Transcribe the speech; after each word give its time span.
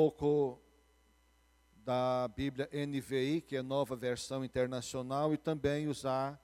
pouco 0.00 0.62
da 1.84 2.28
Bíblia 2.28 2.70
NVI, 2.72 3.40
que 3.40 3.56
é 3.56 3.62
nova 3.62 3.96
versão 3.96 4.44
internacional, 4.44 5.34
e 5.34 5.36
também 5.36 5.88
usar 5.88 6.40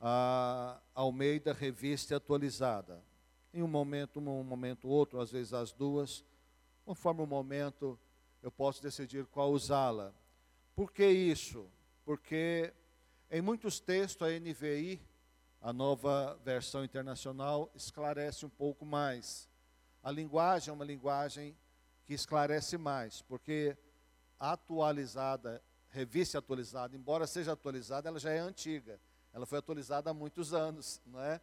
a 0.00 0.80
Almeida 0.94 1.52
Revista 1.52 2.16
Atualizada. 2.16 3.04
Em 3.52 3.62
um 3.62 3.68
momento, 3.68 4.20
um 4.20 4.42
momento 4.42 4.88
outro, 4.88 5.20
às 5.20 5.30
vezes 5.30 5.52
as 5.52 5.70
duas, 5.70 6.24
conforme 6.82 7.20
o 7.20 7.26
momento, 7.26 7.98
eu 8.42 8.50
posso 8.50 8.82
decidir 8.82 9.26
qual 9.26 9.52
usá-la. 9.52 10.14
Por 10.74 10.90
que 10.90 11.06
isso? 11.06 11.70
Porque 12.06 12.72
em 13.30 13.42
muitos 13.42 13.80
textos 13.80 14.26
a 14.26 14.30
NVI, 14.30 14.98
a 15.60 15.74
nova 15.74 16.40
versão 16.42 16.82
internacional, 16.82 17.70
esclarece 17.74 18.46
um 18.46 18.50
pouco 18.50 18.86
mais. 18.86 19.46
A 20.02 20.10
linguagem 20.10 20.70
é 20.70 20.72
uma 20.72 20.86
linguagem 20.86 21.54
que 22.06 22.14
esclarece 22.14 22.78
mais, 22.78 23.20
porque 23.22 23.76
atualizada, 24.38 25.62
revista 25.88 26.38
atualizada, 26.38 26.96
embora 26.96 27.26
seja 27.26 27.52
atualizada, 27.52 28.08
ela 28.08 28.18
já 28.18 28.30
é 28.30 28.38
antiga. 28.38 29.00
Ela 29.32 29.44
foi 29.44 29.58
atualizada 29.58 30.10
há 30.10 30.14
muitos 30.14 30.54
anos, 30.54 31.00
não 31.04 31.20
é? 31.20 31.40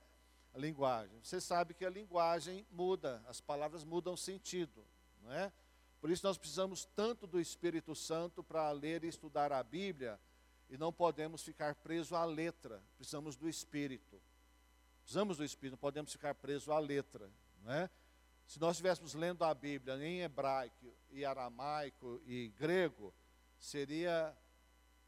A 0.54 0.58
linguagem. 0.58 1.20
Você 1.22 1.42
sabe 1.42 1.74
que 1.74 1.86
a 1.86 1.90
linguagem 1.90 2.66
muda, 2.72 3.22
as 3.28 3.42
palavras 3.42 3.84
mudam 3.84 4.16
sentido, 4.16 4.86
não 5.22 5.32
é? 5.32 5.52
Por 6.00 6.10
isso 6.10 6.26
nós 6.26 6.38
precisamos 6.38 6.86
tanto 6.96 7.28
do 7.28 7.40
Espírito 7.40 7.96
Santo 7.96 8.44
para 8.44 8.72
ler 8.72 9.04
e 9.04 9.08
estudar 9.08 9.52
a 9.52 9.62
Bíblia, 9.64 10.20
e 10.70 10.78
não 10.78 10.92
podemos 10.92 11.44
ficar 11.44 11.76
presos 11.76 12.14
à 12.14 12.26
letra, 12.26 12.82
precisamos 12.98 13.36
do 13.36 13.48
Espírito. 13.48 14.22
Precisamos 15.04 15.38
do 15.38 15.44
Espírito, 15.44 15.74
não 15.74 15.78
podemos 15.78 16.12
ficar 16.12 16.34
presos 16.36 16.70
à 16.70 16.80
letra, 16.80 17.30
não 17.62 17.72
é? 17.72 17.90
Se 18.48 18.60
nós 18.60 18.72
estivéssemos 18.72 19.14
lendo 19.14 19.44
a 19.44 19.54
Bíblia 19.54 19.96
em 20.06 20.22
hebraico 20.22 20.94
e 21.12 21.26
aramaico 21.26 22.22
e 22.26 22.50
grego, 22.50 23.14
seria 23.60 24.36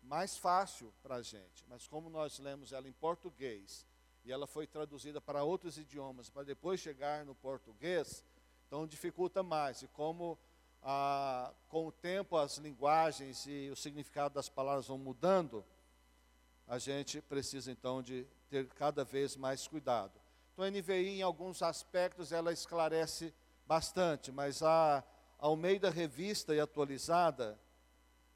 mais 0.02 0.38
fácil 0.38 0.94
para 1.04 1.16
a 1.16 1.22
gente. 1.22 1.66
Mas 1.68 1.88
como 1.88 2.10
nós 2.10 2.40
lemos 2.40 2.72
ela 2.72 2.88
em 2.88 2.94
português 2.94 3.86
e 4.24 4.32
ela 4.32 4.48
foi 4.48 4.66
traduzida 4.66 5.22
para 5.22 5.44
outros 5.44 5.78
idiomas, 5.78 6.30
para 6.30 6.44
depois 6.44 6.80
chegar 6.80 7.26
no 7.26 7.36
português, 7.36 8.24
então 8.68 8.88
dificulta 8.88 9.44
mais. 9.44 9.82
E 9.82 9.88
como 9.90 10.40
ah, 10.82 11.54
com 11.68 11.88
o 11.88 11.92
tempo 11.92 12.38
as 12.38 12.58
linguagens 12.58 13.46
e 13.48 13.70
o 13.72 13.76
significado 13.76 14.36
das 14.36 14.50
palavras 14.50 14.88
vão 14.88 14.98
mudando, 14.98 15.66
a 16.68 16.80
gente 16.80 17.22
precisa 17.22 17.72
então 17.72 18.02
de 18.02 18.26
ter 18.50 18.68
cada 18.70 19.04
vez 19.04 19.36
mais 19.36 19.68
cuidado. 19.68 20.25
Então 20.56 20.64
a 20.64 20.72
NVI, 20.72 21.20
em 21.20 21.22
alguns 21.22 21.62
aspectos, 21.62 22.32
ela 22.32 22.54
esclarece 22.54 23.34
bastante, 23.66 24.32
mas 24.32 24.64
a 24.64 25.04
Almeida 25.38 25.90
Revista 25.90 26.56
e 26.56 26.62
Atualizada, 26.62 27.60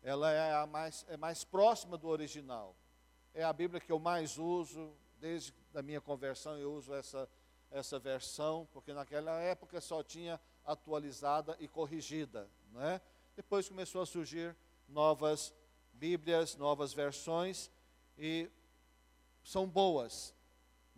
ela 0.03 0.29
é, 0.29 0.53
a 0.53 0.67
mais, 0.67 1.05
é 1.07 1.15
mais 1.15 1.45
próxima 1.45 1.97
do 1.97 2.09
original. 2.09 2.75
É 3.33 3.41
a 3.41 3.53
Bíblia 3.53 3.79
que 3.79 3.89
eu 3.89 3.99
mais 3.99 4.37
uso, 4.37 4.93
desde 5.17 5.53
a 5.73 5.81
minha 5.81 6.01
conversão 6.01 6.57
eu 6.57 6.73
uso 6.73 6.93
essa, 6.93 7.29
essa 7.71 7.97
versão, 7.97 8.67
porque 8.73 8.91
naquela 8.91 9.39
época 9.39 9.79
só 9.79 10.03
tinha 10.03 10.41
atualizada 10.65 11.55
e 11.57 11.69
corrigida. 11.69 12.49
Não 12.73 12.81
é? 12.81 12.99
Depois 13.33 13.69
começou 13.69 14.01
a 14.01 14.05
surgir 14.05 14.53
novas 14.89 15.53
Bíblias, 15.93 16.57
novas 16.57 16.91
versões, 16.91 17.71
e 18.17 18.51
são 19.41 19.65
boas, 19.65 20.35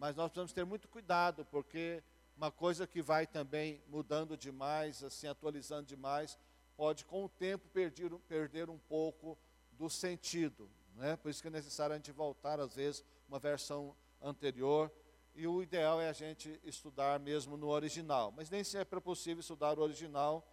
mas 0.02 0.16
nós 0.16 0.31
precisamos 0.31 0.52
ter 0.52 0.66
muito 0.66 0.88
cuidado, 0.88 1.45
porque 1.45 2.03
uma 2.35 2.49
coisa 2.49 2.88
que 2.88 3.03
vai 3.03 3.27
também 3.27 3.83
mudando 3.88 4.35
demais, 4.35 5.03
assim, 5.03 5.27
atualizando 5.27 5.85
demais, 5.85 6.39
pode 6.75 7.05
com 7.05 7.23
o 7.23 7.30
tempo 7.30 7.69
perder, 7.69 8.09
perder 8.27 8.67
um 8.67 8.80
pouco 8.80 9.38
do 9.71 9.91
sentido. 9.91 10.67
Né? 10.95 11.16
Por 11.17 11.30
isso 11.30 11.39
que 11.39 11.49
é 11.49 11.52
necessário 11.52 11.93
a 11.93 11.97
gente 11.97 12.11
voltar, 12.11 12.59
às 12.59 12.73
vezes, 12.73 13.05
uma 13.30 13.38
versão 13.38 13.95
anterior. 14.19 14.92
E 15.36 15.45
o 15.45 15.61
ideal 15.61 16.02
é 16.02 16.09
a 16.09 16.14
gente 16.14 16.59
estudar 16.64 17.20
mesmo 17.20 17.55
no 17.55 17.67
original. 17.67 18.31
Mas 18.31 18.49
nem 18.49 18.64
sempre 18.64 18.97
é 18.97 18.99
possível 18.99 19.42
estudar 19.42 19.77
o 19.77 19.83
original, 19.83 20.43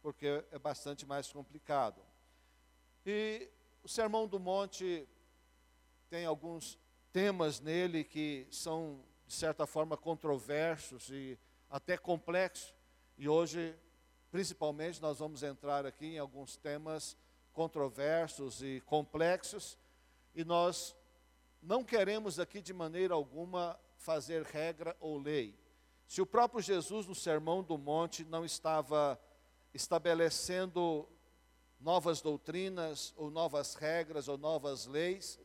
porque 0.00 0.44
é 0.52 0.58
bastante 0.60 1.04
mais 1.04 1.32
complicado. 1.32 2.00
E 3.04 3.50
o 3.82 3.88
Sermão 3.88 4.28
do 4.28 4.38
Monte 4.38 5.08
tem 6.08 6.24
alguns 6.24 6.78
temas 7.14 7.60
nele 7.60 8.02
que 8.02 8.44
são, 8.50 8.98
de 9.24 9.34
certa 9.34 9.68
forma, 9.68 9.96
controversos 9.96 11.10
e 11.10 11.38
até 11.70 11.96
complexos. 11.96 12.74
E 13.16 13.28
hoje, 13.28 13.72
principalmente, 14.32 15.00
nós 15.00 15.20
vamos 15.20 15.44
entrar 15.44 15.86
aqui 15.86 16.06
em 16.06 16.18
alguns 16.18 16.56
temas 16.56 17.16
controversos 17.52 18.64
e 18.64 18.82
complexos. 18.84 19.78
E 20.34 20.44
nós 20.44 20.96
não 21.62 21.84
queremos 21.84 22.40
aqui, 22.40 22.60
de 22.60 22.72
maneira 22.72 23.14
alguma, 23.14 23.78
fazer 23.96 24.42
regra 24.42 24.96
ou 24.98 25.16
lei. 25.16 25.56
Se 26.08 26.20
o 26.20 26.26
próprio 26.26 26.60
Jesus, 26.60 27.06
no 27.06 27.14
Sermão 27.14 27.62
do 27.62 27.78
Monte, 27.78 28.24
não 28.24 28.44
estava 28.44 29.16
estabelecendo 29.72 31.08
novas 31.78 32.20
doutrinas, 32.20 33.14
ou 33.16 33.30
novas 33.30 33.76
regras, 33.76 34.26
ou 34.26 34.36
novas 34.36 34.86
leis, 34.86 35.38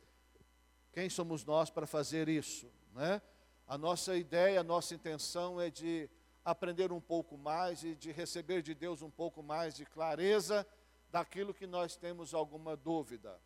quem 0.92 1.08
somos 1.08 1.44
nós 1.44 1.70
para 1.70 1.86
fazer 1.86 2.28
isso? 2.28 2.70
Né? 2.94 3.20
A 3.66 3.78
nossa 3.78 4.16
ideia, 4.16 4.60
a 4.60 4.64
nossa 4.64 4.94
intenção 4.94 5.60
é 5.60 5.70
de 5.70 6.08
aprender 6.44 6.90
um 6.90 7.00
pouco 7.00 7.36
mais 7.36 7.84
e 7.84 7.94
de 7.94 8.10
receber 8.10 8.62
de 8.62 8.74
Deus 8.74 9.02
um 9.02 9.10
pouco 9.10 9.42
mais 9.42 9.74
de 9.74 9.84
clareza 9.84 10.66
daquilo 11.10 11.54
que 11.54 11.66
nós 11.66 11.96
temos 11.96 12.34
alguma 12.34 12.76
dúvida. 12.76 13.40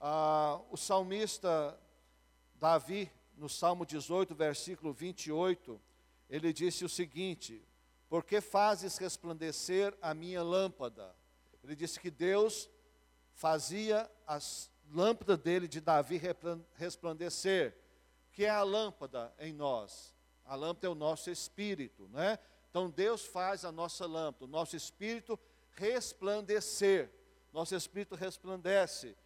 Ah, 0.00 0.60
o 0.70 0.76
salmista 0.76 1.78
Davi, 2.54 3.10
no 3.36 3.48
Salmo 3.48 3.86
18, 3.86 4.34
versículo 4.34 4.92
28, 4.92 5.80
ele 6.28 6.52
disse 6.52 6.84
o 6.84 6.88
seguinte: 6.88 7.62
Por 8.08 8.24
que 8.24 8.40
fazes 8.40 8.98
resplandecer 8.98 9.96
a 10.00 10.12
minha 10.12 10.42
lâmpada? 10.42 11.14
Ele 11.62 11.76
disse 11.76 12.00
que 12.00 12.10
Deus 12.10 12.68
fazia 13.32 14.10
as 14.26 14.71
lâmpada 14.92 15.36
dele 15.36 15.66
de 15.66 15.80
Davi 15.80 16.20
resplandecer, 16.74 17.76
que 18.32 18.44
é 18.44 18.50
a 18.50 18.62
lâmpada 18.62 19.32
em 19.38 19.52
nós. 19.52 20.14
A 20.44 20.54
lâmpada 20.54 20.86
é 20.86 20.90
o 20.90 20.94
nosso 20.94 21.30
espírito, 21.30 22.08
né? 22.08 22.38
Então 22.70 22.90
Deus 22.90 23.24
faz 23.24 23.64
a 23.64 23.72
nossa 23.72 24.06
lâmpada, 24.06 24.44
o 24.44 24.48
nosso 24.48 24.76
espírito 24.76 25.38
resplandecer. 25.72 27.10
Nosso 27.52 27.74
espírito 27.74 28.14
resplandece. 28.14 29.16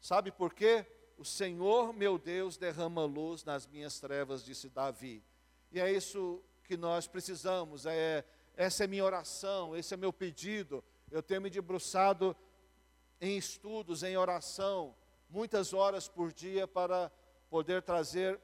Sabe 0.00 0.30
por 0.30 0.54
quê? 0.54 0.86
O 1.18 1.24
Senhor 1.24 1.92
meu 1.92 2.18
Deus 2.18 2.56
derrama 2.56 3.04
luz 3.04 3.44
nas 3.44 3.66
minhas 3.66 4.00
trevas, 4.00 4.44
disse 4.44 4.68
Davi. 4.68 5.22
E 5.70 5.80
é 5.80 5.92
isso 5.92 6.42
que 6.64 6.76
nós 6.76 7.06
precisamos, 7.06 7.84
é, 7.84 8.24
essa 8.56 8.84
é 8.84 8.86
minha 8.86 9.04
oração, 9.04 9.76
esse 9.76 9.92
é 9.92 9.96
meu 9.96 10.12
pedido. 10.12 10.82
Eu 11.10 11.22
tenho 11.22 11.42
me 11.42 11.50
debruçado 11.50 12.34
em 13.20 13.36
estudos, 13.36 14.02
em 14.02 14.16
oração, 14.16 14.94
muitas 15.34 15.72
horas 15.72 16.06
por 16.06 16.32
dia 16.32 16.64
para 16.68 17.10
poder 17.50 17.82
trazer 17.82 18.40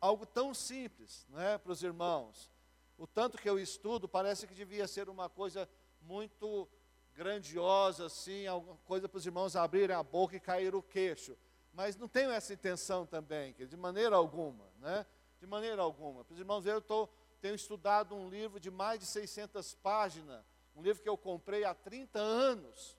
algo 0.00 0.26
tão 0.26 0.52
simples 0.52 1.24
né, 1.28 1.56
para 1.56 1.70
os 1.70 1.84
irmãos. 1.84 2.50
O 2.98 3.06
tanto 3.06 3.38
que 3.38 3.48
eu 3.48 3.60
estudo 3.60 4.08
parece 4.08 4.44
que 4.44 4.52
devia 4.52 4.88
ser 4.88 5.08
uma 5.08 5.28
coisa 5.28 5.68
muito 6.00 6.68
grandiosa, 7.14 8.06
assim, 8.06 8.44
alguma 8.44 8.76
coisa 8.78 9.08
para 9.08 9.18
os 9.18 9.24
irmãos 9.24 9.54
abrirem 9.54 9.94
a 9.94 10.02
boca 10.02 10.34
e 10.34 10.40
cair 10.40 10.74
o 10.74 10.82
queixo. 10.82 11.38
Mas 11.72 11.96
não 11.96 12.08
tenho 12.08 12.32
essa 12.32 12.52
intenção 12.52 13.06
também, 13.06 13.52
de 13.52 13.76
maneira 13.76 14.16
alguma, 14.16 14.68
né? 14.80 15.06
De 15.38 15.46
maneira 15.46 15.80
alguma. 15.80 16.24
Para 16.24 16.34
os 16.34 16.40
irmãos 16.40 16.64
verem, 16.64 16.78
eu 16.78 16.82
tô, 16.82 17.08
tenho 17.40 17.54
estudado 17.54 18.16
um 18.16 18.28
livro 18.28 18.58
de 18.58 18.70
mais 18.70 18.98
de 18.98 19.06
600 19.06 19.76
páginas, 19.76 20.44
um 20.74 20.82
livro 20.82 21.00
que 21.00 21.08
eu 21.08 21.16
comprei 21.16 21.62
há 21.62 21.72
30 21.72 22.18
anos, 22.18 22.98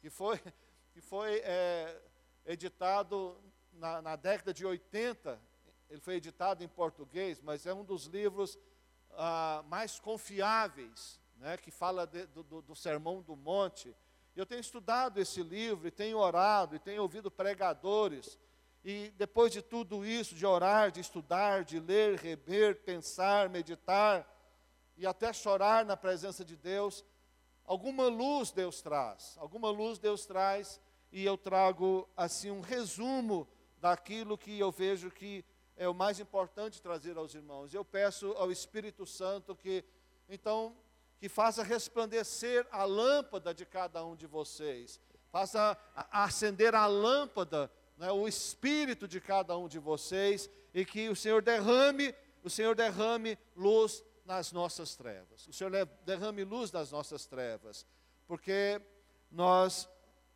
que 0.00 0.08
foi, 0.08 0.40
que 0.94 1.00
foi 1.00 1.38
é, 1.38 2.00
editado 2.48 3.38
na, 3.74 4.00
na, 4.00 4.16
década 4.16 4.54
de 4.54 4.64
80, 4.64 5.38
ele 5.90 6.00
foi 6.00 6.14
editado 6.14 6.64
em 6.64 6.68
português, 6.68 7.42
mas 7.42 7.66
é 7.66 7.74
um 7.74 7.84
dos 7.84 8.06
livros 8.06 8.58
ah, 9.12 9.62
mais 9.68 10.00
confiáveis, 10.00 11.20
né, 11.36 11.58
que 11.58 11.70
fala 11.70 12.06
de, 12.06 12.26
do, 12.26 12.62
do 12.62 12.74
Sermão 12.74 13.20
do 13.20 13.36
Monte. 13.36 13.94
Eu 14.34 14.46
tenho 14.46 14.62
estudado 14.62 15.20
esse 15.20 15.42
livro, 15.42 15.86
e 15.86 15.90
tenho 15.90 16.16
orado, 16.16 16.74
e 16.74 16.78
tenho 16.78 17.02
ouvido 17.02 17.30
pregadores, 17.30 18.38
e 18.82 19.10
depois 19.18 19.52
de 19.52 19.60
tudo 19.60 20.04
isso, 20.06 20.34
de 20.34 20.46
orar, 20.46 20.90
de 20.90 21.00
estudar, 21.00 21.64
de 21.64 21.78
ler, 21.78 22.18
rever, 22.18 22.82
pensar, 22.82 23.50
meditar, 23.50 24.26
e 24.96 25.06
até 25.06 25.34
chorar 25.34 25.84
na 25.84 25.98
presença 25.98 26.42
de 26.42 26.56
Deus, 26.56 27.04
alguma 27.66 28.08
luz 28.08 28.50
Deus 28.50 28.80
traz, 28.80 29.36
alguma 29.38 29.70
luz 29.70 29.98
Deus 29.98 30.24
traz 30.24 30.80
e 31.10 31.24
eu 31.24 31.36
trago 31.36 32.08
assim 32.16 32.50
um 32.50 32.60
resumo 32.60 33.48
daquilo 33.80 34.36
que 34.36 34.58
eu 34.58 34.70
vejo 34.70 35.10
que 35.10 35.44
é 35.76 35.88
o 35.88 35.94
mais 35.94 36.18
importante 36.18 36.82
trazer 36.82 37.16
aos 37.16 37.34
irmãos. 37.34 37.72
Eu 37.72 37.84
peço 37.84 38.32
ao 38.32 38.50
Espírito 38.50 39.06
Santo 39.06 39.54
que, 39.54 39.84
então, 40.28 40.76
que 41.20 41.28
faça 41.28 41.62
resplandecer 41.62 42.66
a 42.70 42.84
lâmpada 42.84 43.54
de 43.54 43.64
cada 43.64 44.04
um 44.04 44.16
de 44.16 44.26
vocês, 44.26 45.00
faça 45.30 45.78
acender 46.10 46.74
a 46.74 46.86
lâmpada, 46.86 47.70
né, 47.96 48.10
o 48.10 48.26
espírito 48.26 49.06
de 49.06 49.20
cada 49.20 49.56
um 49.56 49.68
de 49.68 49.78
vocês, 49.78 50.50
e 50.74 50.84
que 50.84 51.08
o 51.08 51.16
Senhor 51.16 51.42
derrame, 51.42 52.14
o 52.42 52.50
Senhor 52.50 52.74
derrame 52.74 53.38
luz 53.56 54.02
nas 54.24 54.52
nossas 54.52 54.96
trevas. 54.96 55.46
O 55.46 55.52
Senhor 55.52 55.72
derrame 56.04 56.44
luz 56.44 56.72
nas 56.72 56.90
nossas 56.90 57.24
trevas, 57.24 57.86
porque 58.26 58.80
nós 59.30 59.88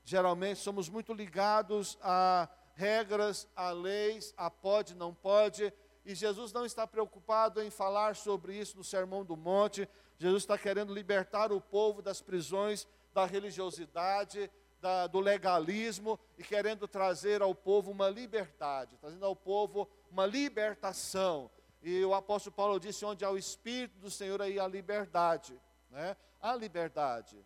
geralmente 0.05 0.61
somos 0.61 0.89
muito 0.89 1.13
ligados 1.13 1.99
a 2.03 2.49
regras, 2.75 3.49
a 3.55 3.71
leis, 3.71 4.35
a 4.37 4.51
pode, 4.51 4.95
não 4.95 5.15
pode, 5.15 5.73
e 6.05 6.15
Jesus 6.15 6.53
não 6.53 6.67
está 6.67 6.87
preocupado 6.87 7.63
em 7.63 7.71
falar 7.71 8.17
sobre 8.17 8.57
isso 8.57 8.77
no 8.77 8.83
Sermão 8.83 9.25
do 9.25 9.37
Monte. 9.37 9.89
Jesus 10.19 10.43
está 10.43 10.59
querendo 10.59 10.93
libertar 10.93 11.53
o 11.53 11.61
povo 11.61 12.03
das 12.03 12.21
prisões 12.21 12.89
da 13.15 13.25
religiosidade, 13.25 14.51
da, 14.81 15.07
do 15.07 15.21
legalismo 15.21 16.19
e 16.37 16.43
querendo 16.43 16.89
trazer 16.89 17.41
ao 17.41 17.55
povo 17.55 17.93
uma 17.93 18.09
liberdade, 18.09 18.97
trazendo 18.99 19.25
ao 19.25 19.37
povo 19.37 19.89
uma 20.11 20.27
libertação. 20.27 21.49
E 21.81 22.05
o 22.05 22.15
apóstolo 22.15 22.55
Paulo 22.55 22.81
disse: 22.81 23.05
onde 23.05 23.25
há 23.25 23.31
o 23.31 23.39
Espírito 23.39 23.99
do 24.01 24.11
Senhor, 24.11 24.43
aí 24.43 24.59
há 24.59 24.67
liberdade. 24.67 25.61
Né? 25.89 26.17
Há 26.41 26.57
liberdade, 26.57 27.39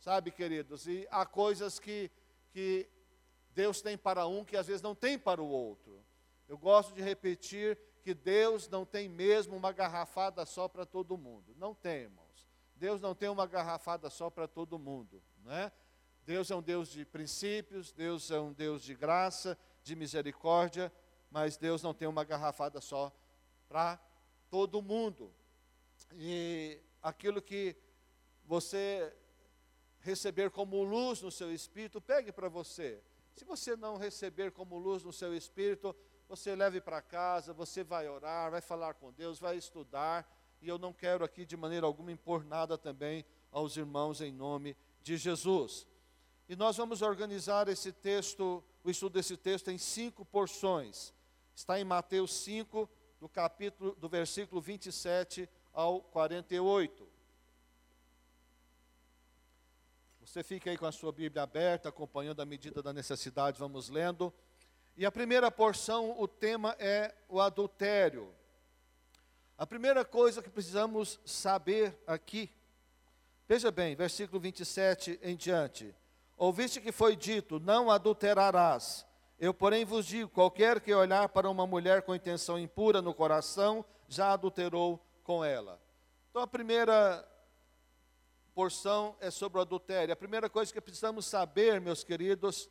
sabe, 0.00 0.30
queridos? 0.30 0.86
E 0.86 1.06
há 1.10 1.24
coisas 1.24 1.78
que, 1.78 2.10
que 2.50 2.88
Deus 3.54 3.80
tem 3.80 3.96
para 3.96 4.26
um 4.26 4.44
que 4.44 4.56
às 4.56 4.66
vezes 4.66 4.82
não 4.82 4.94
tem 4.94 5.18
para 5.18 5.42
o 5.42 5.46
outro. 5.46 6.02
Eu 6.48 6.58
gosto 6.58 6.92
de 6.94 7.02
repetir 7.02 7.78
que 8.02 8.14
Deus 8.14 8.68
não 8.68 8.84
tem 8.84 9.08
mesmo 9.08 9.56
uma 9.56 9.72
garrafada 9.72 10.44
só 10.46 10.66
para 10.66 10.84
todo 10.84 11.16
mundo. 11.16 11.54
Não 11.56 11.74
tem, 11.74 12.02
irmãos. 12.02 12.48
Deus 12.74 13.00
não 13.00 13.14
tem 13.14 13.28
uma 13.28 13.46
garrafada 13.46 14.08
só 14.08 14.30
para 14.30 14.48
todo 14.48 14.78
mundo. 14.78 15.22
Né? 15.44 15.70
Deus 16.24 16.50
é 16.50 16.56
um 16.56 16.62
Deus 16.62 16.88
de 16.88 17.04
princípios, 17.04 17.92
Deus 17.92 18.30
é 18.30 18.40
um 18.40 18.52
Deus 18.52 18.82
de 18.82 18.94
graça, 18.94 19.56
de 19.82 19.94
misericórdia, 19.94 20.92
mas 21.30 21.56
Deus 21.56 21.82
não 21.82 21.92
tem 21.92 22.08
uma 22.08 22.24
garrafada 22.24 22.80
só 22.80 23.12
para 23.68 24.00
todo 24.48 24.82
mundo. 24.82 25.32
E 26.14 26.80
aquilo 27.02 27.42
que 27.42 27.76
você 28.44 29.14
receber 30.00 30.50
como 30.50 30.82
luz 30.82 31.20
no 31.22 31.30
seu 31.30 31.52
espírito, 31.52 32.00
pegue 32.00 32.32
para 32.32 32.48
você. 32.48 33.02
Se 33.34 33.44
você 33.44 33.76
não 33.76 33.96
receber 33.96 34.50
como 34.50 34.78
luz 34.78 35.04
no 35.04 35.12
seu 35.12 35.34
espírito, 35.34 35.94
você 36.28 36.54
leve 36.54 36.80
para 36.80 37.00
casa, 37.00 37.52
você 37.52 37.82
vai 37.82 38.08
orar, 38.08 38.50
vai 38.50 38.60
falar 38.60 38.94
com 38.94 39.12
Deus, 39.12 39.38
vai 39.38 39.56
estudar, 39.56 40.28
e 40.60 40.68
eu 40.68 40.78
não 40.78 40.92
quero 40.92 41.24
aqui 41.24 41.44
de 41.44 41.56
maneira 41.56 41.86
alguma 41.86 42.12
impor 42.12 42.44
nada 42.44 42.76
também 42.76 43.24
aos 43.50 43.76
irmãos 43.76 44.20
em 44.20 44.30
nome 44.30 44.76
de 45.02 45.16
Jesus. 45.16 45.86
E 46.48 46.56
nós 46.56 46.76
vamos 46.76 47.02
organizar 47.02 47.68
esse 47.68 47.92
texto, 47.92 48.62
o 48.84 48.90
estudo 48.90 49.14
desse 49.14 49.36
texto 49.36 49.70
em 49.70 49.78
cinco 49.78 50.24
porções. 50.24 51.14
Está 51.54 51.80
em 51.80 51.84
Mateus 51.84 52.32
5, 52.34 52.88
do 53.20 53.28
capítulo 53.28 53.94
do 53.96 54.08
versículo 54.08 54.60
27 54.60 55.48
ao 55.72 56.00
48. 56.00 57.09
Você 60.30 60.44
fica 60.44 60.70
aí 60.70 60.78
com 60.78 60.86
a 60.86 60.92
sua 60.92 61.10
Bíblia 61.10 61.42
aberta, 61.42 61.88
acompanhando 61.88 62.40
a 62.40 62.46
medida 62.46 62.80
da 62.80 62.92
necessidade, 62.92 63.58
vamos 63.58 63.88
lendo. 63.88 64.32
E 64.96 65.04
a 65.04 65.10
primeira 65.10 65.50
porção, 65.50 66.14
o 66.16 66.28
tema 66.28 66.76
é 66.78 67.12
o 67.28 67.40
adultério. 67.40 68.32
A 69.58 69.66
primeira 69.66 70.04
coisa 70.04 70.40
que 70.40 70.48
precisamos 70.48 71.18
saber 71.24 72.00
aqui, 72.06 72.48
veja 73.48 73.72
bem, 73.72 73.96
versículo 73.96 74.38
27 74.38 75.18
em 75.20 75.34
diante. 75.34 75.92
Ouviste 76.36 76.80
que 76.80 76.92
foi 76.92 77.16
dito: 77.16 77.58
Não 77.58 77.90
adulterarás. 77.90 79.04
Eu, 79.36 79.52
porém, 79.52 79.84
vos 79.84 80.06
digo: 80.06 80.30
qualquer 80.30 80.80
que 80.80 80.94
olhar 80.94 81.28
para 81.30 81.50
uma 81.50 81.66
mulher 81.66 82.02
com 82.02 82.14
intenção 82.14 82.56
impura 82.56 83.02
no 83.02 83.12
coração, 83.12 83.84
já 84.06 84.32
adulterou 84.32 85.04
com 85.24 85.44
ela. 85.44 85.82
Então, 86.30 86.40
a 86.40 86.46
primeira 86.46 87.28
porção 88.50 89.16
é 89.20 89.30
sobre 89.30 89.58
o 89.58 89.60
adultério. 89.62 90.12
A 90.12 90.16
primeira 90.16 90.50
coisa 90.50 90.72
que 90.72 90.80
precisamos 90.80 91.26
saber, 91.26 91.80
meus 91.80 92.04
queridos, 92.04 92.68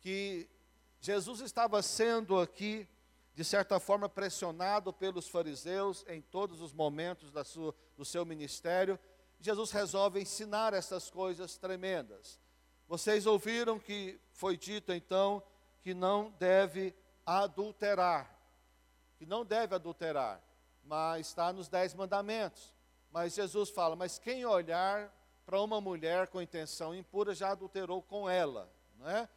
que 0.00 0.48
Jesus 1.00 1.40
estava 1.40 1.82
sendo 1.82 2.38
aqui, 2.38 2.88
de 3.34 3.44
certa 3.44 3.78
forma, 3.78 4.08
pressionado 4.08 4.92
pelos 4.92 5.28
fariseus 5.28 6.04
em 6.08 6.20
todos 6.20 6.60
os 6.60 6.72
momentos 6.72 7.30
da 7.30 7.44
sua, 7.44 7.74
do 7.96 8.04
seu 8.04 8.24
ministério. 8.24 8.98
Jesus 9.40 9.70
resolve 9.70 10.20
ensinar 10.20 10.74
essas 10.74 11.10
coisas 11.10 11.56
tremendas. 11.56 12.38
Vocês 12.86 13.24
ouviram 13.24 13.78
que 13.78 14.20
foi 14.32 14.56
dito 14.56 14.92
então 14.92 15.42
que 15.80 15.94
não 15.94 16.34
deve 16.38 16.94
adulterar, 17.24 18.36
que 19.16 19.24
não 19.24 19.44
deve 19.44 19.74
adulterar, 19.74 20.42
mas 20.82 21.28
está 21.28 21.52
nos 21.52 21.68
dez 21.68 21.94
mandamentos. 21.94 22.74
Mas 23.10 23.34
Jesus 23.34 23.70
fala: 23.70 23.96
Mas 23.96 24.18
quem 24.18 24.44
olhar 24.44 25.12
para 25.44 25.60
uma 25.60 25.80
mulher 25.80 26.28
com 26.28 26.40
intenção 26.40 26.94
impura 26.94 27.34
já 27.34 27.50
adulterou 27.50 28.02
com 28.02 28.28
ela, 28.28 28.72
não 28.96 29.08
é? 29.08 29.28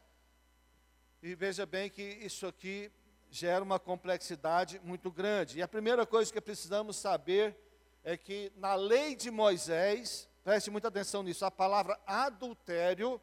E 1.22 1.34
veja 1.36 1.66
bem 1.66 1.90
que 1.90 2.02
isso 2.02 2.46
aqui 2.46 2.92
gera 3.30 3.64
uma 3.64 3.80
complexidade 3.80 4.80
muito 4.84 5.10
grande. 5.10 5.58
E 5.58 5.62
a 5.62 5.68
primeira 5.68 6.06
coisa 6.06 6.32
que 6.32 6.40
precisamos 6.40 6.98
saber 6.98 7.58
é 8.04 8.16
que 8.16 8.52
na 8.58 8.76
lei 8.76 9.16
de 9.16 9.32
Moisés, 9.32 10.30
preste 10.44 10.70
muita 10.70 10.90
atenção 10.90 11.24
nisso, 11.24 11.46
a 11.46 11.50
palavra 11.50 12.00
adultério, 12.06 13.20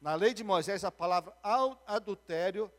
na 0.00 0.14
lei 0.14 0.34
de 0.34 0.42
Moisés, 0.42 0.82
a 0.82 0.90
palavra 0.90 1.36
adultério, 1.86 2.72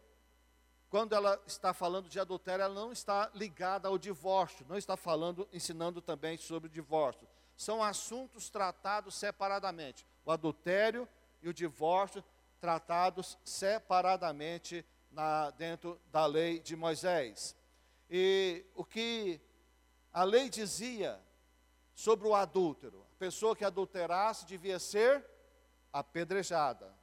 quando 0.90 1.14
ela 1.14 1.42
está 1.46 1.74
falando 1.74 2.10
de 2.10 2.20
adultério, 2.20 2.64
ela 2.64 2.74
não 2.74 2.92
está 2.92 3.30
ligada 3.34 3.88
ao 3.88 3.98
divórcio, 3.98 4.66
não 4.70 4.78
está 4.78 4.96
falando, 4.96 5.48
ensinando 5.52 6.02
também 6.02 6.38
sobre 6.38 6.68
o 6.68 6.72
divórcio 6.72 7.28
são 7.58 7.84
assuntos 7.84 8.50
tratados 8.50 9.16
separadamente. 9.16 10.06
O 10.24 10.32
adultério 10.32 11.10
e 11.42 11.50
o 11.50 11.54
divórcio 11.54 12.24
tratados 12.62 13.38
separadamente 13.44 14.86
na, 15.12 15.50
dentro 15.50 16.00
da 16.12 16.26
lei 16.28 16.60
de 16.60 16.76
Moisés. 16.76 17.56
E 18.10 18.64
o 18.76 18.86
que 18.86 19.42
a 20.14 20.24
lei 20.24 20.50
dizia 20.50 21.20
sobre 21.94 22.28
o 22.28 22.36
adúltero, 22.36 23.06
a 23.16 23.18
pessoa 23.18 23.56
que 23.56 23.66
adulterasse 23.66 24.46
devia 24.46 24.78
ser 24.78 25.26
apedrejada. 25.92 26.96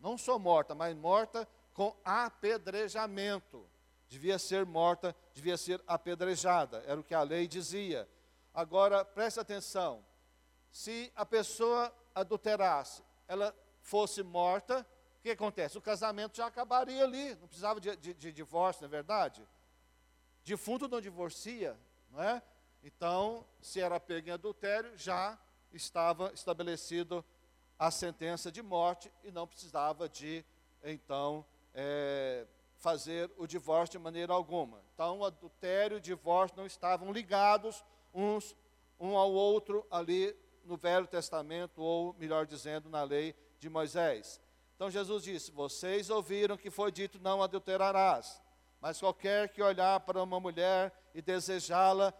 Não 0.00 0.18
só 0.18 0.38
morta, 0.38 0.74
mas 0.74 0.94
morta 0.96 1.46
com 1.74 1.96
apedrejamento. 2.04 3.68
Devia 4.08 4.38
ser 4.38 4.66
morta, 4.66 5.14
devia 5.32 5.56
ser 5.56 5.82
apedrejada. 5.86 6.82
Era 6.86 7.00
o 7.00 7.04
que 7.04 7.14
a 7.14 7.22
lei 7.22 7.46
dizia. 7.46 8.08
Agora, 8.52 9.04
preste 9.04 9.38
atenção: 9.38 10.04
se 10.70 11.12
a 11.14 11.24
pessoa 11.24 11.94
adulterasse, 12.14 13.02
ela 13.28 13.54
fosse 13.80 14.22
morta, 14.22 14.86
o 15.18 15.22
que 15.22 15.30
acontece? 15.30 15.78
O 15.78 15.82
casamento 15.82 16.36
já 16.36 16.46
acabaria 16.46 17.04
ali, 17.04 17.34
não 17.36 17.46
precisava 17.46 17.80
de, 17.80 17.94
de, 17.96 18.14
de 18.14 18.32
divórcio, 18.32 18.82
não 18.82 18.88
é 18.88 18.90
verdade? 18.90 19.46
Defunto 20.44 20.88
não 20.88 21.00
divorcia, 21.00 21.78
não 22.10 22.22
é? 22.22 22.42
Então, 22.82 23.46
se 23.60 23.80
era 23.80 24.00
pego 24.00 24.28
em 24.28 24.32
adultério, 24.32 24.96
já 24.96 25.38
estava 25.72 26.32
estabelecido 26.32 27.24
a 27.78 27.90
sentença 27.90 28.50
de 28.50 28.62
morte 28.62 29.12
e 29.22 29.30
não 29.30 29.46
precisava 29.46 30.08
de, 30.08 30.44
então, 30.82 31.44
é, 31.74 32.46
fazer 32.76 33.30
o 33.36 33.46
divórcio 33.46 33.98
de 33.98 34.02
maneira 34.02 34.32
alguma. 34.32 34.82
Então, 34.94 35.22
adultério 35.24 35.98
e 35.98 36.00
divórcio 36.00 36.56
não 36.56 36.66
estavam 36.66 37.12
ligados 37.12 37.84
uns 38.12 38.56
um 38.98 39.16
ao 39.16 39.32
outro 39.32 39.86
ali 39.90 40.36
no 40.64 40.76
Velho 40.76 41.06
Testamento, 41.06 41.80
ou 41.82 42.14
melhor 42.18 42.46
dizendo, 42.46 42.88
na 42.88 43.02
lei 43.02 43.34
de 43.58 43.68
Moisés. 43.68 44.40
Então 44.76 44.90
Jesus 44.90 45.24
disse: 45.24 45.50
Vocês 45.50 46.10
ouviram 46.10 46.56
que 46.56 46.70
foi 46.70 46.92
dito: 46.92 47.18
Não 47.18 47.42
adulterarás. 47.42 48.40
Mas 48.80 48.98
qualquer 48.98 49.50
que 49.50 49.62
olhar 49.62 50.00
para 50.00 50.22
uma 50.22 50.40
mulher 50.40 50.92
e 51.14 51.20
desejá-la, 51.20 52.14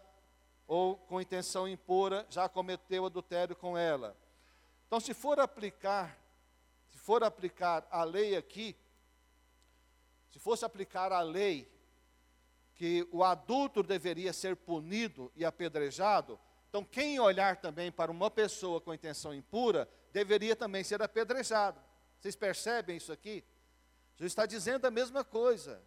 ou 0.67 0.95
com 0.95 1.19
intenção 1.19 1.67
impura, 1.67 2.25
já 2.29 2.47
cometeu 2.47 3.05
adultério 3.05 3.55
com 3.55 3.75
ela. 3.75 4.15
Então, 4.85 4.99
se 4.99 5.11
for 5.13 5.39
aplicar, 5.39 6.15
se 6.87 6.99
for 6.99 7.23
aplicar 7.23 7.87
a 7.89 8.03
lei 8.03 8.35
aqui, 8.35 8.75
se 10.31 10.39
fosse 10.39 10.65
aplicar 10.65 11.11
a 11.11 11.21
lei 11.21 11.69
que 12.73 13.07
o 13.11 13.23
adulto 13.23 13.83
deveria 13.83 14.33
ser 14.33 14.55
punido 14.55 15.31
e 15.35 15.45
apedrejado, 15.45 16.39
então 16.69 16.83
quem 16.83 17.19
olhar 17.19 17.57
também 17.57 17.91
para 17.91 18.09
uma 18.09 18.31
pessoa 18.31 18.79
com 18.79 18.93
intenção 18.93 19.33
impura, 19.33 19.87
deveria 20.11 20.55
também 20.55 20.83
ser 20.83 21.01
apedrejado. 21.01 21.79
Vocês 22.19 22.35
percebem 22.35 22.97
isso 22.97 23.11
aqui? 23.11 23.43
Jesus 24.15 24.31
está 24.31 24.45
dizendo 24.45 24.85
a 24.85 24.91
mesma 24.91 25.23
coisa. 25.23 25.83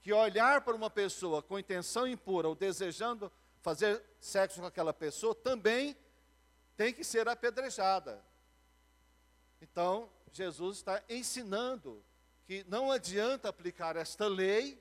Que 0.00 0.12
olhar 0.12 0.60
para 0.62 0.74
uma 0.74 0.90
pessoa 0.90 1.42
com 1.42 1.58
intenção 1.58 2.06
impura 2.06 2.48
ou 2.48 2.54
desejando 2.54 3.32
fazer 3.62 4.02
sexo 4.20 4.60
com 4.60 4.66
aquela 4.66 4.92
pessoa 4.92 5.34
também 5.34 5.96
tem 6.76 6.92
que 6.92 7.04
ser 7.04 7.28
apedrejada. 7.28 8.22
Então, 9.60 10.10
Jesus 10.32 10.78
está 10.78 11.02
ensinando 11.08 12.04
que 12.46 12.64
não 12.68 12.90
adianta 12.90 13.48
aplicar 13.48 13.96
esta 13.96 14.26
lei, 14.26 14.80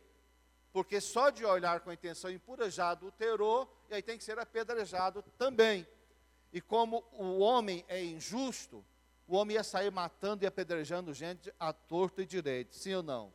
porque 0.72 1.00
só 1.00 1.30
de 1.30 1.46
olhar 1.46 1.80
com 1.82 1.90
a 1.90 1.94
intenção 1.94 2.32
impura 2.32 2.70
já 2.70 2.90
adulterou, 2.90 3.72
e 3.90 3.94
aí 3.94 4.02
tem 4.02 4.18
que 4.18 4.24
ser 4.24 4.40
apedrejado 4.40 5.24
também. 5.38 5.88
E 6.52 6.60
como 6.60 7.04
o 7.14 7.40
homem 7.40 7.86
é 7.88 8.04
injusto, 8.04 8.84
o 9.28 9.36
homem 9.36 9.56
ia 9.56 9.64
sair 9.64 9.92
matando 9.92 10.44
e 10.44 10.48
apedrejando 10.48 11.14
gente 11.14 11.54
a 11.60 11.72
torto 11.72 12.22
e 12.22 12.26
direito, 12.26 12.76
sim 12.76 12.94
ou 12.94 13.04
não? 13.04 13.34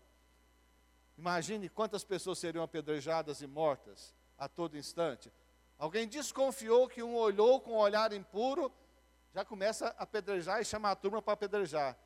Imagine 1.17 1.69
quantas 1.69 2.05
pessoas 2.05 2.39
seriam 2.39 2.63
apedrejadas 2.63 3.41
e 3.41 3.47
mortas 3.47 4.15
a 4.37 4.49
todo 4.49 4.77
instante. 4.77 5.33
Alguém 5.79 6.07
desconfiou 6.07 6.89
que 6.89 7.03
um 7.03 7.17
olhou 7.17 7.61
com 7.61 7.73
um 7.73 7.79
olhar 7.79 8.13
impuro, 8.13 8.73
já 9.35 9.45
começa 9.45 9.89
a 9.99 10.03
apedrejar 10.03 10.61
e 10.61 10.65
chama 10.65 10.91
a 10.91 10.97
turma 10.97 11.23
para 11.23 11.35
apedrejar. 11.35 11.97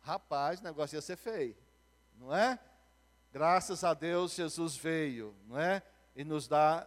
Rapaz, 0.00 0.60
o 0.60 0.64
negócio 0.64 0.96
ia 0.96 1.02
ser 1.02 1.16
feio, 1.16 1.56
não 2.16 2.34
é? 2.34 2.58
Graças 3.32 3.84
a 3.84 3.94
Deus 3.94 4.34
Jesus 4.34 4.76
veio, 4.76 5.34
não 5.46 5.58
é? 5.58 5.82
E 6.16 6.24
nos 6.24 6.48
dá 6.48 6.86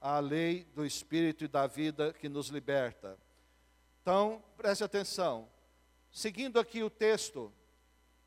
a 0.00 0.18
lei 0.18 0.64
do 0.74 0.84
Espírito 0.84 1.44
e 1.44 1.48
da 1.48 1.66
vida 1.66 2.12
que 2.12 2.28
nos 2.28 2.48
liberta. 2.48 3.18
Então, 4.00 4.42
preste 4.56 4.82
atenção. 4.82 5.48
Seguindo 6.10 6.58
aqui 6.58 6.82
o 6.82 6.88
texto, 6.88 7.52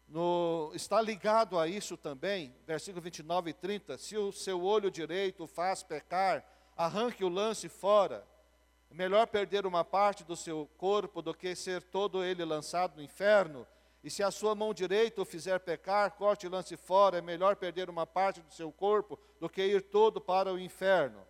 no, 0.07 0.71
está 0.75 1.01
ligado 1.01 1.57
a 1.57 1.67
isso 1.67 1.95
também, 1.95 2.53
versículo 2.67 3.01
29 3.01 3.49
e 3.49 3.53
30. 3.53 3.97
Se 3.97 4.17
o 4.17 4.31
seu 4.31 4.61
olho 4.61 4.91
direito 4.91 5.47
faz 5.47 5.81
pecar, 5.81 6.45
arranque 6.75 7.23
o 7.23 7.29
lance 7.29 7.69
fora. 7.69 8.27
É 8.89 8.93
melhor 8.93 9.25
perder 9.27 9.65
uma 9.65 9.85
parte 9.85 10.23
do 10.23 10.35
seu 10.35 10.69
corpo 10.77 11.21
do 11.21 11.33
que 11.33 11.55
ser 11.55 11.81
todo 11.81 12.23
ele 12.23 12.43
lançado 12.43 12.97
no 12.97 13.01
inferno. 13.01 13.65
E 14.03 14.09
se 14.09 14.23
a 14.23 14.31
sua 14.31 14.55
mão 14.55 14.73
direita 14.73 15.21
o 15.21 15.25
fizer 15.25 15.59
pecar, 15.59 16.11
corte 16.11 16.45
e 16.45 16.49
lance 16.49 16.75
fora. 16.75 17.17
É 17.17 17.21
melhor 17.21 17.55
perder 17.55 17.89
uma 17.89 18.05
parte 18.07 18.41
do 18.41 18.51
seu 18.51 18.71
corpo 18.71 19.19
do 19.39 19.49
que 19.49 19.61
ir 19.61 19.81
todo 19.81 20.19
para 20.19 20.51
o 20.51 20.59
inferno. 20.59 21.25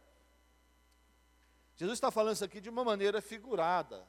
Jesus 1.75 1.98
está 1.98 2.12
falando 2.12 2.36
isso 2.36 2.46
aqui 2.46 2.62
de 2.62 2.70
uma 2.70 2.84
maneira 2.84 3.22
figurada 3.22 4.08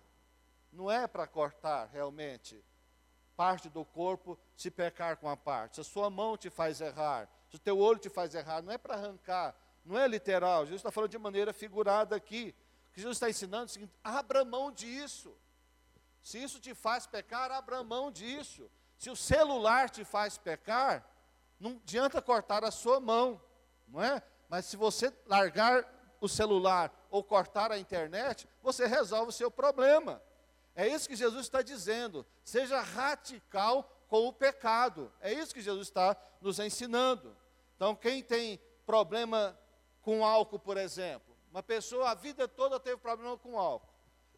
não 0.73 0.90
é 0.90 1.07
para 1.07 1.26
cortar 1.26 1.88
realmente 1.92 2.64
parte 3.37 3.69
do 3.69 3.85
corpo 3.85 4.38
se 4.57 4.71
pecar 4.71 5.16
com 5.16 5.28
a 5.28 5.37
parte. 5.37 5.76
Se 5.76 5.81
a 5.81 5.85
sua 5.85 6.09
mão 6.09 6.37
te 6.37 6.49
faz 6.49 6.81
errar, 6.81 7.28
se 7.49 7.57
o 7.57 7.59
teu 7.59 7.78
olho 7.78 7.99
te 7.99 8.09
faz 8.09 8.35
errar, 8.35 8.62
não 8.62 8.73
é 8.73 8.78
para 8.78 8.95
arrancar, 8.95 9.54
não 9.85 9.99
é 9.99 10.07
literal. 10.09 10.64
Jesus 10.64 10.81
está 10.81 10.90
falando 10.90 11.11
de 11.11 11.19
maneira 11.19 11.52
figurada 11.52 12.16
aqui. 12.16 12.54
O 12.88 12.95
que 12.95 13.00
Jesus 13.00 13.16
está 13.16 13.28
ensinando 13.28 13.64
é 13.64 13.66
o 13.66 13.69
seguinte: 13.69 13.95
abra 14.02 14.45
mão 14.45 14.71
disso. 14.71 15.37
Se 16.22 16.42
isso 16.42 16.60
te 16.60 16.74
faz 16.74 17.06
pecar, 17.06 17.50
abra 17.50 17.82
mão 17.82 18.10
disso. 18.10 18.70
Se 18.96 19.10
o 19.10 19.16
celular 19.16 19.90
te 19.90 20.04
faz 20.04 20.38
pecar, 20.38 21.04
não 21.58 21.80
adianta 21.82 22.22
cortar 22.22 22.64
a 22.64 22.70
sua 22.70 23.00
mão, 23.00 23.40
não 23.88 24.02
é? 24.02 24.22
Mas 24.48 24.66
se 24.66 24.76
você 24.76 25.12
largar 25.26 25.84
o 26.20 26.28
celular 26.28 26.92
ou 27.10 27.24
cortar 27.24 27.72
a 27.72 27.78
internet, 27.78 28.48
você 28.62 28.86
resolve 28.86 29.30
o 29.30 29.32
seu 29.32 29.50
problema. 29.50 30.22
É 30.74 30.86
isso 30.86 31.08
que 31.08 31.16
Jesus 31.16 31.46
está 31.46 31.62
dizendo. 31.62 32.24
Seja 32.44 32.80
radical 32.80 33.82
com 34.08 34.28
o 34.28 34.32
pecado. 34.32 35.12
É 35.20 35.32
isso 35.32 35.52
que 35.52 35.60
Jesus 35.60 35.88
está 35.88 36.16
nos 36.40 36.58
ensinando. 36.58 37.36
Então, 37.76 37.94
quem 37.96 38.22
tem 38.22 38.60
problema 38.86 39.58
com 40.00 40.24
álcool, 40.24 40.58
por 40.58 40.76
exemplo, 40.76 41.36
uma 41.50 41.62
pessoa 41.62 42.10
a 42.10 42.14
vida 42.14 42.46
toda 42.48 42.80
teve 42.80 42.96
problema 42.96 43.36
com 43.36 43.58
álcool. 43.58 43.91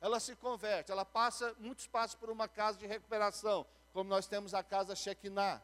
Ela 0.05 0.21
se 0.21 0.37
converte, 0.37 0.93
ela 0.93 1.03
passa, 1.03 1.57
muitos 1.59 1.87
passam 1.87 2.21
por 2.21 2.29
uma 2.29 2.47
casa 2.47 2.77
de 2.77 2.87
recuperação, 2.87 3.67
como 3.91 4.11
nós 4.11 4.27
temos 4.27 4.53
a 4.53 4.63
casa 4.63 4.95
Shekinah. 4.95 5.63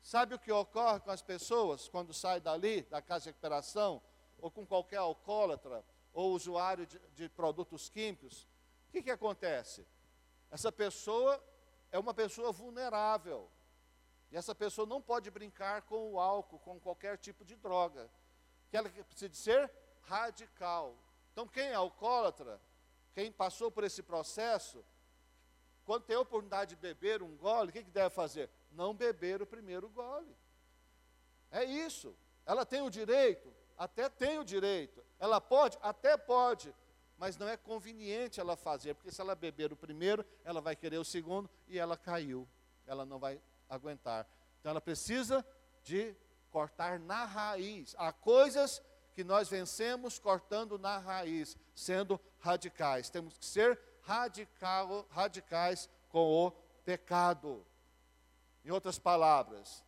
Sabe 0.00 0.34
o 0.34 0.38
que 0.38 0.50
ocorre 0.50 0.98
com 1.00 1.10
as 1.10 1.20
pessoas 1.20 1.86
quando 1.86 2.14
saem 2.14 2.40
dali, 2.40 2.80
da 2.84 3.02
casa 3.02 3.24
de 3.24 3.28
recuperação, 3.32 4.00
ou 4.38 4.50
com 4.50 4.64
qualquer 4.64 4.96
alcoólatra, 4.96 5.84
ou 6.14 6.32
usuário 6.32 6.86
de, 6.86 6.98
de 7.12 7.28
produtos 7.28 7.90
químicos? 7.90 8.48
O 8.88 8.92
que, 8.92 9.02
que 9.02 9.10
acontece? 9.10 9.86
Essa 10.50 10.72
pessoa 10.72 11.38
é 11.92 11.98
uma 11.98 12.14
pessoa 12.14 12.52
vulnerável. 12.52 13.46
E 14.30 14.38
essa 14.38 14.54
pessoa 14.54 14.86
não 14.86 15.02
pode 15.02 15.30
brincar 15.30 15.82
com 15.82 16.14
o 16.14 16.18
álcool, 16.18 16.60
com 16.60 16.80
qualquer 16.80 17.18
tipo 17.18 17.44
de 17.44 17.54
droga. 17.54 18.10
Que 18.70 18.78
ela 18.78 18.88
precisa 18.88 19.28
de 19.28 19.36
ser 19.36 19.70
radical. 20.00 20.96
Então, 21.30 21.46
quem 21.46 21.64
é 21.64 21.74
alcoólatra, 21.74 22.58
quem 23.16 23.32
passou 23.32 23.70
por 23.70 23.82
esse 23.82 24.02
processo, 24.02 24.84
quando 25.86 26.04
tem 26.04 26.16
a 26.16 26.20
oportunidade 26.20 26.74
de 26.74 26.76
beber 26.76 27.22
um 27.22 27.34
gole, 27.36 27.70
o 27.70 27.72
que, 27.72 27.82
que 27.82 27.90
deve 27.90 28.10
fazer? 28.10 28.50
Não 28.70 28.92
beber 28.92 29.40
o 29.40 29.46
primeiro 29.46 29.88
gole. 29.88 30.36
É 31.50 31.64
isso. 31.64 32.14
Ela 32.44 32.66
tem 32.66 32.82
o 32.82 32.90
direito? 32.90 33.50
Até 33.78 34.10
tem 34.10 34.38
o 34.38 34.44
direito. 34.44 35.02
Ela 35.18 35.40
pode? 35.40 35.78
Até 35.80 36.18
pode 36.18 36.74
mas 37.18 37.36
não 37.36 37.48
é 37.48 37.56
conveniente 37.56 38.40
ela 38.40 38.56
fazer, 38.56 38.94
porque 38.94 39.10
se 39.10 39.20
ela 39.20 39.34
beber 39.34 39.72
o 39.72 39.76
primeiro, 39.76 40.24
ela 40.44 40.60
vai 40.60 40.76
querer 40.76 40.98
o 40.98 41.04
segundo 41.04 41.48
e 41.66 41.78
ela 41.78 41.96
caiu, 41.96 42.46
ela 42.86 43.06
não 43.06 43.18
vai 43.18 43.40
aguentar. 43.68 44.28
Então 44.60 44.70
ela 44.70 44.80
precisa 44.80 45.44
de 45.82 46.14
cortar 46.50 46.98
na 46.98 47.24
raiz. 47.24 47.94
Há 47.98 48.12
coisas 48.12 48.82
que 49.16 49.24
nós 49.24 49.48
vencemos 49.48 50.18
cortando 50.18 50.78
na 50.78 50.98
raiz, 50.98 51.56
sendo 51.74 52.20
radicais. 52.38 53.08
Temos 53.08 53.38
que 53.38 53.46
ser 53.46 53.80
radical, 54.02 55.06
radicais 55.08 55.88
com 56.10 56.46
o 56.46 56.50
pecado. 56.84 57.64
Em 58.62 58.70
outras 58.70 58.98
palavras, 58.98 59.82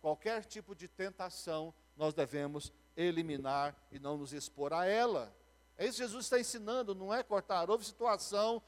qualquer 0.00 0.44
tipo 0.44 0.74
de 0.74 0.88
tentação 0.88 1.72
nós 1.96 2.14
devemos 2.14 2.72
eliminar 2.96 3.76
e 3.92 4.00
não 4.00 4.18
nos 4.18 4.32
expor 4.32 4.72
a 4.72 4.84
ela. 4.84 5.32
É 5.78 5.84
isso 5.84 5.98
que 5.98 6.02
Jesus 6.02 6.26
está 6.26 6.40
ensinando, 6.40 6.96
não 6.96 7.14
é 7.14 7.22
cortar. 7.22 7.70
Houve 7.70 7.84
situação 7.84 8.60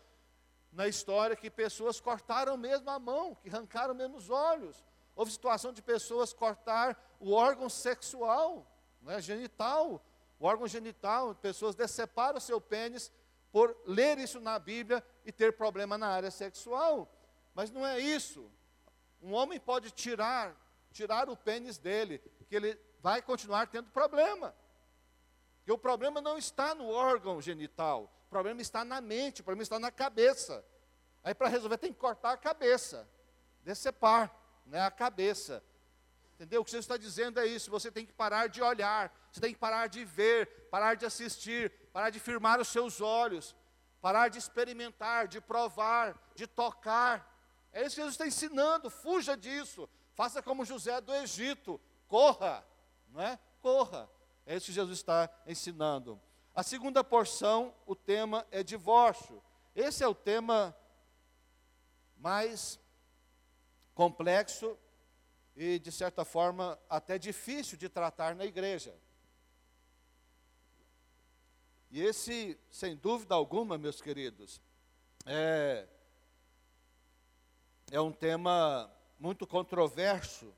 na 0.70 0.86
história 0.86 1.34
que 1.34 1.50
pessoas 1.50 2.00
cortaram 2.00 2.56
mesmo 2.56 2.88
a 2.90 2.98
mão, 3.00 3.34
que 3.34 3.48
arrancaram 3.48 3.92
mesmo 3.92 4.18
os 4.18 4.30
olhos. 4.30 4.84
Houve 5.16 5.32
situação 5.32 5.72
de 5.72 5.82
pessoas 5.82 6.32
cortar 6.32 6.96
o 7.18 7.32
órgão 7.32 7.68
sexual, 7.68 8.64
é, 9.10 9.20
genital, 9.20 10.04
o 10.38 10.46
órgão 10.46 10.66
genital, 10.66 11.34
pessoas 11.34 11.75
deceparam 11.75 12.38
o 12.38 12.40
seu 12.40 12.60
pênis 12.60 13.10
por 13.50 13.76
ler 13.86 14.18
isso 14.18 14.40
na 14.40 14.58
Bíblia 14.58 15.04
e 15.25 15.32
ter 15.32 15.56
problema 15.56 15.96
na 15.96 16.08
área 16.08 16.30
sexual. 16.30 17.10
Mas 17.54 17.70
não 17.70 17.86
é 17.86 17.98
isso. 17.98 18.50
Um 19.22 19.32
homem 19.32 19.58
pode 19.58 19.90
tirar, 19.90 20.54
tirar 20.92 21.30
o 21.30 21.36
pênis 21.36 21.78
dele, 21.78 22.18
que 22.48 22.54
ele 22.54 22.78
vai 23.00 23.22
continuar 23.22 23.66
tendo 23.66 23.88
problema. 23.90 24.54
Porque 25.58 25.72
o 25.72 25.78
problema 25.78 26.20
não 26.20 26.36
está 26.36 26.75
no 26.75 26.88
órgão 26.88 27.40
genital, 27.40 28.12
o 28.26 28.30
problema 28.30 28.60
está 28.60 28.84
na 28.84 29.00
mente, 29.00 29.40
o 29.40 29.44
problema 29.44 29.62
está 29.62 29.78
na 29.78 29.90
cabeça. 29.90 30.64
Aí 31.25 31.34
para 31.34 31.48
resolver 31.48 31.78
tem 31.78 31.92
que 31.92 31.98
cortar 31.98 32.32
a 32.32 32.36
cabeça, 32.36 33.08
decepar 33.64 34.32
né, 34.66 34.80
a 34.80 34.90
cabeça. 34.90 35.62
Entendeu? 36.37 36.61
O 36.61 36.64
que 36.66 36.71
você 36.71 36.78
está 36.78 36.99
dizendo 36.99 37.40
é 37.40 37.47
isso, 37.47 37.71
você 37.71 37.90
tem 37.90 38.05
que 38.05 38.12
parar 38.12 38.47
de 38.47 38.61
olhar, 38.61 39.11
você 39.33 39.40
tem 39.40 39.55
que 39.55 39.59
parar 39.59 39.87
de 39.87 40.05
ver, 40.05 40.69
parar 40.71 40.95
de 40.95 41.07
assistir, 41.07 41.73
parar 41.95 42.11
de 42.11 42.21
firmar 42.21 42.61
os 42.61 42.69
seus 42.69 43.00
olhos, 43.00 43.57
parar 44.02 44.28
de 44.28 44.37
experimentar, 44.37 45.28
de 45.28 45.40
provar, 45.40 46.14
de 46.35 46.47
tocar. 46.47 47.35
É 47.73 47.81
isso 47.81 47.97
que 47.97 48.02
Jesus 48.02 48.14
está 48.14 48.26
ensinando, 48.26 48.90
fuja 48.90 49.35
disso. 49.35 49.88
Faça 50.12 50.43
como 50.43 50.62
José 50.62 51.00
do 51.00 51.14
Egito, 51.14 51.81
corra, 52.07 52.66
não 53.09 53.23
é? 53.23 53.38
Corra. 53.62 54.07
É 54.45 54.57
isso 54.57 54.66
que 54.66 54.73
Jesus 54.73 54.99
está 54.99 55.31
ensinando. 55.47 56.21
A 56.55 56.62
segunda 56.62 57.02
porção, 57.02 57.75
o 57.87 57.97
tema 57.97 58.47
é 58.50 58.62
divórcio. 58.62 59.43
Esse 59.75 60.05
é 60.05 60.09
o 60.09 60.14
tema 60.14 60.76
mais 62.19 62.78
complexo 63.95 64.78
e, 65.56 65.78
de 65.78 65.90
certa 65.90 66.25
forma, 66.25 66.78
até 66.88 67.18
difícil 67.18 67.78
de 67.78 67.88
tratar 67.88 68.34
na 68.34 68.44
igreja. 68.44 68.94
E 71.90 72.02
esse, 72.02 72.58
sem 72.70 72.94
dúvida 72.94 73.34
alguma, 73.34 73.78
meus 73.78 74.02
queridos, 74.02 74.60
é, 75.25 75.86
é 77.90 78.00
um 78.00 78.12
tema 78.12 78.92
muito 79.18 79.46
controverso, 79.46 80.52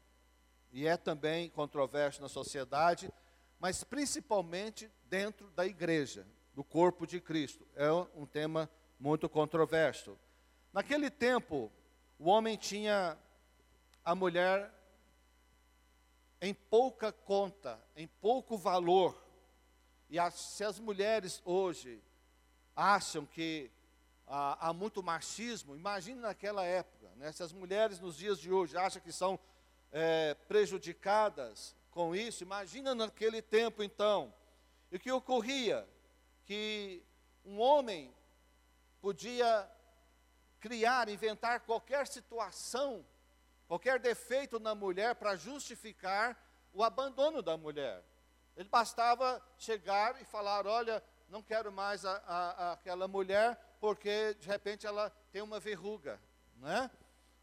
e 0.73 0.87
é 0.87 0.97
também 0.97 1.49
controverso 1.49 2.21
na 2.21 2.29
sociedade, 2.29 3.11
mas 3.59 3.85
principalmente 3.85 4.91
dentro 5.05 5.49
da 5.51 5.65
igreja, 5.65 6.27
do 6.55 6.65
corpo 6.65 7.07
de 7.07 7.21
Cristo. 7.21 7.67
É 7.77 7.91
um 7.91 8.27
tema 8.27 8.69
muito 8.99 9.29
controverso. 9.29 10.19
Naquele 10.73 11.09
tempo, 11.09 11.71
o 12.19 12.29
homem 12.29 12.57
tinha 12.57 13.17
a 14.05 14.15
mulher 14.15 14.73
em 16.41 16.55
pouca 16.55 17.13
conta, 17.13 17.79
em 17.97 18.07
pouco 18.07 18.57
valor. 18.57 19.21
E 20.09 20.19
as, 20.19 20.35
se 20.35 20.65
as 20.65 20.79
mulheres 20.79 21.43
hoje 21.45 22.03
acham 22.75 23.27
que 23.27 23.71
há, 24.27 24.69
há 24.69 24.73
muito 24.73 25.03
machismo, 25.03 25.75
imagine 25.75 26.21
naquela 26.21 26.65
época, 26.65 27.11
né? 27.17 27.33
se 27.33 27.43
as 27.43 27.53
mulheres 27.53 27.99
nos 27.99 28.17
dias 28.17 28.39
de 28.39 28.53
hoje 28.53 28.77
acham 28.77 29.03
que 29.03 29.13
são 29.13 29.39
é, 29.91 30.35
prejudicadas 30.47 31.75
com 31.91 32.15
isso, 32.15 32.43
imagina 32.45 32.95
naquele 32.95 33.43
tempo 33.43 33.83
então. 33.83 34.33
E 34.91 34.97
o 34.97 35.01
que 35.01 35.11
ocorria? 35.11 35.87
Que 36.45 37.03
um 37.45 37.61
homem 37.61 38.15
podia 39.01 39.69
criar, 40.61 41.09
inventar 41.09 41.61
qualquer 41.61 42.07
situação, 42.07 43.05
qualquer 43.69 44.01
defeito 44.01 44.59
na 44.59 44.75
mulher 44.75 45.15
para 45.15 45.37
justificar 45.37 46.37
o 46.73 46.83
abandono 46.83 47.43
da 47.43 47.57
mulher. 47.57 48.03
Ele 48.57 48.69
bastava 48.69 49.41
chegar 49.59 50.21
e 50.21 50.25
falar: 50.25 50.67
olha, 50.67 51.03
não 51.29 51.43
quero 51.43 51.71
mais 51.71 52.05
a, 52.05 52.17
a, 52.27 52.73
aquela 52.73 53.07
mulher 53.07 53.57
porque 53.79 54.35
de 54.35 54.49
repente 54.49 54.87
ela 54.87 55.11
tem 55.31 55.43
uma 55.43 55.61
verruga, 55.61 56.21
né? 56.57 56.91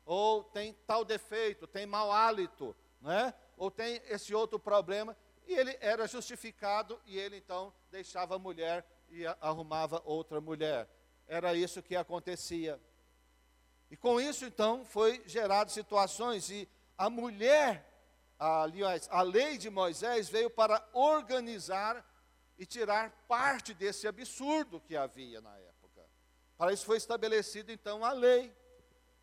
Ou 0.06 0.44
tem 0.44 0.74
tal 0.86 1.06
defeito, 1.06 1.66
tem 1.66 1.86
mau 1.86 2.12
hálito, 2.12 2.76
né? 3.00 3.34
Ou 3.56 3.72
tem 3.72 4.02
esse 4.10 4.34
outro 4.34 4.60
problema 4.60 5.16
e 5.48 5.54
ele 5.54 5.78
era 5.80 6.08
justificado 6.08 7.00
e 7.06 7.18
ele 7.18 7.38
então 7.38 7.74
deixava 7.92 8.36
a 8.36 8.40
mulher 8.40 8.86
e 9.10 9.26
arrumava 9.40 10.02
outra 10.04 10.42
mulher. 10.42 10.90
Era 11.28 11.54
isso 11.56 11.82
que 11.82 11.96
acontecia. 11.96 12.80
E 13.90 13.98
com 13.98 14.20
isso 14.20 14.46
então 14.46 14.84
foi 14.86 15.24
gerado 15.26 15.72
situações 15.72 16.50
e 16.50 16.68
a 16.98 17.10
mulher 17.10 17.96
aliás, 18.38 19.08
a 19.12 19.22
lei 19.22 19.58
de 19.58 19.70
Moisés 19.70 20.30
veio 20.30 20.50
para 20.50 20.86
organizar 20.94 22.06
e 22.58 22.66
tirar 22.66 23.12
parte 23.28 23.74
desse 23.74 24.08
absurdo 24.08 24.80
que 24.80 24.96
havia 24.96 25.42
na 25.42 25.58
época. 25.58 26.06
Para 26.58 26.74
isso 26.74 26.86
foi 26.86 26.98
estabelecido 26.98 27.72
então 27.72 28.04
a 28.04 28.12
lei. 28.12 28.56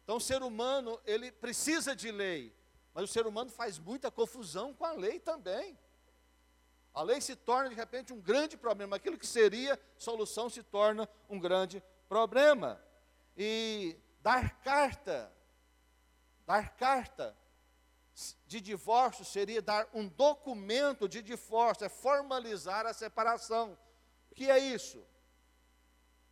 Então 0.04 0.16
o 0.16 0.20
ser 0.20 0.42
humano, 0.42 1.00
ele 1.04 1.30
precisa 1.30 1.94
de 1.94 2.10
lei, 2.10 2.54
mas 2.92 3.04
o 3.04 3.12
ser 3.12 3.26
humano 3.26 3.50
faz 3.50 3.78
muita 3.78 4.10
confusão 4.10 4.74
com 4.74 4.84
a 4.84 4.92
lei 4.92 5.20
também. 5.20 5.78
A 6.92 7.02
lei 7.02 7.20
se 7.22 7.34
torna 7.34 7.70
de 7.70 7.74
repente 7.74 8.12
um 8.12 8.20
grande 8.20 8.56
problema, 8.56 8.96
aquilo 8.96 9.16
que 9.16 9.26
seria 9.26 9.80
solução 9.96 10.50
se 10.50 10.62
torna 10.62 11.08
um 11.28 11.38
grande 11.38 11.82
problema. 12.06 12.82
E 13.34 13.96
dar 14.22 14.60
carta, 14.60 15.32
dar 16.46 16.76
carta 16.76 17.36
de 18.46 18.60
divórcio 18.60 19.24
seria 19.24 19.60
dar 19.60 19.88
um 19.92 20.06
documento 20.06 21.08
de 21.08 21.22
divórcio, 21.22 21.84
é 21.84 21.88
formalizar 21.88 22.86
a 22.86 22.92
separação. 22.92 23.76
O 24.30 24.34
que 24.34 24.50
é 24.50 24.58
isso? 24.58 25.04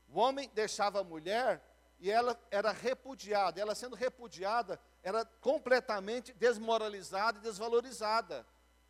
O 0.09 0.20
homem 0.20 0.50
deixava 0.54 1.00
a 1.00 1.04
mulher 1.04 1.62
e 1.99 2.11
ela 2.11 2.38
era 2.50 2.70
repudiada. 2.70 3.61
Ela 3.61 3.75
sendo 3.75 3.97
repudiada, 3.97 4.80
era 5.02 5.25
completamente 5.25 6.32
desmoralizada 6.32 7.38
e 7.38 7.42
desvalorizada. 7.42 8.47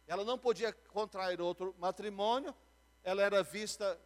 Ela 0.06 0.24
não 0.24 0.38
podia 0.38 0.72
contrair 0.72 1.40
outro 1.40 1.74
matrimônio, 1.78 2.54
ela 3.02 3.22
era 3.22 3.42
vista 3.42 3.98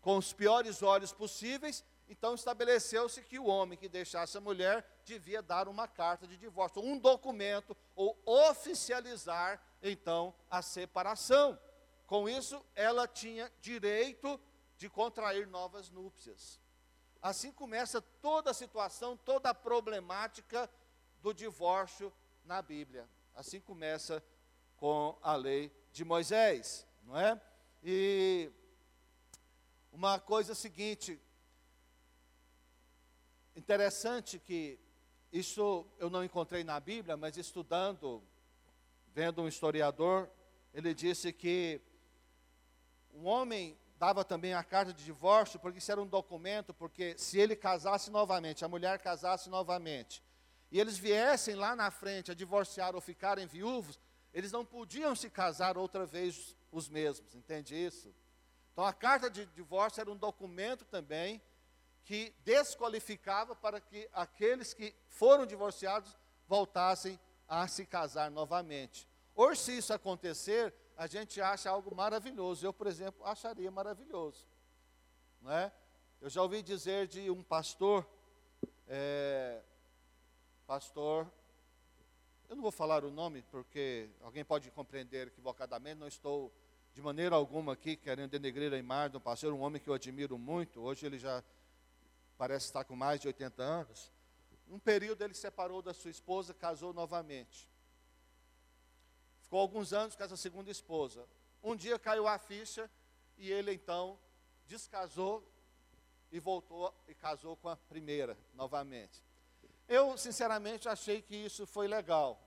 com 0.00 0.16
os 0.16 0.32
piores 0.32 0.82
olhos 0.82 1.12
possíveis 1.12 1.84
então 2.08 2.34
estabeleceu-se 2.34 3.22
que 3.22 3.38
o 3.38 3.46
homem 3.46 3.78
que 3.78 3.88
deixasse 3.88 4.36
a 4.36 4.40
mulher 4.40 4.84
devia 5.04 5.42
dar 5.42 5.68
uma 5.68 5.86
carta 5.86 6.26
de 6.26 6.36
divórcio, 6.36 6.82
um 6.82 6.98
documento, 6.98 7.76
ou 7.94 8.18
oficializar 8.24 9.62
então 9.82 10.34
a 10.50 10.62
separação. 10.62 11.58
Com 12.06 12.28
isso, 12.28 12.64
ela 12.74 13.06
tinha 13.06 13.52
direito 13.60 14.40
de 14.78 14.88
contrair 14.88 15.46
novas 15.46 15.90
núpcias. 15.90 16.58
Assim 17.20 17.52
começa 17.52 18.00
toda 18.00 18.52
a 18.52 18.54
situação, 18.54 19.16
toda 19.16 19.50
a 19.50 19.54
problemática 19.54 20.70
do 21.20 21.34
divórcio 21.34 22.12
na 22.44 22.62
Bíblia. 22.62 23.08
Assim 23.34 23.60
começa 23.60 24.22
com 24.76 25.18
a 25.20 25.34
lei 25.34 25.72
de 25.92 26.04
Moisés, 26.04 26.86
não 27.02 27.18
é? 27.18 27.40
E 27.82 28.50
uma 29.92 30.18
coisa 30.18 30.54
seguinte, 30.54 31.20
Interessante 33.58 34.38
que 34.38 34.78
isso 35.32 35.84
eu 35.98 36.08
não 36.08 36.22
encontrei 36.22 36.62
na 36.62 36.78
Bíblia, 36.78 37.16
mas 37.16 37.36
estudando, 37.36 38.22
vendo 39.12 39.42
um 39.42 39.48
historiador, 39.48 40.30
ele 40.72 40.94
disse 40.94 41.32
que 41.32 41.80
um 43.12 43.26
homem 43.26 43.76
dava 43.98 44.24
também 44.24 44.54
a 44.54 44.62
carta 44.62 44.92
de 44.92 45.04
divórcio, 45.04 45.58
porque 45.58 45.78
isso 45.78 45.90
era 45.90 46.00
um 46.00 46.06
documento, 46.06 46.72
porque 46.72 47.18
se 47.18 47.36
ele 47.36 47.56
casasse 47.56 48.12
novamente, 48.12 48.64
a 48.64 48.68
mulher 48.68 49.00
casasse 49.00 49.50
novamente, 49.50 50.22
e 50.70 50.78
eles 50.78 50.96
viessem 50.96 51.56
lá 51.56 51.74
na 51.74 51.90
frente 51.90 52.30
a 52.30 52.34
divorciar 52.34 52.94
ou 52.94 53.00
ficarem 53.00 53.48
viúvos, 53.48 53.98
eles 54.32 54.52
não 54.52 54.64
podiam 54.64 55.16
se 55.16 55.28
casar 55.28 55.76
outra 55.76 56.06
vez 56.06 56.54
os 56.70 56.88
mesmos, 56.88 57.34
entende 57.34 57.74
isso? 57.74 58.14
Então 58.72 58.84
a 58.84 58.92
carta 58.92 59.28
de 59.28 59.46
divórcio 59.46 60.00
era 60.00 60.12
um 60.12 60.16
documento 60.16 60.84
também 60.84 61.42
que 62.08 62.34
desqualificava 62.42 63.54
para 63.54 63.82
que 63.82 64.08
aqueles 64.14 64.72
que 64.72 64.94
foram 65.08 65.44
divorciados 65.44 66.16
voltassem 66.46 67.20
a 67.46 67.68
se 67.68 67.84
casar 67.84 68.30
novamente. 68.30 69.06
Hoje, 69.34 69.60
se 69.60 69.76
isso 69.76 69.92
acontecer, 69.92 70.74
a 70.96 71.06
gente 71.06 71.38
acha 71.38 71.68
algo 71.68 71.94
maravilhoso. 71.94 72.64
Eu, 72.64 72.72
por 72.72 72.86
exemplo, 72.86 73.22
acharia 73.26 73.70
maravilhoso. 73.70 74.48
Não 75.42 75.52
é? 75.52 75.70
Eu 76.18 76.30
já 76.30 76.40
ouvi 76.40 76.62
dizer 76.62 77.06
de 77.08 77.30
um 77.30 77.42
pastor, 77.42 78.08
é, 78.86 79.60
pastor, 80.66 81.30
eu 82.48 82.56
não 82.56 82.62
vou 82.62 82.72
falar 82.72 83.04
o 83.04 83.10
nome 83.10 83.42
porque 83.50 84.08
alguém 84.22 84.46
pode 84.46 84.70
compreender 84.70 85.26
equivocadamente, 85.26 86.00
não 86.00 86.08
estou 86.08 86.50
de 86.94 87.02
maneira 87.02 87.36
alguma 87.36 87.74
aqui 87.74 87.96
querendo 87.96 88.30
denegrir 88.30 88.72
a 88.72 88.78
imagem 88.78 89.10
do 89.10 89.20
pastor, 89.20 89.52
um 89.52 89.60
homem 89.60 89.78
que 89.78 89.90
eu 89.90 89.94
admiro 89.94 90.38
muito, 90.38 90.80
hoje 90.80 91.04
ele 91.04 91.18
já 91.18 91.44
parece 92.38 92.66
estar 92.66 92.84
com 92.84 92.94
mais 92.94 93.20
de 93.20 93.26
80 93.26 93.62
anos. 93.62 94.12
Um 94.68 94.78
período 94.78 95.22
ele 95.22 95.34
separou 95.34 95.82
da 95.82 95.92
sua 95.92 96.10
esposa, 96.10 96.54
casou 96.54 96.94
novamente. 96.94 97.68
Ficou 99.42 99.58
alguns 99.58 99.92
anos 99.92 100.14
com 100.14 100.22
essa 100.22 100.36
segunda 100.36 100.70
esposa. 100.70 101.26
Um 101.62 101.74
dia 101.74 101.98
caiu 101.98 102.28
a 102.28 102.38
ficha 102.38 102.88
e 103.36 103.50
ele 103.50 103.72
então 103.72 104.18
descasou 104.66 105.44
e 106.30 106.38
voltou 106.38 106.94
e 107.08 107.14
casou 107.14 107.56
com 107.56 107.68
a 107.68 107.76
primeira 107.76 108.38
novamente. 108.54 109.22
Eu, 109.88 110.16
sinceramente, 110.18 110.88
achei 110.88 111.22
que 111.22 111.34
isso 111.34 111.66
foi 111.66 111.88
legal, 111.88 112.38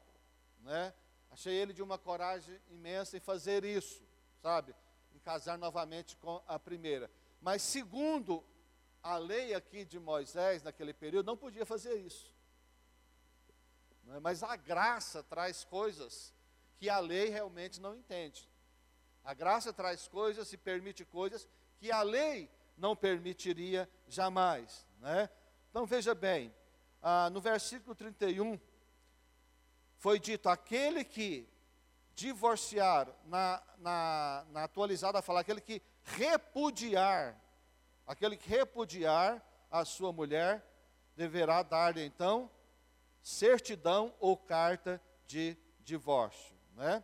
né? 0.59 0.93
Achei 1.31 1.53
ele 1.53 1.73
de 1.73 1.81
uma 1.81 1.97
coragem 1.97 2.59
imensa 2.69 3.17
em 3.17 3.19
fazer 3.19 3.65
isso, 3.65 4.03
sabe? 4.41 4.75
Em 5.15 5.19
casar 5.19 5.57
novamente 5.57 6.15
com 6.17 6.41
a 6.47 6.59
primeira. 6.59 7.09
Mas 7.41 7.63
segundo 7.63 8.43
a 9.03 9.17
lei 9.17 9.53
aqui 9.53 9.83
de 9.83 9.99
Moisés, 9.99 10.63
naquele 10.63 10.93
período, 10.93 11.25
não 11.25 11.37
podia 11.37 11.65
fazer 11.65 11.95
isso. 11.95 12.31
É? 14.09 14.19
Mas 14.19 14.43
a 14.43 14.55
graça 14.55 15.23
traz 15.23 15.63
coisas 15.63 16.33
que 16.77 16.89
a 16.89 16.99
lei 16.99 17.29
realmente 17.29 17.79
não 17.79 17.95
entende. 17.95 18.49
A 19.23 19.33
graça 19.33 19.71
traz 19.71 20.07
coisas 20.07 20.51
e 20.51 20.57
permite 20.57 21.05
coisas 21.05 21.47
que 21.77 21.91
a 21.91 22.01
lei 22.01 22.49
não 22.77 22.95
permitiria 22.95 23.89
jamais. 24.07 24.85
Né? 24.99 25.29
Então 25.69 25.85
veja 25.85 26.15
bem, 26.15 26.53
ah, 27.01 27.29
no 27.29 27.39
versículo 27.39 27.95
31, 27.95 28.59
foi 29.97 30.19
dito: 30.19 30.49
aquele 30.49 31.03
que 31.03 31.47
divorciar, 32.15 33.07
na, 33.25 33.61
na, 33.77 34.45
na 34.51 34.63
atualizada 34.63 35.21
fala, 35.21 35.41
aquele 35.41 35.61
que 35.61 35.81
repudiar 36.03 37.39
Aquele 38.11 38.35
que 38.35 38.49
repudiar 38.49 39.41
a 39.71 39.85
sua 39.85 40.11
mulher 40.11 40.61
deverá 41.15 41.63
dar-lhe 41.63 42.03
então 42.03 42.51
certidão 43.21 44.13
ou 44.19 44.35
carta 44.35 45.01
de 45.25 45.55
divórcio. 45.79 46.53
Né? 46.75 47.01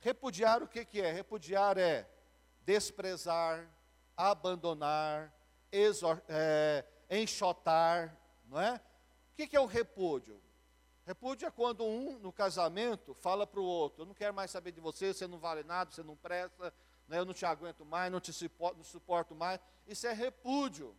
Repudiar 0.00 0.60
o 0.60 0.66
que, 0.66 0.84
que 0.84 1.00
é? 1.00 1.12
Repudiar 1.12 1.78
é 1.78 2.10
desprezar, 2.64 3.70
abandonar, 4.16 5.32
exor, 5.70 6.20
é, 6.28 6.84
enxotar, 7.08 8.18
não 8.44 8.60
é? 8.60 8.74
O 8.74 9.36
que, 9.36 9.46
que 9.46 9.56
é 9.56 9.60
o 9.60 9.66
repúdio? 9.66 10.42
Repúdio 11.06 11.46
é 11.46 11.52
quando 11.52 11.84
um, 11.84 12.18
no 12.18 12.32
casamento, 12.32 13.14
fala 13.14 13.46
para 13.46 13.60
o 13.60 13.64
outro: 13.64 14.02
Eu 14.02 14.06
não 14.06 14.14
quero 14.14 14.34
mais 14.34 14.50
saber 14.50 14.72
de 14.72 14.80
você, 14.80 15.14
você 15.14 15.28
não 15.28 15.38
vale 15.38 15.62
nada, 15.62 15.92
você 15.92 16.02
não 16.02 16.16
presta, 16.16 16.74
né, 17.06 17.20
eu 17.20 17.24
não 17.24 17.32
te 17.32 17.46
aguento 17.46 17.84
mais, 17.84 18.10
não 18.10 18.18
te 18.18 18.32
suporto, 18.32 18.76
não 18.76 18.84
suporto 18.84 19.36
mais. 19.36 19.60
Isso 19.88 20.06
é 20.06 20.12
repúdio, 20.12 20.94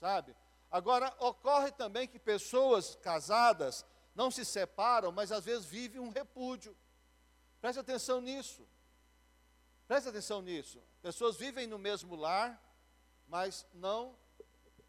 sabe? 0.00 0.34
Agora, 0.70 1.14
ocorre 1.18 1.70
também 1.70 2.08
que 2.08 2.18
pessoas 2.18 2.96
casadas 2.96 3.84
não 4.14 4.30
se 4.30 4.44
separam, 4.44 5.12
mas 5.12 5.30
às 5.30 5.44
vezes 5.44 5.66
vivem 5.66 6.00
um 6.00 6.08
repúdio. 6.08 6.74
Preste 7.60 7.78
atenção 7.78 8.20
nisso. 8.20 8.66
Preste 9.86 10.08
atenção 10.08 10.40
nisso. 10.40 10.82
Pessoas 11.02 11.36
vivem 11.36 11.66
no 11.66 11.78
mesmo 11.78 12.16
lar, 12.16 12.60
mas 13.28 13.66
não 13.74 14.18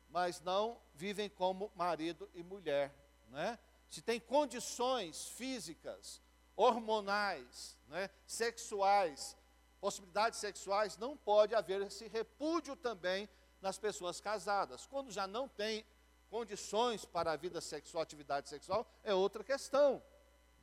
mas 0.08 0.42
não 0.42 0.78
vivem 0.94 1.30
como 1.30 1.72
marido 1.74 2.30
e 2.34 2.44
mulher, 2.44 2.94
né? 3.30 3.58
Se 3.90 4.02
tem 4.02 4.20
condições 4.20 5.30
físicas, 5.30 6.22
hormonais, 6.54 7.78
né, 7.88 8.10
sexuais, 8.28 9.38
possibilidades 9.80 10.38
sexuais, 10.40 10.98
não 10.98 11.16
pode 11.16 11.56
haver 11.56 11.82
esse 11.82 12.10
repúdio 12.10 12.76
também 12.76 13.30
nas 13.62 13.78
pessoas 13.78 14.20
casadas. 14.20 14.86
Quando 14.86 15.12
já 15.12 15.28
não 15.28 15.48
tem 15.48 15.86
condições 16.30 17.06
para 17.06 17.32
a 17.32 17.36
vida 17.36 17.62
sexual, 17.62 18.02
atividade 18.02 18.50
sexual, 18.50 18.86
é 19.04 19.14
outra 19.14 19.44
questão. 19.44 20.02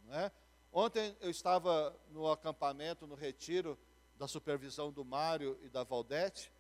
Né? 0.05 0.33
Ontem 0.73 1.17
eu 1.21 1.31
estava 1.31 1.95
no 2.11 2.31
acampamento, 2.31 3.07
no 3.07 3.15
retiro 3.15 3.79
da 4.17 4.27
supervisão 4.27 4.91
do 4.91 5.05
Mário 5.05 5.59
e 5.63 5.69
da 5.69 5.85
Valdete. 5.85 6.53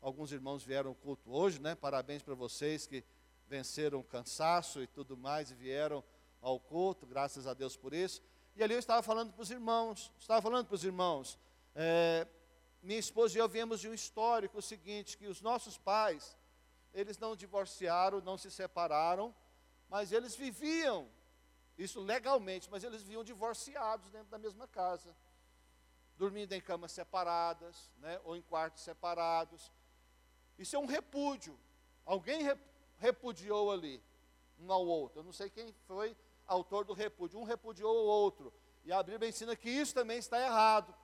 Alguns 0.00 0.32
irmãos 0.32 0.62
vieram 0.62 0.90
ao 0.90 0.94
culto 0.94 1.32
hoje, 1.32 1.60
né? 1.60 1.74
Parabéns 1.74 2.22
para 2.22 2.34
vocês 2.34 2.86
que 2.86 3.02
venceram 3.48 4.00
o 4.00 4.04
cansaço 4.04 4.82
e 4.82 4.86
tudo 4.86 5.16
mais 5.16 5.50
e 5.50 5.54
vieram 5.54 6.04
ao 6.42 6.60
culto, 6.60 7.06
graças 7.06 7.46
a 7.46 7.54
Deus 7.54 7.76
por 7.76 7.94
isso. 7.94 8.22
E 8.54 8.62
ali 8.62 8.74
eu 8.74 8.78
estava 8.78 9.02
falando 9.02 9.32
para 9.32 9.42
os 9.42 9.50
irmãos, 9.50 10.12
estava 10.18 10.42
falando 10.42 10.66
para 10.66 10.74
os 10.74 10.84
irmãos, 10.84 11.38
é, 11.74 12.26
minha 12.86 13.00
esposa 13.00 13.36
e 13.36 13.40
eu 13.40 13.48
viemos 13.48 13.80
de 13.80 13.88
um 13.88 13.94
histórico 13.94 14.62
seguinte, 14.62 15.18
que 15.18 15.26
os 15.26 15.40
nossos 15.40 15.76
pais, 15.76 16.36
eles 16.94 17.18
não 17.18 17.34
divorciaram, 17.34 18.20
não 18.20 18.38
se 18.38 18.48
separaram, 18.48 19.34
mas 19.88 20.12
eles 20.12 20.36
viviam, 20.36 21.08
isso 21.76 22.00
legalmente, 22.00 22.70
mas 22.70 22.84
eles 22.84 23.02
viviam 23.02 23.24
divorciados 23.24 24.08
dentro 24.10 24.28
da 24.28 24.38
mesma 24.38 24.68
casa, 24.68 25.14
dormindo 26.16 26.52
em 26.52 26.60
camas 26.60 26.92
separadas, 26.92 27.90
né, 27.98 28.20
ou 28.22 28.36
em 28.36 28.42
quartos 28.42 28.84
separados. 28.84 29.72
Isso 30.56 30.76
é 30.76 30.78
um 30.78 30.86
repúdio. 30.86 31.58
Alguém 32.04 32.42
repudiou 32.98 33.72
ali, 33.72 34.00
um 34.60 34.72
ao 34.72 34.86
outro. 34.86 35.18
Eu 35.20 35.24
não 35.24 35.32
sei 35.32 35.50
quem 35.50 35.74
foi 35.88 36.16
autor 36.46 36.84
do 36.84 36.94
repúdio. 36.94 37.40
Um 37.40 37.44
repudiou 37.44 37.94
o 37.94 38.06
outro. 38.06 38.52
E 38.84 38.92
a 38.92 39.02
Bíblia 39.02 39.28
ensina 39.28 39.56
que 39.56 39.68
isso 39.68 39.92
também 39.92 40.18
está 40.18 40.40
errado. 40.40 40.94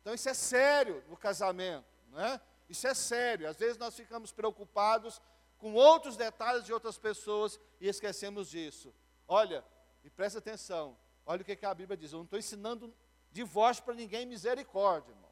Então 0.00 0.14
isso 0.14 0.28
é 0.28 0.34
sério 0.34 1.04
no 1.08 1.16
casamento, 1.16 1.86
né? 2.10 2.40
Isso 2.68 2.86
é 2.86 2.94
sério. 2.94 3.48
Às 3.48 3.56
vezes 3.56 3.78
nós 3.78 3.94
ficamos 3.96 4.32
preocupados 4.32 5.20
com 5.58 5.74
outros 5.74 6.16
detalhes 6.16 6.64
de 6.64 6.72
outras 6.72 6.98
pessoas 6.98 7.58
e 7.80 7.88
esquecemos 7.88 8.48
disso. 8.48 8.94
Olha, 9.26 9.64
e 10.04 10.10
presta 10.10 10.38
atenção. 10.38 10.96
Olha 11.26 11.42
o 11.42 11.44
que, 11.44 11.56
que 11.56 11.66
a 11.66 11.74
Bíblia 11.74 11.96
diz. 11.96 12.12
Eu 12.12 12.18
não 12.18 12.24
estou 12.24 12.38
ensinando 12.38 12.94
divórcio 13.30 13.84
para 13.84 13.94
ninguém, 13.94 14.24
misericórdia, 14.24 15.10
irmãos. 15.10 15.28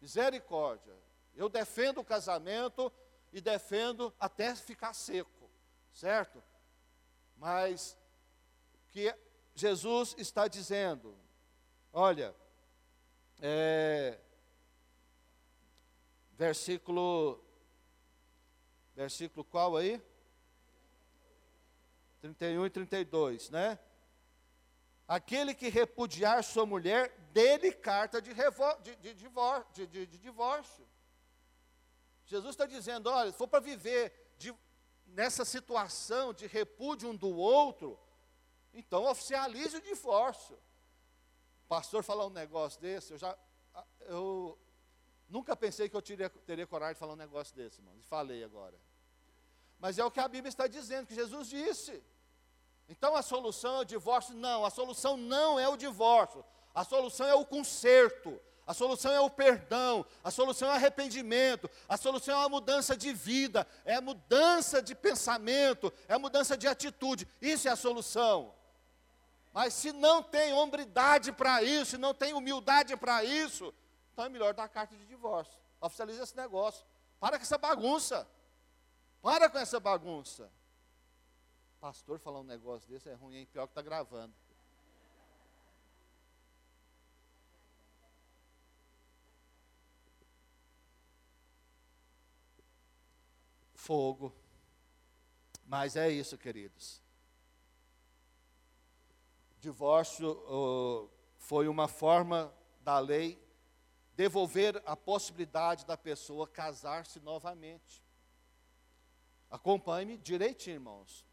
Misericórdia. 0.00 0.94
Eu 1.34 1.48
defendo 1.48 1.98
o 1.98 2.04
casamento 2.04 2.92
e 3.32 3.40
defendo 3.40 4.12
até 4.18 4.54
ficar 4.54 4.92
seco, 4.92 5.50
certo? 5.92 6.42
Mas 7.36 7.96
que 8.90 9.14
Jesus 9.54 10.14
está 10.18 10.48
dizendo. 10.48 11.16
Olha, 11.92 12.34
é, 13.44 14.20
versículo, 16.30 17.42
versículo 18.94 19.44
qual 19.44 19.76
aí? 19.76 20.00
31 22.20 22.66
e 22.66 22.70
32, 22.70 23.50
né? 23.50 23.80
Aquele 25.08 25.54
que 25.54 25.68
repudiar 25.68 26.44
sua 26.44 26.64
mulher, 26.64 27.10
dele 27.32 27.72
carta 27.72 28.22
de, 28.22 28.32
de, 28.32 28.96
de, 28.96 29.14
divórcio, 29.14 29.86
de, 29.88 30.06
de 30.06 30.18
divórcio. 30.18 30.86
Jesus 32.24 32.50
está 32.50 32.64
dizendo: 32.64 33.10
olha, 33.10 33.32
se 33.32 33.36
for 33.36 33.48
para 33.48 33.58
viver 33.58 34.22
nessa 35.04 35.44
situação 35.44 36.32
de 36.32 36.46
repúdio 36.46 37.10
um 37.10 37.16
do 37.16 37.28
outro, 37.36 37.98
então 38.72 39.04
oficialize 39.04 39.76
o 39.76 39.82
divórcio. 39.82 40.56
Pastor 41.72 42.04
falar 42.04 42.26
um 42.26 42.30
negócio 42.30 42.78
desse, 42.78 43.14
eu 43.14 43.18
já 43.18 43.34
eu 44.00 44.58
nunca 45.26 45.56
pensei 45.56 45.88
que 45.88 45.96
eu 45.96 46.02
teria, 46.02 46.28
teria 46.28 46.66
coragem 46.66 46.92
de 46.92 47.00
falar 47.00 47.14
um 47.14 47.16
negócio 47.16 47.56
desse, 47.56 47.80
irmão. 47.80 47.94
E 47.96 48.02
falei 48.02 48.44
agora. 48.44 48.78
Mas 49.78 49.98
é 49.98 50.04
o 50.04 50.10
que 50.10 50.20
a 50.20 50.28
Bíblia 50.28 50.50
está 50.50 50.66
dizendo, 50.66 51.06
que 51.06 51.14
Jesus 51.14 51.48
disse. 51.48 52.04
Então 52.90 53.16
a 53.16 53.22
solução 53.22 53.76
é 53.76 53.80
o 53.80 53.84
divórcio? 53.86 54.34
Não, 54.34 54.66
a 54.66 54.70
solução 54.70 55.16
não 55.16 55.58
é 55.58 55.66
o 55.66 55.78
divórcio. 55.78 56.44
A 56.74 56.84
solução 56.84 57.26
é 57.26 57.34
o 57.34 57.46
conserto. 57.46 58.38
A 58.66 58.74
solução 58.74 59.10
é 59.10 59.20
o 59.20 59.30
perdão, 59.30 60.04
a 60.22 60.30
solução 60.30 60.68
é 60.68 60.72
o 60.72 60.74
arrependimento, 60.74 61.70
a 61.88 61.96
solução 61.96 62.38
é 62.38 62.44
a 62.44 62.48
mudança 62.50 62.94
de 62.94 63.14
vida, 63.14 63.66
é 63.86 63.94
a 63.94 64.00
mudança 64.02 64.82
de 64.82 64.94
pensamento, 64.94 65.90
é 66.06 66.12
a 66.12 66.18
mudança 66.18 66.54
de 66.54 66.68
atitude. 66.68 67.26
Isso 67.40 67.66
é 67.66 67.70
a 67.70 67.76
solução. 67.76 68.54
Mas 69.52 69.74
se 69.74 69.92
não 69.92 70.22
tem 70.22 70.52
hombridade 70.54 71.30
para 71.30 71.62
isso, 71.62 71.92
se 71.92 71.98
não 71.98 72.14
tem 72.14 72.32
humildade 72.32 72.96
para 72.96 73.22
isso, 73.22 73.72
então 74.12 74.24
é 74.24 74.28
melhor 74.28 74.54
dar 74.54 74.68
carta 74.68 74.96
de 74.96 75.04
divórcio. 75.04 75.60
Oficializa 75.80 76.22
esse 76.22 76.36
negócio. 76.36 76.86
Para 77.20 77.36
com 77.36 77.42
essa 77.42 77.58
bagunça. 77.58 78.26
Para 79.20 79.50
com 79.50 79.58
essa 79.58 79.78
bagunça. 79.78 80.50
Pastor 81.80 82.18
falar 82.18 82.40
um 82.40 82.44
negócio 82.44 82.88
desse 82.88 83.08
é 83.08 83.14
ruim, 83.14 83.36
hein? 83.36 83.46
Pior 83.46 83.66
que 83.66 83.72
está 83.72 83.82
gravando. 83.82 84.34
Fogo. 93.74 94.32
Mas 95.66 95.96
é 95.96 96.08
isso, 96.08 96.38
queridos 96.38 97.02
divórcio 99.62 101.08
foi 101.38 101.68
uma 101.68 101.86
forma 101.86 102.52
da 102.80 102.98
lei 102.98 103.40
devolver 104.16 104.82
a 104.84 104.96
possibilidade 104.96 105.86
da 105.86 105.96
pessoa 105.96 106.48
casar-se 106.48 107.20
novamente. 107.20 108.02
Acompanhe-me 109.48 110.18
direitinho, 110.18 110.74
irmãos. 110.74 111.24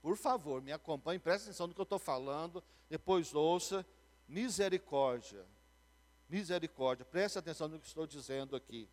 Por 0.00 0.16
favor, 0.16 0.62
me 0.62 0.72
acompanhe, 0.72 1.18
preste 1.18 1.46
atenção 1.46 1.66
no 1.66 1.74
que 1.74 1.80
eu 1.80 1.82
estou 1.82 1.98
falando, 1.98 2.62
depois 2.88 3.34
ouça. 3.34 3.84
Misericórdia. 4.28 5.44
Misericórdia. 6.28 7.04
Preste 7.04 7.38
atenção 7.38 7.68
no 7.68 7.80
que 7.80 7.86
estou 7.86 8.06
dizendo 8.06 8.54
aqui. 8.54 8.88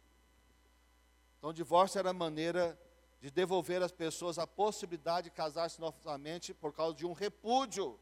Então, 1.38 1.51
o 1.51 1.53
divórcio 1.53 1.99
era 1.99 2.09
a 2.09 2.13
maneira 2.13 2.79
de 3.21 3.29
devolver 3.29 3.83
às 3.83 3.91
pessoas 3.91 4.39
a 4.39 4.47
possibilidade 4.47 5.29
de 5.29 5.36
casar-se 5.36 5.79
novamente 5.79 6.53
por 6.53 6.73
causa 6.73 6.95
de 6.95 7.05
um 7.05 7.13
repúdio 7.13 7.99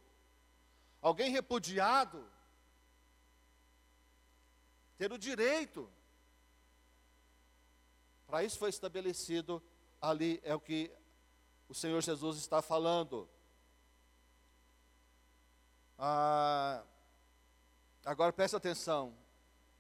alguém 1.02 1.32
repudiado, 1.32 2.30
ter 4.98 5.12
o 5.12 5.18
direito. 5.18 5.92
Para 8.28 8.44
isso 8.44 8.60
foi 8.60 8.70
estabelecido 8.70 9.62
ali, 10.00 10.40
é 10.44 10.54
o 10.54 10.60
que 10.60 10.92
o 11.68 11.74
Senhor 11.74 12.02
Jesus 12.02 12.38
está 12.38 12.62
falando. 12.62 13.28
Ah, 15.98 16.84
agora 18.06 18.32
preste 18.32 18.56
atenção: 18.56 19.18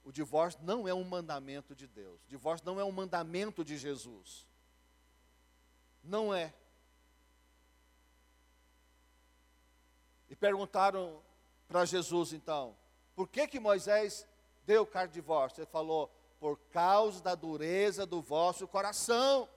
o 0.03 0.11
divórcio 0.11 0.59
não 0.63 0.87
é 0.87 0.93
um 0.93 1.03
mandamento 1.03 1.75
de 1.75 1.87
Deus, 1.87 2.21
o 2.23 2.27
divórcio 2.27 2.65
não 2.65 2.79
é 2.79 2.83
um 2.83 2.91
mandamento 2.91 3.63
de 3.63 3.77
Jesus. 3.77 4.47
Não 6.03 6.33
é. 6.33 6.53
Perguntaram 10.41 11.21
para 11.67 11.85
Jesus 11.85 12.33
então, 12.33 12.75
por 13.15 13.27
que 13.27 13.47
que 13.47 13.59
Moisés 13.59 14.27
deu 14.65 14.85
carta 14.85 15.09
de 15.09 15.13
divórcio? 15.13 15.61
Ele 15.61 15.69
falou, 15.71 16.11
por 16.39 16.57
causa 16.71 17.21
da 17.21 17.35
dureza 17.35 18.03
do 18.03 18.19
vosso 18.19 18.67
coração. 18.67 19.47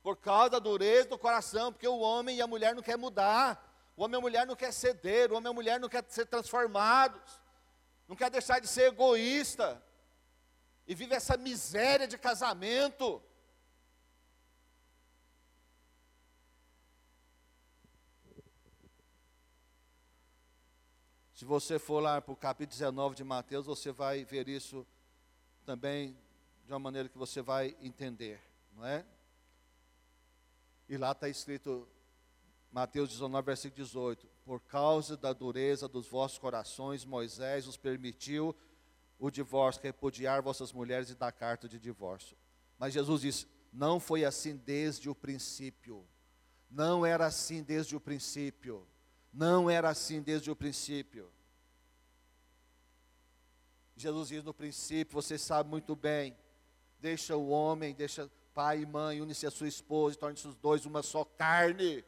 Por 0.00 0.16
causa 0.16 0.50
da 0.50 0.58
dureza 0.60 1.08
do 1.08 1.18
coração, 1.18 1.72
porque 1.72 1.88
o 1.88 1.98
homem 1.98 2.36
e 2.36 2.42
a 2.42 2.46
mulher 2.46 2.74
não 2.74 2.82
quer 2.82 2.96
mudar. 2.96 3.92
O 3.96 4.04
homem 4.04 4.14
e 4.14 4.18
a 4.18 4.20
mulher 4.20 4.46
não 4.46 4.54
quer 4.54 4.72
ceder, 4.72 5.32
o 5.32 5.36
homem 5.36 5.48
e 5.48 5.50
a 5.50 5.54
mulher 5.54 5.80
não 5.80 5.88
quer 5.88 6.04
ser 6.08 6.26
transformados. 6.26 7.40
Não 8.06 8.14
quer 8.14 8.30
deixar 8.30 8.60
de 8.60 8.68
ser 8.68 8.92
egoísta. 8.92 9.82
E 10.86 10.94
vive 10.94 11.14
essa 11.14 11.36
miséria 11.36 12.06
de 12.06 12.16
casamento. 12.16 13.20
Se 21.34 21.44
você 21.44 21.80
for 21.80 21.98
lá 21.98 22.20
para 22.20 22.32
o 22.32 22.36
capítulo 22.36 22.78
19 22.78 23.16
de 23.16 23.24
Mateus, 23.24 23.66
você 23.66 23.90
vai 23.90 24.24
ver 24.24 24.48
isso 24.48 24.86
também 25.66 26.16
de 26.64 26.72
uma 26.72 26.78
maneira 26.78 27.08
que 27.08 27.18
você 27.18 27.42
vai 27.42 27.76
entender, 27.80 28.40
não 28.72 28.86
é? 28.86 29.04
E 30.88 30.96
lá 30.96 31.10
está 31.10 31.28
escrito, 31.28 31.88
Mateus 32.70 33.08
19, 33.08 33.44
versículo 33.44 33.82
18: 33.82 34.28
Por 34.44 34.60
causa 34.60 35.16
da 35.16 35.32
dureza 35.32 35.88
dos 35.88 36.06
vossos 36.06 36.38
corações, 36.38 37.04
Moisés 37.04 37.66
os 37.66 37.76
permitiu 37.76 38.54
o 39.18 39.28
divórcio, 39.28 39.82
repudiar 39.82 40.40
vossas 40.40 40.72
mulheres 40.72 41.10
e 41.10 41.16
dar 41.16 41.32
carta 41.32 41.68
de 41.68 41.80
divórcio. 41.80 42.36
Mas 42.78 42.94
Jesus 42.94 43.22
disse: 43.22 43.48
Não 43.72 43.98
foi 43.98 44.24
assim 44.24 44.56
desde 44.56 45.10
o 45.10 45.14
princípio. 45.16 46.06
Não 46.70 47.04
era 47.04 47.26
assim 47.26 47.60
desde 47.60 47.96
o 47.96 48.00
princípio. 48.00 48.86
Não 49.34 49.68
era 49.68 49.88
assim 49.88 50.22
desde 50.22 50.48
o 50.48 50.54
princípio. 50.54 51.28
Jesus 53.96 54.28
diz 54.28 54.44
no 54.44 54.54
princípio, 54.54 55.12
você 55.12 55.36
sabe 55.36 55.68
muito 55.68 55.96
bem, 55.96 56.36
deixa 57.00 57.36
o 57.36 57.48
homem, 57.48 57.94
deixa 57.94 58.30
pai 58.54 58.82
e 58.82 58.86
mãe, 58.86 59.20
une-se 59.20 59.44
a 59.44 59.50
sua 59.50 59.66
esposa, 59.66 60.16
torne-se 60.16 60.46
os 60.46 60.54
dois 60.54 60.86
uma 60.86 61.02
só 61.02 61.24
carne. 61.24 62.04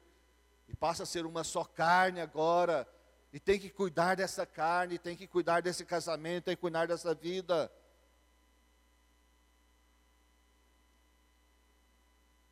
E 0.68 0.76
passa 0.76 1.02
a 1.02 1.06
ser 1.06 1.26
uma 1.26 1.42
só 1.42 1.64
carne 1.64 2.20
agora. 2.20 2.88
E 3.32 3.40
tem 3.40 3.58
que 3.58 3.70
cuidar 3.70 4.14
dessa 4.14 4.46
carne, 4.46 4.96
tem 4.96 5.16
que 5.16 5.26
cuidar 5.26 5.60
desse 5.60 5.84
casamento, 5.84 6.44
tem 6.44 6.54
que 6.54 6.60
cuidar 6.60 6.86
dessa 6.86 7.12
vida. 7.12 7.70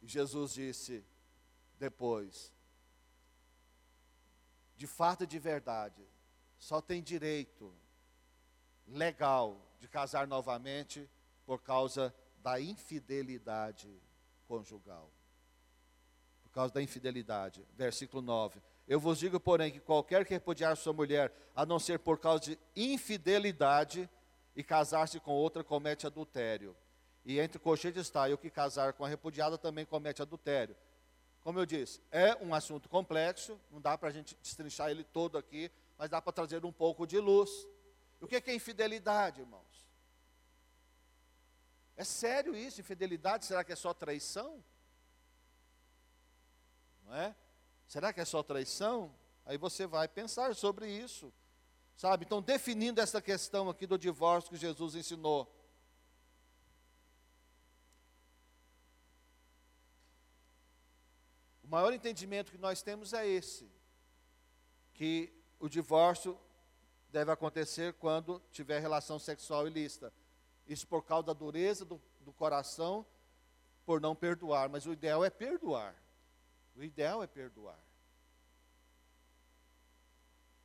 E 0.02 0.08
Jesus 0.08 0.54
disse 0.54 1.04
depois: 1.78 2.52
de 4.76 4.86
fato 4.86 5.24
e 5.24 5.26
de 5.26 5.38
verdade, 5.38 6.02
só 6.58 6.80
tem 6.80 7.02
direito 7.02 7.72
legal 8.86 9.60
de 9.80 9.88
casar 9.88 10.26
novamente 10.26 11.08
por 11.46 11.60
causa 11.62 12.14
da 12.38 12.60
infidelidade 12.60 13.90
conjugal. 14.46 15.10
Por 16.42 16.50
causa 16.50 16.74
da 16.74 16.82
infidelidade. 16.82 17.66
Versículo 17.74 18.22
9. 18.22 18.60
Eu 18.86 19.00
vos 19.00 19.18
digo, 19.18 19.40
porém, 19.40 19.72
que 19.72 19.80
qualquer 19.80 20.24
que 20.26 20.34
repudiar 20.34 20.76
sua 20.76 20.92
mulher, 20.92 21.32
a 21.56 21.64
não 21.64 21.78
ser 21.78 21.98
por 21.98 22.18
causa 22.18 22.44
de 22.44 22.58
infidelidade, 22.76 24.08
e 24.56 24.62
casar-se 24.62 25.18
com 25.18 25.32
outra, 25.32 25.64
comete 25.64 26.06
adultério. 26.06 26.76
E 27.24 27.40
entre 27.40 27.58
cochetes 27.58 28.02
está, 28.02 28.28
e 28.28 28.34
o 28.34 28.38
que 28.38 28.50
casar 28.50 28.92
com 28.92 29.04
a 29.04 29.08
repudiada 29.08 29.56
também 29.58 29.84
comete 29.84 30.22
adultério. 30.22 30.76
Como 31.44 31.58
eu 31.58 31.66
disse, 31.66 32.00
é 32.10 32.34
um 32.42 32.54
assunto 32.54 32.88
complexo, 32.88 33.60
não 33.70 33.78
dá 33.78 33.98
para 33.98 34.08
a 34.08 34.12
gente 34.12 34.34
destrinchar 34.42 34.90
ele 34.90 35.04
todo 35.04 35.36
aqui, 35.36 35.70
mas 35.98 36.08
dá 36.08 36.20
para 36.20 36.32
trazer 36.32 36.64
um 36.64 36.72
pouco 36.72 37.06
de 37.06 37.20
luz. 37.20 37.50
O 38.18 38.26
que 38.26 38.50
é 38.50 38.54
infidelidade, 38.54 39.42
irmãos? 39.42 39.86
É 41.96 42.02
sério 42.02 42.56
isso? 42.56 42.80
Infidelidade? 42.80 43.44
Será 43.44 43.62
que 43.62 43.72
é 43.72 43.76
só 43.76 43.92
traição? 43.92 44.64
Não 47.04 47.14
é? 47.14 47.36
Será 47.86 48.10
que 48.10 48.22
é 48.22 48.24
só 48.24 48.42
traição? 48.42 49.14
Aí 49.44 49.58
você 49.58 49.86
vai 49.86 50.08
pensar 50.08 50.54
sobre 50.54 50.90
isso. 50.90 51.30
Sabe? 51.94 52.24
Então, 52.24 52.40
definindo 52.40 53.02
essa 53.02 53.20
questão 53.20 53.68
aqui 53.68 53.86
do 53.86 53.98
divórcio 53.98 54.50
que 54.50 54.56
Jesus 54.56 54.94
ensinou. 54.94 55.53
Maior 61.74 61.92
entendimento 61.92 62.52
que 62.52 62.58
nós 62.58 62.82
temos 62.82 63.12
é 63.12 63.26
esse: 63.26 63.70
que 64.92 65.32
o 65.58 65.68
divórcio 65.68 66.38
deve 67.10 67.30
acontecer 67.30 67.94
quando 67.94 68.40
tiver 68.50 68.80
relação 68.80 69.18
sexual 69.18 69.66
ilícita. 69.66 70.12
Isso 70.66 70.86
por 70.86 71.02
causa 71.02 71.26
da 71.26 71.32
dureza 71.32 71.84
do, 71.84 72.00
do 72.20 72.32
coração, 72.32 73.04
por 73.84 74.00
não 74.00 74.14
perdoar. 74.14 74.68
Mas 74.68 74.86
o 74.86 74.92
ideal 74.92 75.24
é 75.24 75.30
perdoar. 75.30 75.94
O 76.74 76.82
ideal 76.82 77.22
é 77.22 77.26
perdoar. 77.26 77.78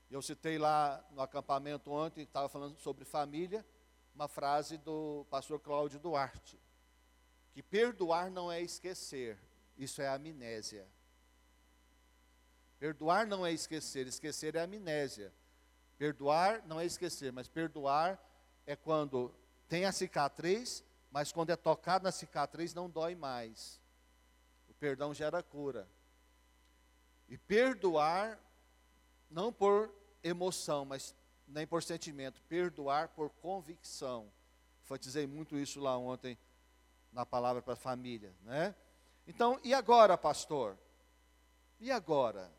Eu 0.10 0.22
citei 0.22 0.58
lá 0.58 1.06
no 1.12 1.22
acampamento 1.22 1.92
ontem, 1.92 2.24
estava 2.24 2.50
falando 2.50 2.78
sobre 2.78 3.06
família, 3.06 3.64
uma 4.16 4.28
frase 4.28 4.78
do 4.78 5.26
pastor 5.30 5.60
Cláudio 5.60 6.00
Duarte, 6.00 6.60
que 7.54 7.62
perdoar 7.62 8.32
não 8.32 8.52
é 8.52 8.60
esquecer, 8.60 9.38
isso 9.78 10.02
é 10.02 10.08
amnésia. 10.08 10.88
Perdoar 12.80 13.28
não 13.28 13.46
é 13.46 13.52
esquecer, 13.52 14.08
esquecer 14.08 14.56
é 14.56 14.62
amnésia. 14.62 15.34
Perdoar 15.98 16.66
não 16.66 16.80
é 16.80 16.86
esquecer, 16.86 17.32
mas 17.32 17.50
perdoar 17.50 18.18
é 18.66 18.76
quando 18.76 19.36
tem 19.68 19.84
a 19.84 19.92
cicatriz, 19.92 20.84
mas 21.12 21.32
quando 21.32 21.50
é 21.50 21.58
tocado 21.58 22.06
na 22.06 22.12
cicatriz 22.12 22.74
não 22.74 22.90
dói 22.90 23.16
mais. 23.16 23.82
O 24.70 24.74
perdão 24.74 25.14
gera 25.14 25.44
cura. 25.44 25.88
E 27.28 27.38
perdoar, 27.38 28.40
não 29.30 29.52
por 29.52 29.94
emoção, 30.24 30.86
mas 30.86 31.14
nem 31.46 31.68
por 31.68 31.84
sentimento, 31.84 32.42
perdoar 32.44 33.10
por 33.10 33.30
convicção. 33.30 34.32
Enfatizei 34.84 35.28
muito 35.28 35.58
isso 35.58 35.82
lá 35.82 35.98
ontem 35.98 36.38
na 37.12 37.26
palavra 37.26 37.62
para 37.62 37.74
a 37.74 37.78
família, 37.78 38.34
né? 38.44 38.74
Então, 39.28 39.60
e 39.64 39.74
agora, 39.74 40.18
pastor? 40.18 40.78
E 41.80 41.92
agora? 41.92 42.59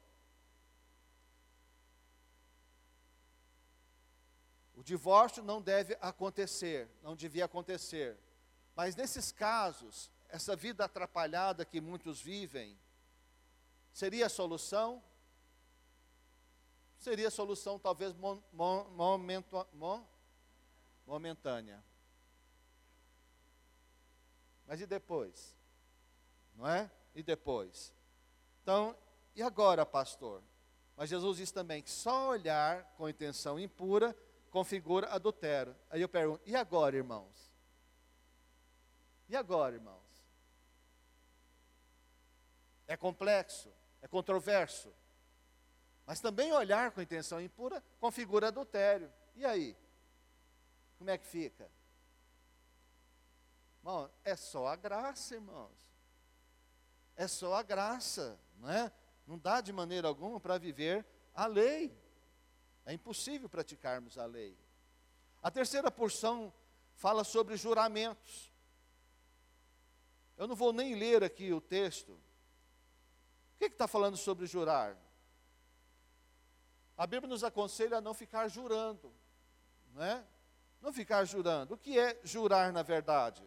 O 4.81 4.83
divórcio 4.83 5.43
não 5.43 5.61
deve 5.61 5.95
acontecer, 6.01 6.89
não 7.03 7.15
devia 7.15 7.45
acontecer. 7.45 8.19
Mas 8.75 8.97
nesses 8.97 9.31
casos, 9.31 10.11
essa 10.31 10.57
vida 10.57 10.87
atrapalhada 10.87 11.67
que 11.67 11.83
muitos 11.83 12.23
vivem, 12.23 12.81
seria 13.93 14.25
a 14.25 14.31
solução? 14.31 15.05
Seria 16.97 17.29
a 17.29 17.31
solução 17.31 17.79
talvez 17.79 18.15
momento, 18.55 19.67
momentânea. 21.07 21.85
Mas 24.67 24.81
e 24.81 24.87
depois? 24.87 25.55
Não 26.55 26.67
é? 26.67 26.91
E 27.15 27.23
depois? 27.23 27.93
Então, 28.63 28.97
e 29.37 29.43
agora, 29.43 29.85
pastor? 29.85 30.43
Mas 30.97 31.11
Jesus 31.11 31.37
diz 31.37 31.53
também 31.53 31.83
que 31.83 31.91
só 31.91 32.31
olhar 32.31 32.83
com 32.97 33.07
intenção 33.07 33.61
impura 33.61 34.17
configura 34.51 35.09
adultério. 35.09 35.77
Aí 35.89 36.01
eu 36.01 36.09
pergunto: 36.09 36.43
e 36.45 36.55
agora, 36.55 36.97
irmãos? 36.97 37.51
E 39.29 39.37
agora, 39.37 39.75
irmãos? 39.75 40.01
É 42.87 42.97
complexo, 42.97 43.73
é 44.03 44.09
controverso. 44.09 44.93
Mas 46.05 46.21
também 46.21 46.53
olhar 46.53 46.91
com 46.91 47.01
intenção 47.01 47.41
impura 47.41 47.83
configura 48.01 48.49
adultério. 48.49 49.13
E 49.37 49.47
aí? 49.47 49.77
Como 50.99 51.09
é 51.09 51.17
que 51.17 51.27
fica? 51.27 51.71
Irmão, 53.79 54.11
é 54.25 54.35
só 54.35 54.67
a 54.67 54.77
graça, 54.77 55.35
irmãos. 55.35 55.89
É 57.17 57.29
só 57.29 57.55
a 57.55 57.63
graça, 57.63 58.39
não 58.57 58.69
é? 58.69 58.93
Não 59.27 59.39
dá 59.39 59.61
de 59.61 59.73
maneira 59.73 60.09
alguma 60.09 60.41
para 60.41 60.59
viver 60.59 61.07
a 61.35 61.47
lei. 61.47 61.97
É 62.85 62.93
impossível 62.93 63.49
praticarmos 63.49 64.19
a 64.19 64.27
lei. 64.27 64.57
A 65.43 65.51
terceira 65.51 65.91
porção 65.91 66.53
fala 66.95 67.25
sobre 67.25 67.57
juramentos. 67.57 68.53
Eu 70.37 70.47
não 70.47 70.57
vou 70.57 70.73
nem 70.73 70.95
ler 70.95 71.23
aqui 71.23 71.53
o 71.53 71.61
texto. 71.61 72.13
O 72.13 73.59
que 73.59 73.67
está 73.67 73.87
falando 73.87 74.17
sobre 74.17 74.47
jurar? 74.47 74.97
A 76.97 77.07
Bíblia 77.07 77.29
nos 77.29 77.45
aconselha 77.45 77.99
a 77.99 78.01
não 78.01 78.13
ficar 78.13 78.49
jurando, 78.49 79.13
não 79.95 80.03
é? 80.03 80.25
Não 80.81 80.93
ficar 80.93 81.25
jurando. 81.25 81.75
O 81.75 81.79
que 81.79 81.99
é 81.99 82.21
jurar 82.23 82.73
na 82.73 82.83
verdade? 82.83 83.43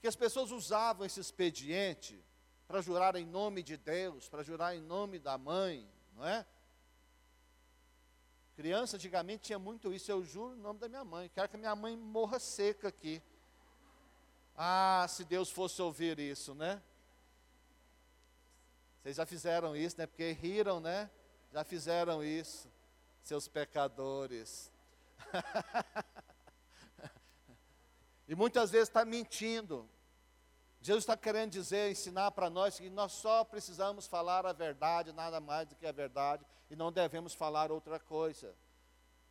Que 0.00 0.06
as 0.06 0.16
pessoas 0.16 0.50
usavam 0.50 1.06
esse 1.06 1.20
expediente 1.20 2.22
para 2.66 2.82
jurar 2.82 3.16
em 3.16 3.24
nome 3.24 3.62
de 3.62 3.78
Deus, 3.78 4.28
para 4.28 4.42
jurar 4.42 4.76
em 4.76 4.80
nome 4.80 5.18
da 5.18 5.38
mãe, 5.38 5.90
não 6.12 6.26
é? 6.26 6.46
Criança, 8.58 8.96
antigamente 8.96 9.44
tinha 9.44 9.58
muito 9.58 9.92
isso. 9.92 10.10
Eu 10.10 10.24
juro 10.24 10.56
em 10.56 10.58
nome 10.58 10.80
da 10.80 10.88
minha 10.88 11.04
mãe. 11.04 11.30
Quero 11.32 11.48
que 11.48 11.54
a 11.54 11.58
minha 11.60 11.76
mãe 11.76 11.96
morra 11.96 12.40
seca 12.40 12.88
aqui. 12.88 13.22
Ah, 14.56 15.06
se 15.08 15.24
Deus 15.24 15.48
fosse 15.48 15.80
ouvir 15.80 16.18
isso, 16.18 16.56
né? 16.56 16.82
Vocês 19.00 19.14
já 19.14 19.24
fizeram 19.24 19.76
isso, 19.76 19.96
né? 19.96 20.08
Porque 20.08 20.32
riram, 20.32 20.80
né? 20.80 21.08
Já 21.52 21.62
fizeram 21.62 22.24
isso, 22.24 22.68
seus 23.22 23.46
pecadores. 23.46 24.72
e 28.26 28.34
muitas 28.34 28.72
vezes 28.72 28.88
está 28.88 29.04
mentindo. 29.04 29.88
Jesus 30.80 31.04
está 31.04 31.16
querendo 31.16 31.52
dizer, 31.52 31.92
ensinar 31.92 32.32
para 32.32 32.50
nós 32.50 32.76
que 32.76 32.90
nós 32.90 33.12
só 33.12 33.44
precisamos 33.44 34.08
falar 34.08 34.44
a 34.44 34.52
verdade, 34.52 35.12
nada 35.12 35.38
mais 35.38 35.68
do 35.68 35.76
que 35.76 35.86
a 35.86 35.92
verdade, 35.92 36.44
e 36.70 36.76
não 36.76 36.92
devemos 36.92 37.34
falar 37.34 37.70
outra 37.70 37.98
coisa. 37.98 38.54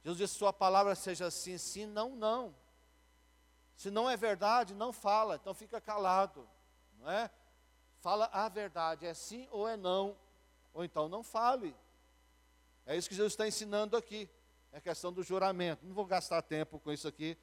Jesus 0.04 0.18
diz: 0.18 0.32
Sua 0.32 0.54
palavra 0.54 0.96
seja 0.96 1.30
sim, 1.30 1.58
sim, 1.58 1.86
não, 1.86 2.16
não. 2.16 2.56
Se 3.76 3.92
não 3.92 4.10
é 4.10 4.18
verdade, 4.18 4.74
não 4.74 4.92
fala, 4.92 5.36
então 5.36 5.54
fica 5.54 5.80
calado, 5.80 6.48
não 6.98 7.10
é? 7.10 7.30
Fala 8.00 8.30
a 8.32 8.50
verdade, 8.50 9.06
é 9.06 9.14
sim 9.14 9.48
ou 9.52 9.68
é 9.68 9.78
não, 9.78 10.18
ou 10.74 10.84
então 10.84 11.08
não 11.08 11.24
fale. 11.24 11.76
É 12.86 12.96
isso 12.96 13.10
que 13.10 13.16
Jesus 13.16 13.34
está 13.34 13.48
ensinando 13.48 13.96
aqui. 13.96 14.30
É 14.72 14.82
questão 14.82 15.14
do 15.14 15.22
juramento. 15.22 15.86
Não 15.86 15.94
vou 15.94 16.06
gastar 16.06 16.42
tempo 16.42 16.80
com 16.80 16.92
isso 16.92 17.08
aqui 17.08 17.38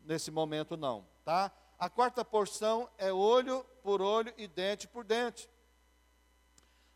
nesse 0.00 0.30
momento, 0.30 0.76
não, 0.76 1.06
tá? 1.24 1.52
a 1.78 1.90
quarta 1.90 2.24
porção 2.24 2.88
é 2.96 3.12
olho 3.12 3.64
por 3.82 4.00
olho 4.00 4.32
e 4.36 4.48
dente 4.48 4.88
por 4.88 5.04
dente. 5.04 5.48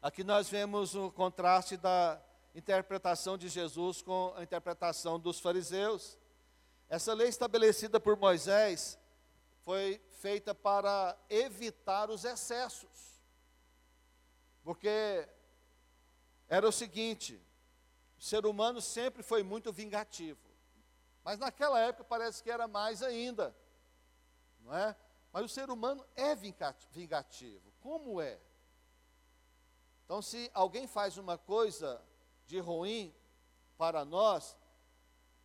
Aqui 0.00 0.24
nós 0.24 0.48
vemos 0.48 0.94
o 0.94 1.10
contraste 1.10 1.76
da 1.76 2.20
interpretação 2.54 3.38
de 3.38 3.48
Jesus 3.48 4.02
com 4.02 4.32
a 4.36 4.42
interpretação 4.42 5.18
dos 5.18 5.40
fariseus. 5.40 6.18
Essa 6.88 7.14
lei 7.14 7.28
estabelecida 7.28 8.00
por 8.00 8.16
Moisés 8.16 8.98
foi 9.62 10.00
feita 10.18 10.54
para 10.54 11.16
evitar 11.28 12.10
os 12.10 12.24
excessos. 12.24 13.20
Porque 14.62 15.28
era 16.48 16.68
o 16.68 16.72
seguinte: 16.72 17.40
o 18.18 18.22
ser 18.22 18.44
humano 18.44 18.80
sempre 18.80 19.22
foi 19.22 19.42
muito 19.42 19.72
vingativo. 19.72 20.50
Mas 21.22 21.38
naquela 21.38 21.78
época 21.78 22.04
parece 22.04 22.42
que 22.42 22.50
era 22.50 22.66
mais 22.66 23.02
ainda. 23.02 23.54
Não 24.60 24.76
é? 24.76 24.96
Mas 25.32 25.44
o 25.44 25.48
ser 25.48 25.70
humano 25.70 26.04
é 26.16 26.34
vingativo. 26.34 27.72
Como 27.80 28.20
é? 28.20 28.38
Então, 30.04 30.20
se 30.20 30.50
alguém 30.52 30.88
faz 30.88 31.16
uma 31.16 31.38
coisa 31.38 32.02
de 32.50 32.58
ruim 32.58 33.14
para 33.78 34.04
nós, 34.04 34.56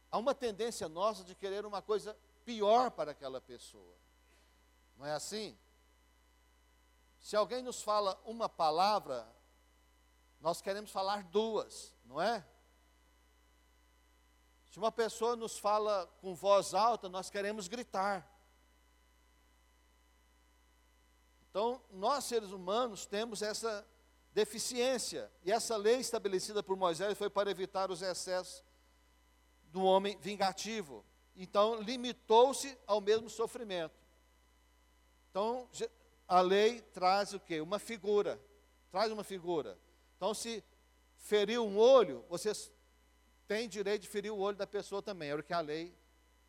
há 0.09 0.17
uma 0.17 0.33
tendência 0.33 0.89
nossa 0.89 1.23
de 1.23 1.35
querer 1.35 1.63
uma 1.63 1.79
coisa 1.79 2.17
pior 2.43 2.89
para 2.89 3.11
aquela 3.11 3.39
pessoa. 3.39 3.95
Não 4.97 5.05
é 5.05 5.13
assim? 5.13 5.55
Se 7.19 7.35
alguém 7.35 7.61
nos 7.61 7.81
fala 7.81 8.19
uma 8.25 8.49
palavra, 8.49 9.27
nós 10.41 10.61
queremos 10.61 10.91
falar 10.91 11.23
duas, 11.25 11.95
não 12.03 12.19
é? 12.19 12.43
Se 14.71 14.79
uma 14.79 14.91
pessoa 14.91 15.35
nos 15.35 15.59
fala 15.59 16.07
com 16.19 16.33
voz 16.33 16.73
alta, 16.73 17.07
nós 17.07 17.29
queremos 17.29 17.67
gritar. 17.67 18.27
Então, 21.49 21.81
nós 21.91 22.25
seres 22.25 22.49
humanos 22.51 23.05
temos 23.05 23.43
essa 23.43 23.87
deficiência, 24.35 25.31
e 25.45 25.51
essa 25.51 25.77
lei 25.77 25.95
estabelecida 25.95 26.61
por 26.61 26.75
Moisés 26.75 27.17
foi 27.17 27.29
para 27.29 27.49
evitar 27.49 27.89
os 27.89 28.01
excessos 28.01 28.61
do 29.71 29.81
homem 29.81 30.17
vingativo. 30.17 31.05
Então, 31.37 31.81
limitou-se 31.81 32.77
ao 32.85 32.99
mesmo 32.99 33.29
sofrimento. 33.29 33.95
Então, 35.31 35.69
a 36.27 36.41
lei 36.41 36.81
traz 36.81 37.33
o 37.33 37.39
quê? 37.39 37.61
Uma 37.61 37.79
figura. 37.79 38.37
Traz 38.91 39.09
uma 39.09 39.23
figura. 39.23 39.79
Então, 40.17 40.33
se 40.33 40.61
feriu 41.15 41.65
um 41.65 41.77
olho, 41.77 42.25
você 42.27 42.51
tem 43.47 43.69
direito 43.69 44.01
de 44.01 44.09
ferir 44.09 44.33
o 44.33 44.37
olho 44.37 44.57
da 44.57 44.67
pessoa 44.67 45.01
também. 45.01 45.29
Era 45.29 45.39
o 45.39 45.43
que 45.43 45.53
a 45.53 45.61
lei 45.61 45.97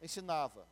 ensinava. 0.02 0.66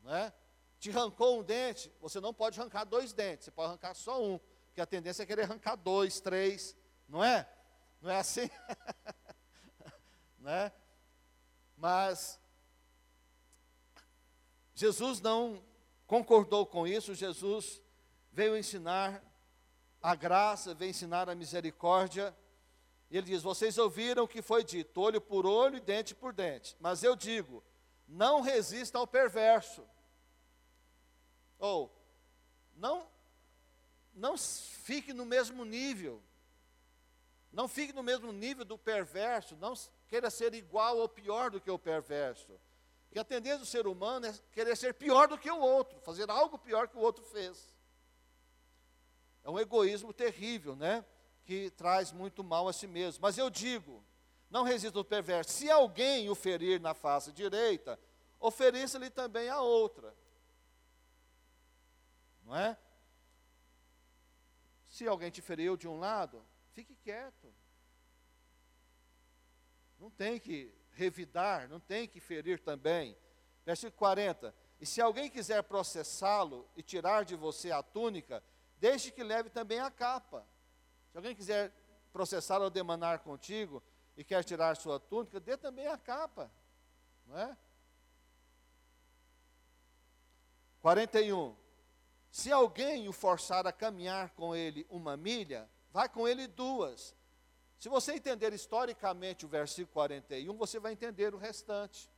Não 0.00 0.14
é? 0.14 0.32
Te 0.78 0.90
arrancou 0.90 1.40
um 1.40 1.42
dente, 1.42 1.92
você 2.00 2.20
não 2.20 2.32
pode 2.32 2.60
arrancar 2.60 2.84
dois 2.84 3.12
dentes, 3.12 3.46
você 3.46 3.50
pode 3.50 3.70
arrancar 3.70 3.94
só 3.94 4.22
um. 4.22 4.38
Porque 4.72 4.80
a 4.80 4.86
tendência 4.86 5.22
é 5.22 5.26
querer 5.26 5.42
arrancar 5.42 5.76
dois, 5.76 6.18
três, 6.18 6.74
não 7.06 7.22
é? 7.22 7.46
Não 8.00 8.10
é 8.10 8.16
assim? 8.16 8.48
né? 10.40 10.72
Mas 11.76 12.40
Jesus 14.74 15.20
não 15.20 15.62
concordou 16.06 16.64
com 16.64 16.86
isso, 16.86 17.14
Jesus 17.14 17.82
veio 18.32 18.56
ensinar 18.56 19.22
a 20.00 20.14
graça, 20.14 20.72
veio 20.72 20.88
ensinar 20.88 21.28
a 21.28 21.34
misericórdia. 21.34 22.34
Ele 23.10 23.26
diz: 23.26 23.42
Vocês 23.42 23.76
ouviram 23.76 24.24
o 24.24 24.28
que 24.28 24.40
foi 24.40 24.64
dito, 24.64 25.02
olho 25.02 25.20
por 25.20 25.44
olho 25.44 25.76
e 25.76 25.80
dente 25.80 26.14
por 26.14 26.32
dente. 26.32 26.74
Mas 26.80 27.02
eu 27.02 27.14
digo: 27.14 27.62
não 28.08 28.40
resista 28.40 28.96
ao 28.96 29.06
perverso. 29.06 29.86
Ou, 31.58 31.94
não, 32.74 33.06
não 34.14 34.36
fique 34.36 35.12
no 35.12 35.24
mesmo 35.24 35.64
nível. 35.64 36.22
Não 37.52 37.68
fique 37.68 37.92
no 37.92 38.02
mesmo 38.02 38.32
nível 38.32 38.64
do 38.64 38.78
perverso. 38.78 39.56
Não 39.56 39.74
queira 40.08 40.30
ser 40.30 40.54
igual 40.54 40.98
ou 40.98 41.08
pior 41.08 41.50
do 41.50 41.60
que 41.60 41.70
o 41.70 41.78
perverso. 41.78 42.58
Porque 43.06 43.18
a 43.18 43.24
tendência 43.24 43.58
do 43.58 43.66
ser 43.66 43.86
humano 43.86 44.26
é 44.26 44.34
querer 44.52 44.76
ser 44.76 44.94
pior 44.94 45.28
do 45.28 45.36
que 45.36 45.50
o 45.50 45.58
outro, 45.58 46.00
fazer 46.00 46.30
algo 46.30 46.58
pior 46.58 46.88
que 46.88 46.96
o 46.96 47.00
outro 47.00 47.24
fez. 47.24 47.76
É 49.44 49.50
um 49.50 49.58
egoísmo 49.58 50.12
terrível, 50.12 50.74
né? 50.74 51.04
Que 51.44 51.70
traz 51.70 52.12
muito 52.12 52.42
mal 52.42 52.68
a 52.68 52.72
si 52.72 52.86
mesmo. 52.86 53.20
Mas 53.20 53.36
eu 53.36 53.50
digo, 53.50 54.02
não 54.48 54.62
resista 54.62 54.98
ao 54.98 55.04
perverso. 55.04 55.52
Se 55.52 55.70
alguém 55.70 56.30
o 56.30 56.34
ferir 56.34 56.80
na 56.80 56.94
face 56.94 57.32
direita, 57.32 57.98
ofereça-lhe 58.40 59.10
também 59.10 59.48
a 59.50 59.60
outra 59.60 60.14
não 62.44 62.56
é? 62.56 62.76
Se 64.92 65.08
alguém 65.08 65.30
te 65.30 65.40
feriu 65.40 65.74
de 65.74 65.88
um 65.88 65.98
lado, 65.98 66.44
fique 66.74 66.94
quieto. 66.96 67.50
Não 69.98 70.10
tem 70.10 70.38
que 70.38 70.70
revidar, 70.90 71.66
não 71.66 71.80
tem 71.80 72.06
que 72.06 72.20
ferir 72.20 72.60
também. 72.60 73.16
Versículo 73.64 73.96
40. 73.96 74.54
E 74.78 74.84
se 74.84 75.00
alguém 75.00 75.30
quiser 75.30 75.62
processá-lo 75.62 76.68
e 76.76 76.82
tirar 76.82 77.24
de 77.24 77.34
você 77.34 77.70
a 77.70 77.82
túnica, 77.82 78.44
deixe 78.76 79.10
que 79.10 79.22
leve 79.22 79.48
também 79.48 79.80
a 79.80 79.90
capa. 79.90 80.46
Se 81.10 81.16
alguém 81.16 81.34
quiser 81.34 81.72
processá-lo 82.12 82.64
ou 82.64 82.70
demanar 82.70 83.20
contigo 83.20 83.82
e 84.14 84.22
quer 84.22 84.44
tirar 84.44 84.76
sua 84.76 85.00
túnica, 85.00 85.40
dê 85.40 85.56
também 85.56 85.86
a 85.86 85.96
capa. 85.96 86.52
Não 87.24 87.38
é? 87.38 87.56
41. 90.82 91.61
Se 92.32 92.50
alguém 92.50 93.10
o 93.10 93.12
forçar 93.12 93.66
a 93.66 93.72
caminhar 93.72 94.30
com 94.30 94.56
ele 94.56 94.86
uma 94.88 95.18
milha, 95.18 95.68
vai 95.90 96.08
com 96.08 96.26
ele 96.26 96.46
duas. 96.46 97.14
Se 97.78 97.90
você 97.90 98.14
entender 98.14 98.54
historicamente 98.54 99.44
o 99.44 99.48
versículo 99.48 99.92
41, 99.92 100.56
você 100.56 100.80
vai 100.80 100.92
entender 100.92 101.34
o 101.34 101.38
restante. 101.38 102.10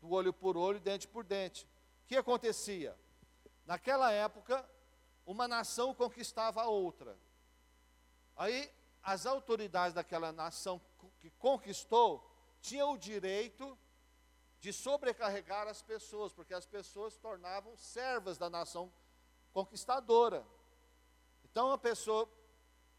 Do 0.00 0.10
olho 0.12 0.32
por 0.32 0.56
olho, 0.56 0.80
dente 0.80 1.06
por 1.06 1.24
dente. 1.24 1.68
O 2.04 2.06
que 2.06 2.16
acontecia? 2.16 2.98
Naquela 3.66 4.10
época, 4.10 4.66
uma 5.26 5.46
nação 5.46 5.92
conquistava 5.92 6.62
a 6.62 6.66
outra. 6.66 7.14
Aí, 8.34 8.72
as 9.02 9.26
autoridades 9.26 9.92
daquela 9.92 10.32
nação 10.32 10.80
que 11.20 11.28
conquistou 11.32 12.34
tinham 12.62 12.94
o 12.94 12.98
direito 12.98 13.78
de 14.58 14.72
sobrecarregar 14.72 15.68
as 15.68 15.82
pessoas, 15.82 16.32
porque 16.32 16.54
as 16.54 16.64
pessoas 16.64 17.12
se 17.12 17.20
tornavam 17.20 17.76
servas 17.76 18.38
da 18.38 18.48
nação 18.48 18.84
conquistada 18.86 19.03
conquistadora. 19.54 20.44
Então 21.44 21.70
a 21.70 21.78
pessoa 21.78 22.28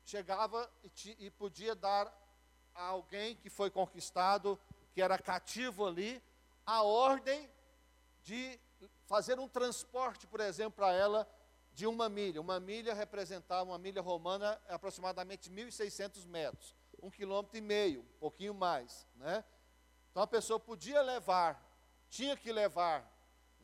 chegava 0.06 0.72
e, 0.82 0.90
te, 0.90 1.16
e 1.20 1.30
podia 1.30 1.76
dar 1.76 2.12
a 2.74 2.86
alguém 2.86 3.36
que 3.36 3.50
foi 3.50 3.70
conquistado, 3.70 4.58
que 4.94 5.02
era 5.02 5.20
cativo 5.20 5.86
ali, 5.86 6.24
a 6.66 6.82
ordem 6.82 7.50
de 8.24 8.60
fazer 9.06 9.38
um 9.40 9.48
transporte, 9.48 10.26
por 10.26 10.40
exemplo, 10.40 10.78
para 10.78 10.94
ela 10.94 11.28
de 11.74 11.86
uma 11.86 12.08
milha. 12.08 12.40
Uma 12.40 12.60
milha 12.60 12.94
representava, 12.94 13.70
uma 13.70 13.78
milha 13.78 14.02
romana, 14.02 14.60
é 14.68 14.74
aproximadamente 14.74 15.52
1.600 15.52 16.26
metros, 16.26 16.74
um 17.04 17.10
quilômetro 17.10 17.58
e 17.58 17.62
meio, 17.62 18.02
um 18.02 18.20
pouquinho 18.20 18.54
mais, 18.54 19.06
né? 19.16 19.44
Então 20.10 20.24
a 20.24 20.28
pessoa 20.28 20.58
podia 20.58 21.02
levar, 21.02 21.62
tinha 22.10 22.38
que 22.38 22.52
levar 22.52 23.06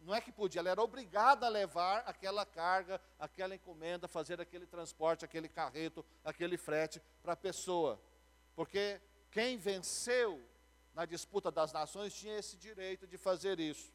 não 0.02 0.16
é 0.16 0.22
que 0.22 0.32
podia, 0.32 0.60
ela 0.60 0.70
era 0.70 0.82
obrigada 0.82 1.46
a 1.46 1.50
levar 1.50 2.04
aquela 2.08 2.46
carga, 2.46 3.00
aquela 3.20 3.56
encomenda, 3.56 4.08
fazer 4.08 4.42
aquele 4.42 4.66
transporte, 4.66 5.24
aquele 5.24 5.48
carreto, 5.48 6.04
aquele 6.24 6.58
frete 6.58 7.02
para 7.22 7.34
a 7.34 7.36
pessoa. 7.38 8.02
Porque 8.56 9.00
quem 9.30 9.58
venceu 9.58 10.44
na 10.94 11.06
disputa 11.06 11.52
das 11.52 11.72
nações 11.72 12.14
tinha 12.14 12.38
esse 12.38 12.58
direito 12.58 13.08
de 13.08 13.18
fazer 13.18 13.60
isso. 13.60 13.94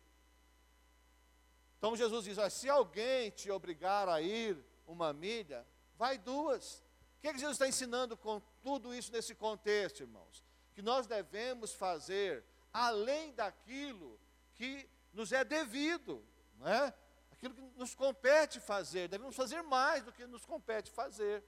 Então 1.78 1.96
Jesus 1.96 2.24
diz: 2.24 2.52
se 2.52 2.68
alguém 2.68 3.30
te 3.30 3.50
obrigar 3.50 4.08
a 4.08 4.20
ir 4.20 4.56
uma 4.86 5.12
milha, 5.12 5.66
vai 5.96 6.16
duas. 6.16 6.82
O 7.18 7.20
que, 7.20 7.28
é 7.28 7.32
que 7.32 7.38
Jesus 7.38 7.56
está 7.56 7.66
ensinando 7.66 8.16
com 8.16 8.40
tudo 8.62 8.94
isso 8.94 9.10
nesse 9.10 9.34
contexto, 9.34 10.00
irmãos? 10.00 10.44
Que 10.74 10.82
nós 10.82 11.06
devemos 11.06 11.72
fazer 11.72 12.44
além 12.72 13.32
daquilo 13.32 14.20
que 14.54 14.88
nos 15.16 15.32
é 15.32 15.42
devido, 15.42 16.22
não 16.58 16.68
é? 16.68 16.94
aquilo 17.32 17.54
que 17.54 17.60
nos 17.78 17.94
compete 17.94 18.60
fazer, 18.60 19.08
devemos 19.08 19.34
fazer 19.34 19.62
mais 19.62 20.02
do 20.02 20.12
que 20.12 20.26
nos 20.26 20.44
compete 20.44 20.90
fazer. 20.90 21.42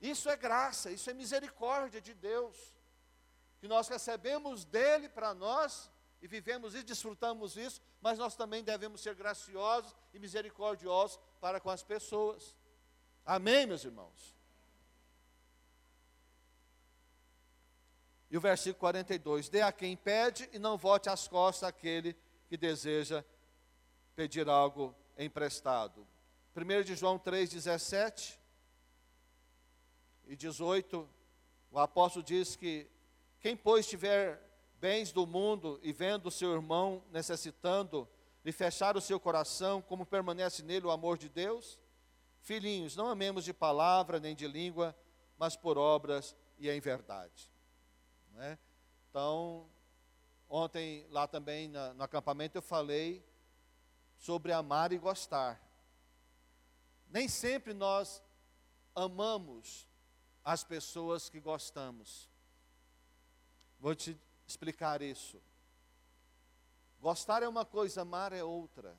Isso 0.00 0.28
é 0.28 0.36
graça, 0.36 0.90
isso 0.90 1.08
é 1.10 1.14
misericórdia 1.14 2.00
de 2.00 2.14
Deus, 2.14 2.56
que 3.60 3.66
nós 3.66 3.88
recebemos 3.88 4.64
dele 4.64 5.08
para 5.08 5.34
nós 5.34 5.90
e 6.20 6.26
vivemos 6.26 6.74
isso, 6.74 6.84
desfrutamos 6.84 7.56
isso, 7.56 7.80
mas 8.00 8.18
nós 8.18 8.34
também 8.36 8.62
devemos 8.62 9.00
ser 9.00 9.14
graciosos 9.14 9.94
e 10.12 10.18
misericordiosos 10.18 11.18
para 11.40 11.60
com 11.60 11.70
as 11.70 11.82
pessoas. 11.82 12.54
Amém, 13.24 13.66
meus 13.66 13.84
irmãos? 13.84 14.37
E 18.30 18.36
o 18.36 18.40
versículo 18.40 18.80
42: 18.80 19.48
Dê 19.48 19.62
a 19.62 19.72
quem 19.72 19.96
pede 19.96 20.48
e 20.52 20.58
não 20.58 20.76
volte 20.76 21.08
as 21.08 21.26
costas 21.26 21.68
àquele 21.68 22.16
que 22.48 22.56
deseja 22.56 23.24
pedir 24.14 24.48
algo 24.48 24.94
emprestado. 25.16 26.06
1 26.56 26.82
de 26.82 26.94
João 26.94 27.18
3, 27.18 27.50
17 27.50 28.38
e 30.26 30.36
18, 30.36 31.08
o 31.70 31.78
apóstolo 31.78 32.24
diz 32.24 32.56
que 32.56 32.90
quem, 33.40 33.56
pois, 33.56 33.86
tiver 33.86 34.40
bens 34.80 35.12
do 35.12 35.26
mundo 35.26 35.78
e 35.82 35.92
vendo 35.92 36.30
seu 36.30 36.52
irmão 36.52 37.02
necessitando, 37.10 38.08
lhe 38.44 38.52
fechar 38.52 38.96
o 38.96 39.00
seu 39.00 39.20
coração, 39.20 39.80
como 39.80 40.04
permanece 40.04 40.62
nele 40.62 40.86
o 40.86 40.90
amor 40.90 41.16
de 41.16 41.28
Deus? 41.28 41.78
Filhinhos, 42.40 42.96
não 42.96 43.08
amemos 43.08 43.44
de 43.44 43.52
palavra 43.52 44.18
nem 44.18 44.34
de 44.34 44.46
língua, 44.46 44.96
mas 45.36 45.56
por 45.56 45.78
obras 45.78 46.34
e 46.58 46.68
em 46.68 46.80
verdade. 46.80 47.50
Né? 48.38 48.56
Então, 49.10 49.68
ontem 50.48 51.04
lá 51.10 51.26
também 51.26 51.66
na, 51.66 51.92
no 51.92 52.04
acampamento 52.04 52.56
eu 52.56 52.62
falei 52.62 53.26
sobre 54.16 54.52
amar 54.52 54.92
e 54.92 54.98
gostar. 54.98 55.60
Nem 57.10 57.26
sempre 57.26 57.74
nós 57.74 58.22
amamos 58.94 59.88
as 60.44 60.62
pessoas 60.62 61.28
que 61.28 61.40
gostamos. 61.40 62.30
Vou 63.80 63.92
te 63.96 64.16
explicar 64.46 65.02
isso. 65.02 65.42
Gostar 67.00 67.42
é 67.42 67.48
uma 67.48 67.64
coisa, 67.64 68.02
amar 68.02 68.32
é 68.32 68.44
outra. 68.44 68.96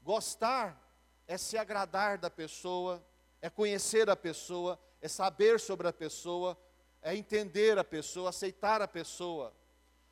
Gostar 0.00 0.82
é 1.26 1.36
se 1.36 1.58
agradar 1.58 2.16
da 2.16 2.30
pessoa, 2.30 3.06
é 3.42 3.50
conhecer 3.50 4.08
a 4.08 4.16
pessoa, 4.16 4.80
é 5.02 5.08
saber 5.08 5.60
sobre 5.60 5.86
a 5.86 5.92
pessoa, 5.92 6.58
é 7.06 7.14
entender 7.14 7.78
a 7.78 7.84
pessoa, 7.84 8.30
aceitar 8.30 8.82
a 8.82 8.88
pessoa. 8.88 9.54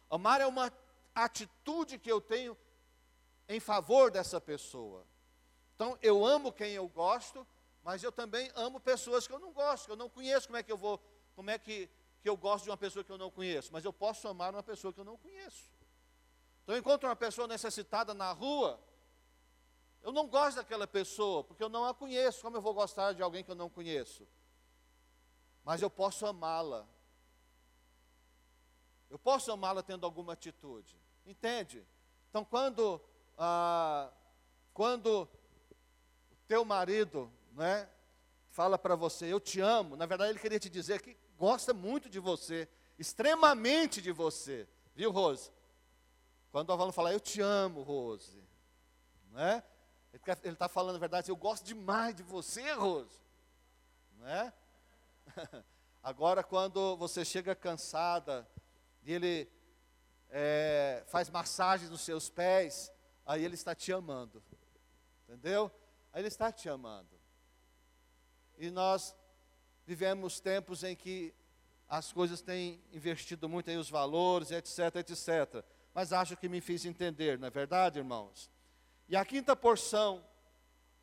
Amar 0.08 0.40
é 0.40 0.46
uma 0.46 0.72
atitude 1.12 1.98
que 1.98 2.10
eu 2.10 2.20
tenho 2.20 2.56
em 3.48 3.58
favor 3.58 4.12
dessa 4.12 4.40
pessoa. 4.40 5.04
Então, 5.74 5.98
eu 6.00 6.24
amo 6.24 6.52
quem 6.52 6.70
eu 6.70 6.86
gosto, 6.86 7.44
mas 7.82 8.04
eu 8.04 8.12
também 8.12 8.48
amo 8.54 8.78
pessoas 8.78 9.26
que 9.26 9.32
eu 9.32 9.40
não 9.40 9.52
gosto, 9.52 9.86
que 9.86 9.90
eu 9.90 9.96
não 9.96 10.08
conheço. 10.08 10.46
Como 10.46 10.56
é 10.56 10.62
que 10.62 10.70
eu 10.70 10.76
vou, 10.76 11.00
como 11.34 11.50
é 11.50 11.58
que, 11.58 11.90
que 12.22 12.28
eu 12.28 12.36
gosto 12.36 12.62
de 12.62 12.70
uma 12.70 12.76
pessoa 12.76 13.02
que 13.02 13.10
eu 13.10 13.18
não 13.18 13.28
conheço? 13.28 13.72
Mas 13.72 13.84
eu 13.84 13.92
posso 13.92 14.28
amar 14.28 14.54
uma 14.54 14.62
pessoa 14.62 14.92
que 14.92 15.00
eu 15.00 15.04
não 15.04 15.16
conheço. 15.16 15.64
Então, 16.62 16.76
eu 16.76 16.78
encontro 16.78 17.08
uma 17.08 17.16
pessoa 17.16 17.48
necessitada 17.48 18.14
na 18.14 18.30
rua, 18.30 18.78
eu 20.00 20.12
não 20.12 20.28
gosto 20.28 20.58
daquela 20.58 20.86
pessoa, 20.86 21.42
porque 21.42 21.64
eu 21.64 21.68
não 21.68 21.86
a 21.86 21.92
conheço. 21.92 22.40
Como 22.40 22.56
eu 22.56 22.60
vou 22.60 22.72
gostar 22.72 23.14
de 23.14 23.20
alguém 23.20 23.42
que 23.42 23.50
eu 23.50 23.56
não 23.56 23.68
conheço? 23.68 24.24
Mas 25.64 25.80
eu 25.80 25.88
posso 25.88 26.26
amá-la. 26.26 26.86
Eu 29.08 29.18
posso 29.18 29.50
amá-la 29.50 29.82
tendo 29.82 30.04
alguma 30.04 30.34
atitude. 30.34 30.96
Entende? 31.24 31.86
Então, 32.28 32.44
quando, 32.44 33.00
ah, 33.38 34.10
quando 34.72 35.22
o 35.22 36.36
teu 36.46 36.64
marido 36.64 37.32
né, 37.52 37.88
fala 38.50 38.76
para 38.76 38.94
você, 38.94 39.32
eu 39.32 39.40
te 39.40 39.60
amo, 39.60 39.96
na 39.96 40.04
verdade 40.04 40.32
ele 40.32 40.38
queria 40.38 40.60
te 40.60 40.68
dizer 40.68 41.00
que 41.00 41.16
gosta 41.38 41.72
muito 41.72 42.08
de 42.10 42.18
você, 42.18 42.68
extremamente 42.98 44.02
de 44.02 44.12
você. 44.12 44.68
Viu, 44.94 45.10
Rose? 45.10 45.50
Quando 46.52 46.68
o 46.68 46.72
Avalon 46.72 46.92
fala, 46.92 47.12
eu 47.12 47.20
te 47.20 47.40
amo, 47.40 47.82
Rose. 47.82 48.42
Né? 49.30 49.62
Ele 50.12 50.52
está 50.52 50.68
falando 50.68 50.96
a 50.96 51.00
verdade, 51.00 51.30
eu 51.30 51.36
gosto 51.36 51.64
demais 51.64 52.14
de 52.14 52.22
você, 52.22 52.72
Rose. 52.72 53.20
Né? 54.18 54.52
Agora, 56.02 56.42
quando 56.42 56.96
você 56.96 57.24
chega 57.24 57.54
cansada 57.54 58.48
e 59.02 59.12
ele 59.12 59.50
é, 60.30 61.02
faz 61.06 61.30
massagem 61.30 61.88
nos 61.88 62.02
seus 62.02 62.28
pés, 62.28 62.92
aí 63.24 63.44
ele 63.44 63.54
está 63.54 63.74
te 63.74 63.92
amando. 63.92 64.42
Entendeu? 65.22 65.70
Aí 66.12 66.20
ele 66.20 66.28
está 66.28 66.52
te 66.52 66.68
amando. 66.68 67.18
E 68.58 68.70
nós 68.70 69.16
vivemos 69.86 70.40
tempos 70.40 70.84
em 70.84 70.94
que 70.94 71.34
as 71.88 72.12
coisas 72.12 72.40
têm 72.40 72.82
investido 72.92 73.48
muito 73.48 73.70
em 73.70 73.76
os 73.76 73.88
valores, 73.88 74.50
etc, 74.50 74.96
etc. 74.96 75.64
Mas 75.92 76.12
acho 76.12 76.36
que 76.36 76.48
me 76.48 76.60
fiz 76.60 76.84
entender, 76.84 77.38
não 77.38 77.48
é 77.48 77.50
verdade, 77.50 77.98
irmãos? 77.98 78.50
E 79.08 79.16
a 79.16 79.24
quinta 79.24 79.54
porção, 79.54 80.24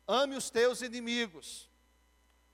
ame 0.06 0.36
os 0.36 0.50
teus 0.50 0.82
inimigos. 0.82 1.70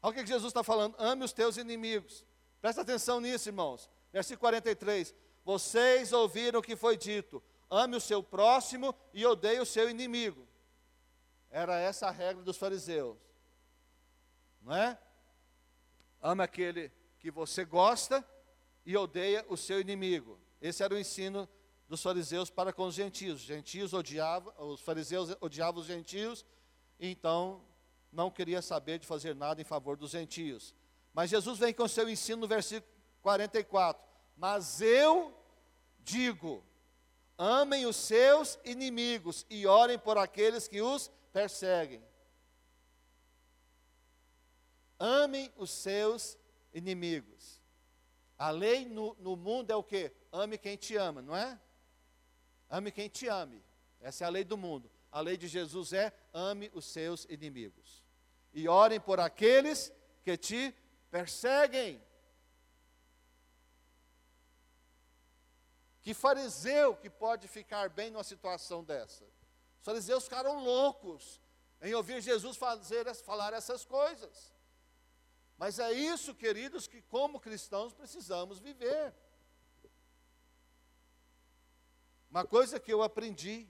Olha 0.03 0.13
o 0.13 0.15
que 0.15 0.27
Jesus 0.27 0.51
está 0.51 0.63
falando, 0.63 0.95
ame 0.99 1.25
os 1.25 1.33
teus 1.33 1.57
inimigos. 1.57 2.25
Presta 2.61 2.83
atenção 2.83 3.21
nisso, 3.21 3.49
irmãos. 3.49 3.89
Versículo 4.13 4.41
43. 4.41 5.15
Vocês 5.45 6.13
ouviram 6.13 6.61
o 6.61 6.63
que 6.63 6.77
foi 6.77 6.97
dito: 6.97 7.43
ame 7.71 7.97
o 7.97 8.01
seu 8.01 8.23
próximo 8.23 8.95
e 9.13 9.25
odeie 9.25 9.61
o 9.61 9.67
seu 9.67 9.89
inimigo. 9.89 10.47
Era 11.51 11.79
essa 11.79 12.09
a 12.09 12.11
regra 12.11 12.43
dos 12.43 12.57
fariseus 12.57 13.17
não 14.69 14.77
é? 14.77 14.99
Ama 16.21 16.45
aquele 16.45 16.93
que 17.19 17.31
você 17.31 17.65
gosta 17.65 18.25
e 18.85 18.97
odeia 18.97 19.45
o 19.49 19.57
seu 19.57 19.81
inimigo. 19.81 20.39
Esse 20.61 20.83
era 20.83 20.95
o 20.95 20.99
ensino 20.99 21.49
dos 21.89 22.03
fariseus 22.03 22.51
para 22.51 22.73
com 22.73 22.85
os 22.85 22.95
gentios. 22.95 23.41
Os 23.41 23.47
gentios 23.47 23.95
odiavam, 23.95 24.53
os 24.59 24.81
fariseus 24.81 25.35
odiavam 25.41 25.81
os 25.81 25.87
gentios, 25.87 26.45
então 27.01 27.65
não 28.13 28.31
queria 28.31 28.63
saber 28.63 28.99
de 28.99 29.07
fazer 29.07 29.35
nada 29.35 29.61
em 29.61 29.65
favor 29.65 29.97
dos 29.97 30.11
gentios. 30.11 30.75
Mas 31.13 31.31
Jesus 31.31 31.59
vem 31.59 31.73
com 31.75 31.85
o 31.85 31.89
seu 31.89 32.09
ensino 32.09 32.43
no 32.43 32.49
versículo 32.49 32.93
44. 33.23 34.03
Mas 34.37 34.81
eu 34.81 35.35
digo: 36.01 36.65
amem 37.37 37.87
os 37.87 37.97
seus 37.97 38.59
inimigos 38.65 39.45
e 39.51 39.67
orem 39.67 39.99
por 39.99 40.17
aqueles 40.17 40.69
que 40.69 40.81
os 40.81 41.11
perseguem. 41.33 42.03
Amem 44.99 45.53
os 45.57 45.71
seus 45.71 46.37
inimigos. 46.73 47.61
A 48.37 48.51
lei 48.51 48.85
no, 48.87 49.17
no 49.19 49.37
mundo 49.37 49.71
é 49.71 49.77
o 49.77 49.83
que? 49.83 50.13
Ame 50.33 50.59
quem 50.59 50.77
te 50.77 50.97
ama, 50.97 51.21
não 51.21 51.37
é? 51.37 51.59
Ame 52.71 52.91
quem 52.91 53.09
te 53.09 53.29
ame. 53.29 53.63
Essa 54.01 54.25
é 54.25 54.27
a 54.27 54.31
lei 54.31 54.45
do 54.45 54.57
mundo. 54.57 54.91
A 55.11 55.21
lei 55.21 55.37
de 55.37 55.49
Jesus 55.49 55.93
é 55.93 56.13
ame 56.33 56.71
os 56.75 56.85
seus 56.85 57.25
inimigos. 57.25 58.05
E 58.53 58.69
orem 58.69 59.01
por 59.01 59.21
aqueles 59.21 59.93
que 60.23 60.37
te 60.37 60.75
perseguem. 61.11 62.03
Que 66.03 66.15
fariseu 66.15 66.97
que 66.97 67.11
pode 67.11 67.49
ficar 67.49 67.89
bem 67.89 68.11
numa 68.11 68.25
situação 68.25 68.85
dessa? 68.85 69.25
Os 69.79 69.85
fariseus 69.85 70.25
ficaram 70.25 70.63
loucos 70.63 71.41
em 71.81 71.95
ouvir 71.95 72.21
Jesus 72.21 72.57
fazer, 72.57 73.13
falar 73.17 73.53
essas 73.53 73.85
coisas. 73.85 74.53
Mas 75.57 75.79
é 75.79 75.93
isso, 75.93 76.35
queridos, 76.35 76.87
que 76.87 77.03
como 77.03 77.41
cristãos 77.41 77.93
precisamos 77.93 78.59
viver. 78.59 79.15
Uma 82.31 82.45
coisa 82.45 82.79
que 82.79 82.93
eu 82.93 83.03
aprendi 83.03 83.67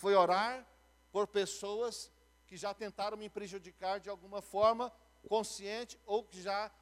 foi 0.00 0.14
orar 0.14 0.66
por 1.12 1.26
pessoas 1.26 2.10
que 2.46 2.56
já 2.56 2.72
tentaram 2.72 3.18
me 3.18 3.28
prejudicar 3.28 4.00
de 4.00 4.08
alguma 4.08 4.40
forma, 4.40 4.90
consciente, 5.28 6.00
ou 6.06 6.24
que 6.24 6.40
já 6.40 6.72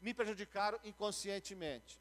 me 0.00 0.12
prejudicaram 0.12 0.78
inconscientemente. 0.82 2.00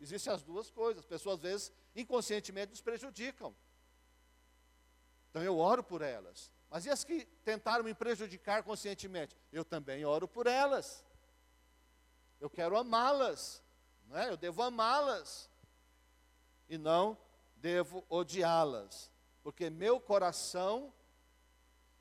Existem 0.00 0.32
as 0.32 0.42
duas 0.42 0.70
coisas. 0.70 1.04
Pessoas, 1.04 1.34
às 1.36 1.42
vezes, 1.42 1.72
inconscientemente 1.94 2.70
nos 2.70 2.80
prejudicam. 2.80 3.54
Então 5.28 5.42
eu 5.42 5.58
oro 5.58 5.84
por 5.84 6.00
elas. 6.00 6.50
Mas 6.70 6.86
e 6.86 6.90
as 6.90 7.04
que 7.04 7.26
tentaram 7.44 7.84
me 7.84 7.92
prejudicar 7.92 8.62
conscientemente? 8.62 9.36
Eu 9.52 9.62
também 9.62 10.06
oro 10.06 10.26
por 10.26 10.46
elas. 10.46 11.04
Eu 12.40 12.48
quero 12.48 12.78
amá-las, 12.78 13.62
né? 14.06 14.30
eu 14.30 14.38
devo 14.38 14.62
amá-las 14.62 15.50
e 16.66 16.78
não 16.78 17.18
devo 17.56 18.04
odiá-las, 18.08 19.10
porque 19.48 19.70
meu 19.70 19.98
coração 19.98 20.92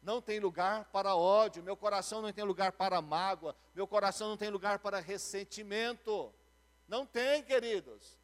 não 0.02 0.22
tem 0.22 0.38
lugar 0.38 0.84
para 0.92 1.16
ódio, 1.16 1.64
meu 1.64 1.78
coração 1.78 2.22
não 2.22 2.34
tem 2.34 2.44
lugar 2.44 2.74
para 2.74 3.02
mágoa, 3.02 3.56
meu 3.74 3.88
coração 3.88 4.28
não 4.28 4.36
tem 4.36 4.50
lugar 4.50 4.80
para 4.80 5.00
ressentimento. 5.00 6.34
Não 6.90 7.06
tem, 7.06 7.42
queridos. 7.42 8.20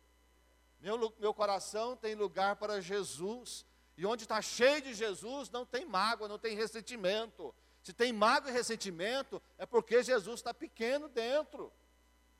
Meu, 0.81 1.15
meu 1.17 1.33
coração 1.33 1.95
tem 1.95 2.15
lugar 2.15 2.57
para 2.57 2.81
Jesus. 2.81 3.65
E 3.95 4.05
onde 4.05 4.23
está 4.23 4.41
cheio 4.41 4.81
de 4.81 4.93
Jesus, 4.93 5.49
não 5.49 5.65
tem 5.65 5.85
mágoa, 5.85 6.27
não 6.27 6.37
tem 6.37 6.53
ressentimento. 6.53 7.55
Se 7.81 7.93
tem 7.93 8.11
mágoa 8.11 8.51
e 8.51 8.53
ressentimento, 8.53 9.41
é 9.57 9.65
porque 9.65 10.03
Jesus 10.03 10.41
está 10.41 10.53
pequeno 10.53 11.07
dentro. 11.07 11.71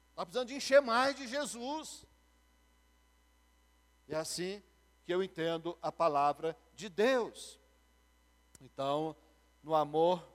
Está 0.10 0.26
precisando 0.26 0.50
de 0.50 0.56
encher 0.56 0.82
mais 0.82 1.16
de 1.16 1.30
Jesus. 1.30 2.06
É 4.06 4.18
assim 4.18 4.62
que 5.06 5.14
eu 5.14 5.24
entendo 5.24 5.78
a 5.82 5.92
palavra 5.92 6.58
de 6.76 6.90
Deus. 6.90 7.60
Então, 8.62 9.16
no 9.62 9.76
amor 9.76 10.26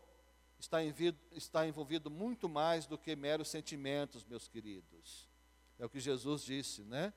está 0.59 0.83
envolvido, 0.83 1.19
está 1.33 1.66
envolvido 1.66 2.11
muito 2.11 2.49
mais 2.49 2.87
do 2.87 2.99
que 2.99 3.14
meros 3.16 3.49
sentimentos, 3.49 4.25
meus 4.25 4.49
queridos. 4.49 5.29
É 5.79 5.87
o 5.87 5.89
que 5.89 6.01
Jesus 6.01 6.43
disse, 6.43 6.83
né? 6.83 7.12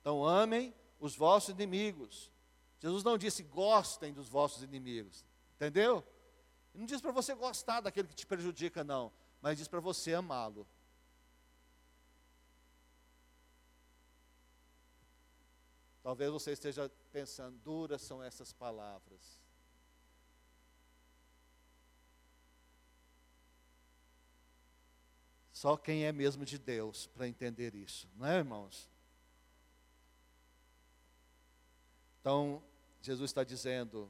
Então, 0.00 0.24
amem 0.24 0.74
os 1.00 1.16
vossos 1.16 1.50
inimigos. 1.50 2.30
Jesus 2.78 3.02
não 3.02 3.18
disse 3.18 3.42
gostem 3.42 4.12
dos 4.12 4.28
vossos 4.28 4.62
inimigos, 4.62 5.24
entendeu? 5.54 6.04
Não 6.74 6.86
diz 6.86 7.00
para 7.00 7.10
você 7.10 7.34
gostar 7.34 7.80
daquele 7.80 8.08
que 8.08 8.14
te 8.14 8.26
prejudica, 8.26 8.84
não, 8.84 9.10
mas 9.40 9.58
diz 9.58 9.66
para 9.66 9.80
você 9.80 10.14
amá-lo. 10.14 10.66
Talvez 16.06 16.30
você 16.30 16.52
esteja 16.52 16.88
pensando, 17.10 17.58
duras 17.64 18.00
são 18.00 18.22
essas 18.22 18.52
palavras. 18.52 19.42
Só 25.52 25.76
quem 25.76 26.04
é 26.04 26.12
mesmo 26.12 26.44
de 26.44 26.58
Deus 26.58 27.08
para 27.08 27.26
entender 27.26 27.74
isso, 27.74 28.08
não 28.14 28.24
é, 28.24 28.36
irmãos? 28.36 28.88
Então, 32.20 32.62
Jesus 33.02 33.30
está 33.30 33.42
dizendo: 33.42 34.08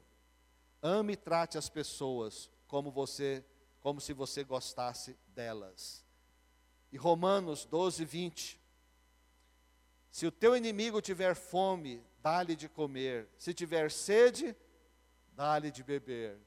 ame 0.83 1.13
e 1.13 1.17
trate 1.17 1.57
as 1.57 1.67
pessoas 1.67 2.47
como 2.67 2.91
você, 2.91 3.43
como 3.79 3.99
se 3.99 4.13
você 4.13 4.43
gostasse 4.43 5.17
delas. 5.29 6.05
E 6.91 6.97
Romanos 6.97 7.65
12, 7.65 8.05
20. 8.05 8.66
Se 10.11 10.25
o 10.25 10.31
teu 10.31 10.55
inimigo 10.55 11.01
tiver 11.01 11.35
fome, 11.35 12.03
dá-lhe 12.21 12.55
de 12.55 12.67
comer. 12.67 13.29
Se 13.37 13.53
tiver 13.53 13.91
sede, 13.91 14.55
dá-lhe 15.33 15.69
de 15.71 15.83
beber. 15.83 16.39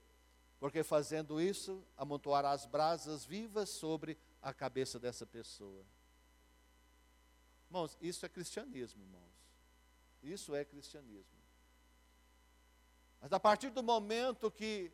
Porque 0.58 0.82
fazendo 0.82 1.40
isso, 1.40 1.82
amontoarás 1.96 2.66
brasas 2.66 3.24
vivas 3.24 3.70
sobre 3.70 4.18
a 4.42 4.52
cabeça 4.52 4.98
dessa 4.98 5.26
pessoa. 5.26 5.84
Irmãos, 7.68 7.96
isso 8.00 8.26
é 8.26 8.28
cristianismo, 8.28 9.02
irmãos. 9.02 9.30
Isso 10.22 10.54
é 10.54 10.64
cristianismo. 10.64 11.40
Mas 13.20 13.32
a 13.32 13.40
partir 13.40 13.70
do 13.70 13.82
momento 13.82 14.50
que 14.50 14.92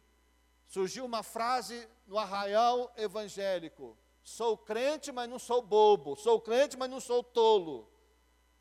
surgiu 0.67 1.05
uma 1.05 1.23
frase 1.23 1.89
no 2.07 2.19
arraial 2.19 2.93
evangélico: 2.97 3.97
sou 4.23 4.59
crente, 4.59 5.11
mas 5.11 5.29
não 5.29 5.39
sou 5.39 5.63
bobo, 5.63 6.17
sou 6.17 6.41
crente, 6.41 6.77
mas 6.77 6.91
não 6.91 7.01
sou 7.01 7.23
tolo. 7.23 7.91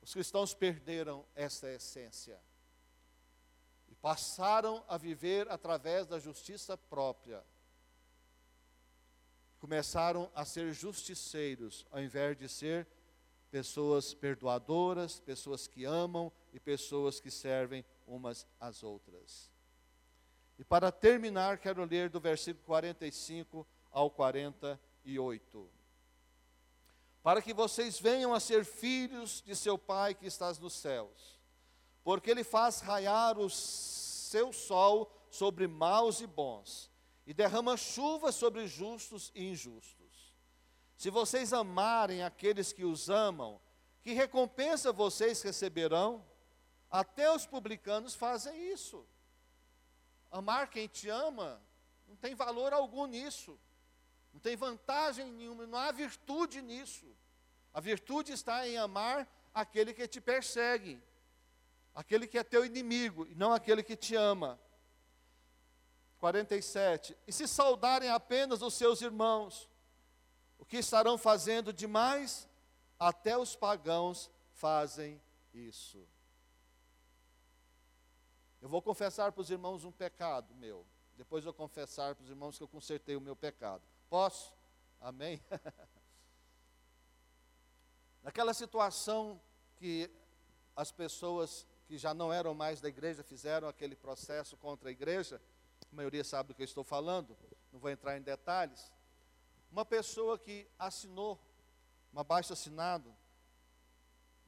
Os 0.05 0.13
cristãos 0.13 0.53
perderam 0.53 1.25
essa 1.33 1.67
essência 1.67 2.39
e 3.87 3.95
passaram 3.95 4.85
a 4.87 4.99
viver 4.99 5.49
através 5.49 6.05
da 6.05 6.19
justiça 6.19 6.77
própria. 6.77 7.43
Começaram 9.57 10.31
a 10.35 10.45
ser 10.45 10.71
justiceiros, 10.73 11.87
ao 11.89 11.99
invés 11.99 12.37
de 12.37 12.47
ser 12.47 12.87
pessoas 13.49 14.13
perdoadoras, 14.13 15.19
pessoas 15.19 15.65
que 15.65 15.85
amam 15.85 16.31
e 16.53 16.59
pessoas 16.59 17.19
que 17.19 17.31
servem 17.31 17.83
umas 18.05 18.45
às 18.59 18.83
outras. 18.83 19.51
E 20.59 20.63
para 20.63 20.91
terminar, 20.91 21.57
quero 21.57 21.83
ler 21.83 22.11
do 22.11 22.19
versículo 22.19 22.63
45 22.63 23.65
ao 23.89 24.11
48 24.11 25.67
para 27.25 27.41
que 27.41 27.55
vocês 27.55 27.99
venham 27.99 28.35
a 28.35 28.39
ser 28.39 28.63
filhos 28.63 29.41
de 29.41 29.55
seu 29.55 29.79
Pai 29.79 30.13
que 30.13 30.27
estás 30.27 30.59
nos 30.59 30.73
céus. 30.73 31.41
Porque 32.03 32.29
Ele 32.29 32.43
faz 32.43 32.81
raiar 32.81 33.39
o 33.39 33.49
seu 33.49 34.53
sol 34.53 35.11
sobre 35.31 35.67
maus 35.67 36.21
e 36.21 36.27
bons, 36.27 36.91
e 37.25 37.33
derrama 37.33 37.75
chuva 37.77 38.31
sobre 38.31 38.67
justos 38.67 39.31
e 39.33 39.43
injustos. 39.43 40.37
Se 40.95 41.09
vocês 41.09 41.51
amarem 41.51 42.21
aqueles 42.21 42.71
que 42.71 42.85
os 42.85 43.09
amam, 43.09 43.59
que 44.03 44.13
recompensa 44.13 44.93
vocês 44.93 45.41
receberão? 45.41 46.23
Até 46.91 47.31
os 47.31 47.47
publicanos 47.47 48.13
fazem 48.13 48.71
isso. 48.71 49.03
Amar 50.29 50.69
quem 50.69 50.87
te 50.87 51.09
ama 51.09 51.59
não 52.07 52.15
tem 52.15 52.35
valor 52.35 52.71
algum 52.71 53.07
nisso. 53.07 53.59
Não 54.35 54.41
tem 54.41 54.57
vantagem 54.57 55.31
nenhuma, 55.31 55.65
não 55.65 55.79
há 55.79 55.93
virtude 55.93 56.61
nisso. 56.61 57.05
A 57.73 57.79
virtude 57.79 58.33
está 58.33 58.67
em 58.67 58.75
amar 58.75 59.25
aquele 59.53 59.93
que 59.93 60.05
te 60.09 60.19
persegue, 60.19 61.01
aquele 61.93 62.27
que 62.27 62.37
é 62.37 62.43
teu 62.43 62.65
inimigo, 62.65 63.25
e 63.27 63.33
não 63.33 63.53
aquele 63.53 63.81
que 63.81 63.95
te 63.95 64.13
ama. 64.13 64.59
47. 66.17 67.17
E 67.25 67.31
se 67.31 67.47
saudarem 67.47 68.09
apenas 68.09 68.61
os 68.61 68.73
seus 68.73 69.01
irmãos, 69.01 69.69
o 70.59 70.65
que 70.65 70.79
estarão 70.79 71.17
fazendo 71.17 71.71
demais? 71.71 72.45
Até 72.99 73.37
os 73.37 73.55
pagãos 73.55 74.29
fazem 74.51 75.21
isso. 75.53 76.05
Eu 78.61 78.67
vou 78.67 78.81
confessar 78.81 79.31
para 79.31 79.41
os 79.41 79.49
irmãos 79.49 79.85
um 79.85 79.93
pecado 79.93 80.53
meu. 80.55 80.85
Depois 81.15 81.45
eu 81.45 81.53
confessar 81.53 82.15
para 82.15 82.23
os 82.25 82.29
irmãos 82.29 82.57
que 82.57 82.63
eu 82.65 82.67
consertei 82.67 83.15
o 83.15 83.21
meu 83.21 83.37
pecado. 83.37 83.94
Posso? 84.15 84.53
Amém? 85.01 85.43
Naquela 88.23 88.53
situação 88.53 89.41
que 89.75 90.09
as 90.73 90.89
pessoas 90.89 91.67
que 91.85 91.97
já 91.97 92.13
não 92.13 92.31
eram 92.31 92.53
mais 92.53 92.79
da 92.79 92.87
igreja 92.87 93.25
fizeram 93.25 93.67
aquele 93.67 93.93
processo 93.93 94.55
contra 94.55 94.87
a 94.87 94.91
igreja, 94.93 95.41
a 95.91 95.93
maioria 95.93 96.23
sabe 96.23 96.47
do 96.47 96.55
que 96.55 96.61
eu 96.61 96.63
estou 96.63 96.81
falando, 96.81 97.35
não 97.73 97.77
vou 97.77 97.89
entrar 97.89 98.17
em 98.17 98.21
detalhes. 98.21 98.89
Uma 99.69 99.83
pessoa 99.83 100.39
que 100.39 100.65
assinou, 100.79 101.37
uma 102.13 102.23
baixa 102.23 102.53
assinado, 102.53 103.13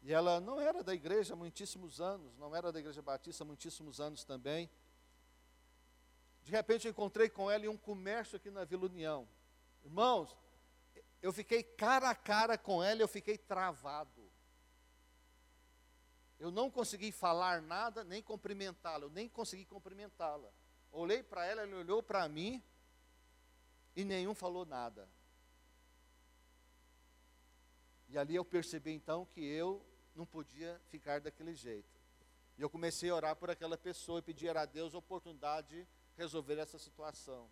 e 0.02 0.14
ela 0.14 0.40
não 0.40 0.62
era 0.62 0.82
da 0.82 0.94
igreja 0.94 1.34
há 1.34 1.36
muitíssimos 1.36 2.00
anos, 2.00 2.38
não 2.38 2.56
era 2.56 2.72
da 2.72 2.80
igreja 2.80 3.02
batista 3.02 3.44
há 3.44 3.46
muitíssimos 3.46 4.00
anos 4.00 4.24
também. 4.24 4.70
De 6.42 6.54
repente 6.54 6.88
eu 6.88 6.92
encontrei 6.92 7.28
com 7.28 7.52
ela 7.52 7.66
em 7.66 7.68
um 7.68 7.76
comércio 7.76 8.38
aqui 8.38 8.50
na 8.50 8.64
Vila 8.64 8.86
União. 8.86 9.28
Irmãos, 9.88 10.36
eu 11.22 11.32
fiquei 11.32 11.64
cara 11.64 12.10
a 12.10 12.14
cara 12.14 12.58
com 12.58 12.84
ela, 12.84 13.02
eu 13.02 13.08
fiquei 13.08 13.38
travado. 13.38 14.30
Eu 16.38 16.52
não 16.52 16.70
consegui 16.70 17.10
falar 17.10 17.62
nada, 17.62 18.04
nem 18.04 18.22
cumprimentá-la, 18.22 19.06
eu 19.06 19.10
nem 19.10 19.30
consegui 19.30 19.64
cumprimentá-la. 19.64 20.52
Olhei 20.92 21.24
para 21.24 21.46
ela, 21.46 21.62
ela 21.62 21.78
olhou 21.78 22.04
para 22.04 22.28
mim 22.28 22.62
e 23.96 24.04
nenhum 24.04 24.36
falou 24.36 24.66
nada. 24.66 25.10
E 28.10 28.18
ali 28.18 28.36
eu 28.36 28.44
percebi 28.44 28.92
então 28.92 29.26
que 29.26 29.40
eu 29.40 29.86
não 30.14 30.26
podia 30.26 30.82
ficar 30.90 31.22
daquele 31.22 31.54
jeito. 31.54 31.98
E 32.58 32.62
eu 32.62 32.70
comecei 32.70 33.10
a 33.10 33.16
orar 33.16 33.38
por 33.38 33.50
aquela 33.50 33.78
pessoa 33.78 34.20
e 34.20 34.22
pedir 34.22 34.56
a 34.58 34.66
Deus 34.66 34.94
a 34.94 34.98
oportunidade 34.98 35.70
de 35.70 35.88
resolver 36.18 36.60
essa 36.60 36.78
situação. 36.78 37.50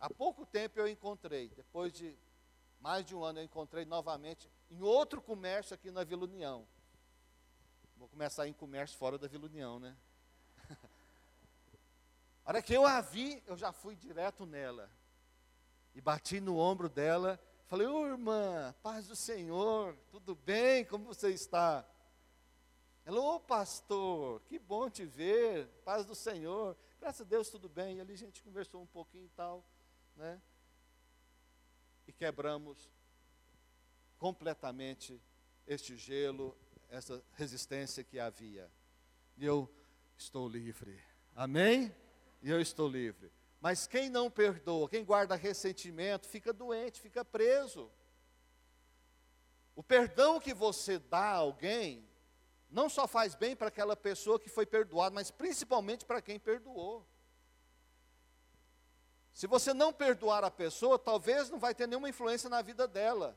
Há 0.00 0.08
pouco 0.10 0.44
tempo 0.44 0.78
eu 0.78 0.88
encontrei, 0.88 1.48
depois 1.50 1.92
de 1.92 2.16
mais 2.80 3.04
de 3.06 3.14
um 3.14 3.24
ano, 3.24 3.38
eu 3.38 3.44
encontrei 3.44 3.86
novamente 3.86 4.50
em 4.70 4.82
outro 4.82 5.22
comércio 5.22 5.74
aqui 5.74 5.90
na 5.90 6.04
Vila 6.04 6.24
União. 6.24 6.66
Vou 7.96 8.08
começar 8.08 8.46
em 8.46 8.52
comércio 8.52 8.98
fora 8.98 9.16
da 9.16 9.26
Vila 9.26 9.46
União, 9.46 9.78
né? 9.78 9.96
a 12.44 12.50
hora 12.50 12.60
que 12.60 12.74
eu 12.74 12.86
a 12.86 13.00
vi, 13.00 13.42
eu 13.46 13.56
já 13.56 13.72
fui 13.72 13.96
direto 13.96 14.44
nela. 14.44 14.90
E 15.94 16.00
bati 16.00 16.40
no 16.40 16.58
ombro 16.58 16.88
dela. 16.88 17.40
Falei, 17.66 17.86
ô 17.86 18.06
irmã, 18.06 18.74
paz 18.82 19.06
do 19.06 19.16
Senhor, 19.16 19.96
tudo 20.10 20.34
bem? 20.34 20.84
Como 20.84 21.06
você 21.06 21.30
está? 21.30 21.88
Ela, 23.06 23.20
ô 23.20 23.40
pastor, 23.40 24.42
que 24.42 24.58
bom 24.58 24.90
te 24.90 25.04
ver, 25.06 25.66
paz 25.84 26.04
do 26.04 26.14
Senhor. 26.14 26.76
Graças 27.00 27.22
a 27.22 27.24
Deus, 27.24 27.48
tudo 27.48 27.68
bem. 27.68 27.96
E 27.96 28.00
ali 28.00 28.12
a 28.12 28.18
gente 28.18 28.42
conversou 28.42 28.82
um 28.82 28.86
pouquinho 28.86 29.26
e 29.26 29.30
tal, 29.30 29.64
né? 30.16 30.40
e 32.06 32.12
quebramos 32.12 32.90
completamente 34.18 35.20
este 35.66 35.96
gelo, 35.96 36.56
essa 36.88 37.22
resistência 37.32 38.04
que 38.04 38.18
havia. 38.18 38.70
E 39.36 39.44
eu 39.44 39.68
estou 40.16 40.48
livre. 40.48 41.00
Amém? 41.34 41.94
E 42.42 42.50
eu 42.50 42.60
estou 42.60 42.88
livre. 42.88 43.32
Mas 43.60 43.86
quem 43.86 44.10
não 44.10 44.30
perdoa, 44.30 44.88
quem 44.88 45.04
guarda 45.04 45.34
ressentimento, 45.34 46.28
fica 46.28 46.52
doente, 46.52 47.00
fica 47.00 47.24
preso. 47.24 47.90
O 49.74 49.82
perdão 49.82 50.38
que 50.38 50.54
você 50.54 50.98
dá 50.98 51.30
a 51.30 51.36
alguém, 51.36 52.06
não 52.70 52.88
só 52.88 53.08
faz 53.08 53.34
bem 53.34 53.56
para 53.56 53.68
aquela 53.68 53.96
pessoa 53.96 54.38
que 54.38 54.48
foi 54.48 54.66
perdoada, 54.66 55.14
mas 55.14 55.30
principalmente 55.30 56.04
para 56.04 56.22
quem 56.22 56.38
perdoou. 56.38 57.06
Se 59.34 59.48
você 59.48 59.74
não 59.74 59.92
perdoar 59.92 60.44
a 60.44 60.50
pessoa, 60.50 60.96
talvez 60.96 61.50
não 61.50 61.58
vai 61.58 61.74
ter 61.74 61.88
nenhuma 61.88 62.08
influência 62.08 62.48
na 62.48 62.62
vida 62.62 62.86
dela. 62.86 63.36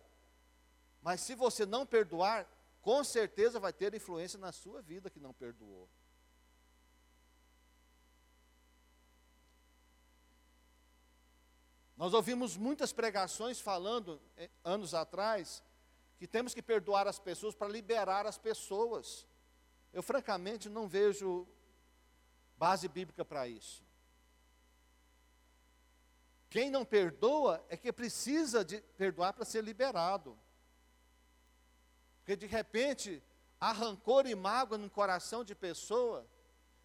Mas 1.02 1.22
se 1.22 1.34
você 1.34 1.66
não 1.66 1.88
perdoar, 1.88 2.48
com 2.82 3.04
certeza 3.04 3.60
vai 3.60 3.74
ter 3.74 3.96
influência 3.96 4.38
na 4.38 4.52
sua 4.52 4.80
vida 4.80 5.10
que 5.10 5.20
não 5.20 5.34
perdoou. 5.34 5.90
Nós 11.96 12.14
ouvimos 12.14 12.56
muitas 12.56 12.94
pregações 12.94 13.60
falando, 13.60 14.22
eh, 14.38 14.52
anos 14.64 14.94
atrás, 14.94 15.64
que 16.20 16.28
temos 16.28 16.54
que 16.54 16.62
perdoar 16.62 17.08
as 17.08 17.18
pessoas 17.18 17.56
para 17.56 17.68
liberar 17.68 18.28
as 18.28 18.38
pessoas. 18.38 19.26
Eu, 19.92 20.04
francamente, 20.04 20.70
não 20.70 20.88
vejo 20.88 21.48
base 22.56 22.88
bíblica 22.88 23.26
para 23.26 23.48
isso. 23.48 23.87
Quem 26.50 26.70
não 26.70 26.86
perdoa 26.86 27.64
é 27.70 27.76
que 27.76 27.92
precisa 27.92 28.64
de 28.64 28.80
perdoar 28.98 29.34
para 29.34 29.46
ser 29.46 29.64
liberado. 29.64 30.38
Porque 32.20 32.36
de 32.36 32.46
repente 32.46 33.22
há 33.60 33.72
rancor 33.72 34.26
e 34.28 34.36
mágoa 34.36 34.78
no 34.78 34.90
coração 34.90 35.44
de 35.44 35.54
pessoa 35.54 36.28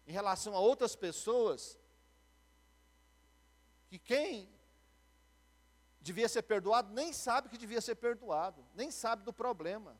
em 0.05 0.11
relação 0.11 0.55
a 0.55 0.59
outras 0.59 0.95
pessoas 0.95 1.79
que 3.87 3.97
quem 3.97 4.49
devia 6.01 6.27
ser 6.27 6.41
perdoado 6.41 6.93
nem 6.93 7.13
sabe 7.13 7.47
que 7.47 7.57
devia 7.57 7.79
ser 7.79 7.95
perdoado, 7.95 8.65
nem 8.75 8.91
sabe 8.91 9.23
do 9.23 9.31
problema. 9.31 9.97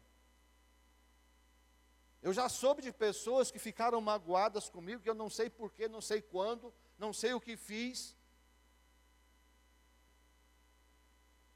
Eu 2.22 2.34
já 2.34 2.48
soube 2.50 2.82
de 2.82 2.92
pessoas 2.92 3.52
que 3.52 3.60
ficaram 3.60 4.00
magoadas 4.02 4.70
comigo, 4.70 5.02
que 5.02 5.10
eu 5.10 5.14
não 5.14 5.30
sei 5.30 5.50
porquê, 5.50 5.88
não 5.88 6.02
sei 6.02 6.22
quando, 6.22 6.74
não 6.98 7.14
sei 7.14 7.34
o 7.34 7.40
que 7.40 7.56
fiz. 7.56 8.16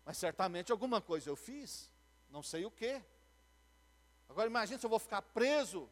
Mas 0.08 0.18
certamente 0.18 0.72
alguma 0.72 1.02
coisa 1.02 1.30
eu 1.30 1.36
fiz, 1.36 1.92
não 2.30 2.42
sei 2.42 2.66
o 2.66 2.72
que. 2.72 3.04
Agora 4.30 4.48
imagine 4.48 4.80
se 4.80 4.86
eu 4.86 4.90
vou 4.90 5.00
ficar 5.00 5.22
preso, 5.22 5.90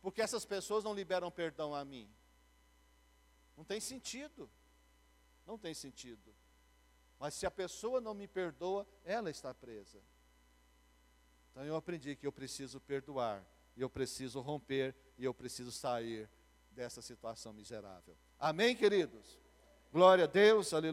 porque 0.00 0.22
essas 0.22 0.44
pessoas 0.44 0.84
não 0.84 0.94
liberam 0.94 1.32
perdão 1.32 1.74
a 1.74 1.84
mim. 1.84 2.08
Não 3.56 3.64
tem 3.64 3.80
sentido. 3.80 4.48
Não 5.44 5.58
tem 5.58 5.74
sentido. 5.74 6.32
Mas 7.18 7.34
se 7.34 7.44
a 7.44 7.50
pessoa 7.50 8.00
não 8.00 8.14
me 8.14 8.28
perdoa, 8.28 8.86
ela 9.04 9.30
está 9.30 9.52
presa. 9.52 10.00
Então 11.50 11.64
eu 11.64 11.74
aprendi 11.74 12.14
que 12.14 12.24
eu 12.24 12.30
preciso 12.30 12.80
perdoar, 12.80 13.44
e 13.76 13.80
eu 13.80 13.90
preciso 13.90 14.40
romper, 14.40 14.94
e 15.18 15.24
eu 15.24 15.34
preciso 15.34 15.72
sair 15.72 16.30
dessa 16.70 17.02
situação 17.02 17.52
miserável. 17.52 18.16
Amém, 18.38 18.76
queridos? 18.76 19.40
Glória 19.92 20.22
a 20.22 20.28
Deus, 20.28 20.72
aleluia. 20.72 20.92